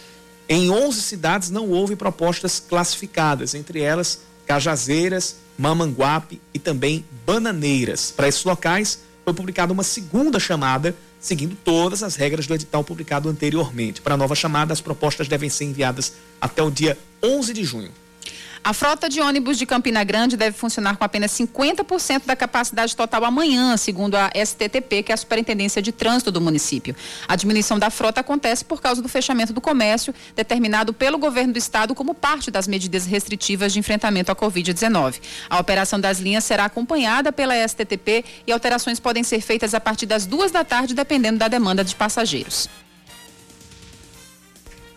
Em 0.46 0.68
11 0.68 1.00
cidades 1.00 1.48
não 1.48 1.70
houve 1.70 1.96
propostas 1.96 2.60
classificadas, 2.60 3.54
entre 3.54 3.80
elas 3.80 4.20
Cajazeiras, 4.46 5.36
Mamanguape 5.56 6.40
e 6.52 6.58
também 6.58 7.04
Bananeiras. 7.24 8.12
Para 8.14 8.28
esses 8.28 8.44
locais, 8.44 8.98
foi 9.24 9.34
publicada 9.34 9.72
uma 9.72 9.82
segunda 9.82 10.40
chamada, 10.40 10.94
seguindo 11.18 11.56
todas 11.56 12.02
as 12.02 12.16
regras 12.16 12.46
do 12.46 12.54
edital 12.54 12.82
publicado 12.82 13.28
anteriormente. 13.28 14.00
Para 14.00 14.14
a 14.14 14.16
nova 14.16 14.34
chamada, 14.34 14.72
as 14.72 14.80
propostas 14.80 15.28
devem 15.28 15.48
ser 15.48 15.64
enviadas 15.64 16.14
até 16.40 16.62
o 16.62 16.70
dia 16.70 16.98
11 17.22 17.52
de 17.52 17.64
junho. 17.64 17.90
A 18.62 18.74
frota 18.74 19.08
de 19.08 19.22
ônibus 19.22 19.56
de 19.56 19.64
Campina 19.64 20.04
Grande 20.04 20.36
deve 20.36 20.54
funcionar 20.54 20.96
com 20.96 21.02
apenas 21.02 21.32
50% 21.32 22.26
da 22.26 22.36
capacidade 22.36 22.94
total 22.94 23.24
amanhã, 23.24 23.74
segundo 23.78 24.16
a 24.16 24.30
STTP, 24.34 25.02
que 25.02 25.12
é 25.12 25.14
a 25.14 25.16
Superintendência 25.16 25.80
de 25.80 25.90
Trânsito 25.90 26.30
do 26.30 26.42
município. 26.42 26.94
A 27.26 27.36
diminuição 27.36 27.78
da 27.78 27.88
frota 27.88 28.20
acontece 28.20 28.62
por 28.62 28.82
causa 28.82 29.00
do 29.00 29.08
fechamento 29.08 29.54
do 29.54 29.62
comércio, 29.62 30.14
determinado 30.36 30.92
pelo 30.92 31.16
governo 31.16 31.54
do 31.54 31.58
estado 31.58 31.94
como 31.94 32.14
parte 32.14 32.50
das 32.50 32.68
medidas 32.68 33.06
restritivas 33.06 33.72
de 33.72 33.78
enfrentamento 33.78 34.30
à 34.30 34.36
Covid-19. 34.36 35.20
A 35.48 35.58
operação 35.58 35.98
das 35.98 36.18
linhas 36.20 36.44
será 36.44 36.66
acompanhada 36.66 37.32
pela 37.32 37.56
STTP 37.66 38.26
e 38.46 38.52
alterações 38.52 39.00
podem 39.00 39.24
ser 39.24 39.40
feitas 39.40 39.72
a 39.72 39.80
partir 39.80 40.04
das 40.04 40.26
duas 40.26 40.52
da 40.52 40.62
tarde, 40.64 40.92
dependendo 40.92 41.38
da 41.38 41.48
demanda 41.48 41.82
de 41.82 41.94
passageiros. 41.94 42.68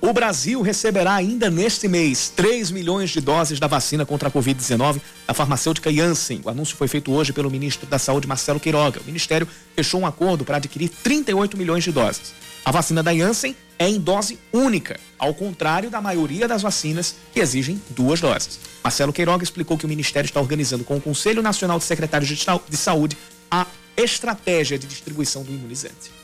O 0.06 0.12
Brasil 0.12 0.62
receberá 0.62 1.14
ainda 1.14 1.49
neste 1.49 1.88
mês 1.88 2.28
3 2.36 2.72
milhões 2.72 3.10
de 3.10 3.22
doses 3.22 3.58
da 3.58 3.68
vacina 3.68 4.06
contra 4.06 4.28
a 4.28 4.32
Covid-19 4.34 4.99
da 5.26 5.34
farmacêutica 5.34 5.89
Janssen. 5.89 6.41
O 6.43 6.49
anúncio 6.49 6.76
foi 6.76 6.89
feito 6.89 7.10
hoje 7.10 7.32
pelo 7.32 7.49
ministro 7.49 7.88
da 7.88 7.97
Saúde, 7.97 8.28
Marcelo 8.28 8.60
Queiroga. 8.60 8.99
O 8.99 9.06
ministério 9.06 9.47
fechou 9.74 10.01
um 10.01 10.06
acordo 10.06 10.43
para 10.43 10.58
adquirir 10.58 10.89
38 10.89 11.58
milhões 11.58 11.86
de 11.86 11.93
doses. 11.93 12.34
A 12.66 12.70
vacina 12.70 13.01
da 13.01 13.16
Janssen 13.16 13.56
é 13.80 13.88
em 13.88 13.97
dose 13.97 14.38
única, 14.51 14.99
ao 15.18 15.34
contrário 15.34 15.89
da 15.89 16.01
maioria 16.01 16.49
das 16.49 16.62
vacinas 16.62 17.16
que 17.32 17.39
exigem 17.39 17.82
duas 17.91 18.20
doses. 18.20 18.60
Marcelo 18.84 19.14
Queiroga 19.14 19.45
explicou 19.45 19.78
que 19.78 19.86
o 19.86 19.89
ministério 19.89 20.28
está 20.28 20.41
organizando 20.41 20.84
com 20.84 20.97
o 20.97 21.01
Conselho 21.01 21.41
Nacional 21.41 21.80
de 21.80 21.86
Secretários 21.86 22.30
de 22.30 22.78
Saúde 22.78 23.18
a 23.49 23.66
estratégia 23.95 24.78
de 24.78 24.86
distribuição 24.86 25.43
do 25.43 25.51
imunizante. 25.54 26.23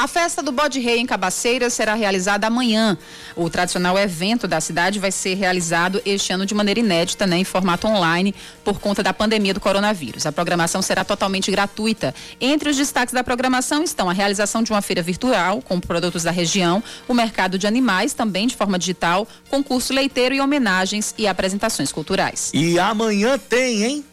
A 0.00 0.08
festa 0.08 0.42
do 0.42 0.50
Bode 0.50 0.80
Rei 0.80 0.98
em 0.98 1.04
Cabaceiras 1.04 1.74
será 1.74 1.92
realizada 1.92 2.46
amanhã. 2.46 2.96
O 3.36 3.50
tradicional 3.50 3.98
evento 3.98 4.48
da 4.48 4.58
cidade 4.58 4.98
vai 4.98 5.12
ser 5.12 5.34
realizado 5.34 6.00
este 6.06 6.32
ano 6.32 6.46
de 6.46 6.54
maneira 6.54 6.80
inédita, 6.80 7.26
né, 7.26 7.36
em 7.36 7.44
formato 7.44 7.86
online, 7.86 8.34
por 8.64 8.80
conta 8.80 9.02
da 9.02 9.12
pandemia 9.12 9.52
do 9.52 9.60
coronavírus. 9.60 10.24
A 10.24 10.32
programação 10.32 10.80
será 10.80 11.04
totalmente 11.04 11.50
gratuita. 11.50 12.14
Entre 12.40 12.70
os 12.70 12.78
destaques 12.78 13.12
da 13.12 13.22
programação 13.22 13.82
estão 13.82 14.08
a 14.08 14.14
realização 14.14 14.62
de 14.62 14.72
uma 14.72 14.80
feira 14.80 15.02
virtual 15.02 15.60
com 15.60 15.78
produtos 15.78 16.22
da 16.22 16.30
região, 16.30 16.82
o 17.06 17.12
mercado 17.12 17.58
de 17.58 17.66
animais, 17.66 18.14
também 18.14 18.46
de 18.46 18.56
forma 18.56 18.78
digital, 18.78 19.28
concurso 19.50 19.92
leiteiro 19.92 20.34
e 20.34 20.40
homenagens 20.40 21.14
e 21.18 21.26
apresentações 21.26 21.92
culturais. 21.92 22.50
E 22.54 22.78
amanhã 22.78 23.36
tem, 23.36 23.84
hein? 23.84 24.04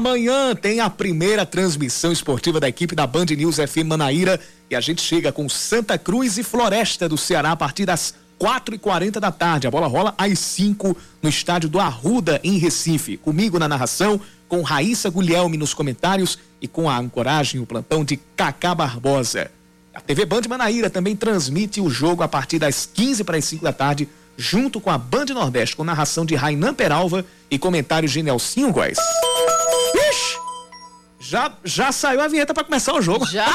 Amanhã 0.00 0.56
tem 0.56 0.80
a 0.80 0.88
primeira 0.88 1.44
transmissão 1.44 2.10
esportiva 2.10 2.58
da 2.58 2.66
equipe 2.66 2.94
da 2.94 3.06
Band 3.06 3.26
News 3.36 3.56
FM 3.56 3.84
Manaíra 3.84 4.40
e 4.70 4.74
a 4.74 4.80
gente 4.80 5.02
chega 5.02 5.30
com 5.30 5.46
Santa 5.46 5.98
Cruz 5.98 6.38
e 6.38 6.42
Floresta 6.42 7.06
do 7.06 7.18
Ceará 7.18 7.52
a 7.52 7.56
partir 7.56 7.84
das 7.84 8.14
quatro 8.38 8.74
e 8.74 8.78
quarenta 8.78 9.20
da 9.20 9.30
tarde. 9.30 9.66
A 9.66 9.70
bola 9.70 9.86
rola 9.86 10.14
às 10.16 10.38
5 10.38 10.96
no 11.22 11.28
estádio 11.28 11.68
do 11.68 11.78
Arruda, 11.78 12.40
em 12.42 12.56
Recife. 12.56 13.18
Comigo 13.18 13.58
na 13.58 13.68
narração, 13.68 14.18
com 14.48 14.62
Raíssa 14.62 15.10
Guilherme 15.10 15.58
nos 15.58 15.74
comentários 15.74 16.38
e 16.62 16.66
com 16.66 16.88
a 16.88 16.96
ancoragem, 16.96 17.60
o 17.60 17.66
plantão 17.66 18.02
de 18.02 18.16
Cacá 18.16 18.74
Barbosa. 18.74 19.50
A 19.92 20.00
TV 20.00 20.24
Band 20.24 20.42
Manaíra 20.48 20.88
também 20.88 21.14
transmite 21.14 21.78
o 21.78 21.90
jogo 21.90 22.22
a 22.22 22.28
partir 22.28 22.58
das 22.58 22.88
15 22.90 23.22
para 23.22 23.36
as 23.36 23.44
5 23.44 23.62
da 23.62 23.72
tarde, 23.74 24.08
junto 24.40 24.80
com 24.80 24.88
a 24.88 24.96
Band 24.96 25.26
Nordeste, 25.26 25.76
com 25.76 25.84
narração 25.84 26.24
de 26.24 26.34
Rainan 26.34 26.72
Peralva 26.72 27.26
e 27.50 27.58
comentários 27.58 28.10
de 28.10 28.22
Nelsinho 28.22 28.72
Góes. 28.72 28.96
Ixi, 29.94 30.38
já, 31.20 31.52
já 31.62 31.92
saiu 31.92 32.22
a 32.22 32.26
vinheta 32.26 32.54
para 32.54 32.64
começar 32.64 32.94
o 32.94 33.02
jogo. 33.02 33.26
Já? 33.26 33.46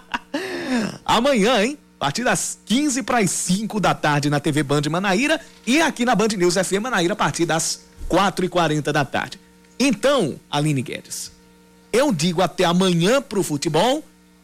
Amanhã, 1.04 1.62
hein? 1.62 1.78
A 2.00 2.06
partir 2.06 2.24
das 2.24 2.58
15 2.64 3.02
para 3.02 3.18
as 3.18 3.30
5 3.30 3.78
da 3.78 3.94
tarde 3.94 4.30
na 4.30 4.40
TV 4.40 4.62
Band 4.62 4.80
Manaíra 4.90 5.38
e 5.66 5.82
aqui 5.82 6.06
na 6.06 6.14
Band 6.14 6.28
News 6.38 6.54
FM 6.54 6.80
Manaíra 6.80 7.12
a 7.12 7.16
partir 7.16 7.44
das 7.44 7.84
4 8.08 8.46
e 8.46 8.48
40 8.48 8.92
da 8.94 9.04
tarde. 9.04 9.38
Então, 9.78 10.40
Aline 10.50 10.80
Guedes, 10.80 11.30
eu 11.92 12.12
digo 12.12 12.40
até 12.40 12.64
amanhã 12.64 13.20
pro 13.20 13.42
futebol, 13.42 14.02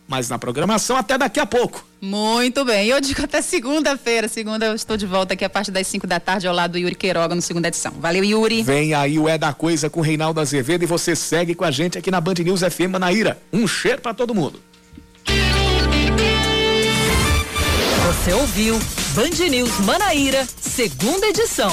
mas 0.09 0.29
na 0.31 0.39
programação 0.39 0.97
até 0.97 1.19
daqui 1.19 1.39
a 1.39 1.45
pouco. 1.45 1.87
Muito 2.01 2.65
bem. 2.65 2.89
Eu 2.89 3.01
digo 3.01 3.23
até 3.23 3.43
segunda-feira. 3.43 4.27
Segunda 4.27 4.67
eu 4.67 4.75
estou 4.75 4.97
de 4.97 5.05
volta 5.05 5.35
aqui 5.35 5.45
a 5.45 5.51
partir 5.51 5.71
das 5.71 5.87
5 5.87 6.07
da 6.07 6.19
tarde 6.19 6.49
ao 6.49 6.55
lado 6.55 6.73
do 6.73 6.79
Yuri 6.79 6.95
Queiroga 6.95 7.35
no 7.35 7.43
segunda 7.43 7.69
edição. 7.69 7.93
Valeu, 8.01 8.25
Yuri. 8.25 8.63
Vem 8.63 8.95
aí 8.95 9.19
o 9.19 9.29
É 9.29 9.37
da 9.37 9.53
Coisa 9.53 9.91
com 9.91 10.01
Reinaldo 10.01 10.41
Azevedo 10.41 10.83
e 10.83 10.87
você 10.87 11.15
segue 11.15 11.55
com 11.55 11.65
a 11.65 11.71
gente 11.71 11.99
aqui 11.99 12.11
na 12.11 12.21
Band 12.21 12.35
News 12.43 12.61
FM 12.63 12.91
Manaíra. 12.91 13.39
Um 13.53 13.69
cheiro 13.69 14.01
para 14.01 14.15
todo 14.15 14.35
mundo. 14.35 14.61
Você 18.07 18.33
ouviu 18.33 18.79
Band 19.15 19.49
News 19.51 19.81
Manaíra, 19.81 20.47
segunda 20.61 21.27
edição. 21.27 21.71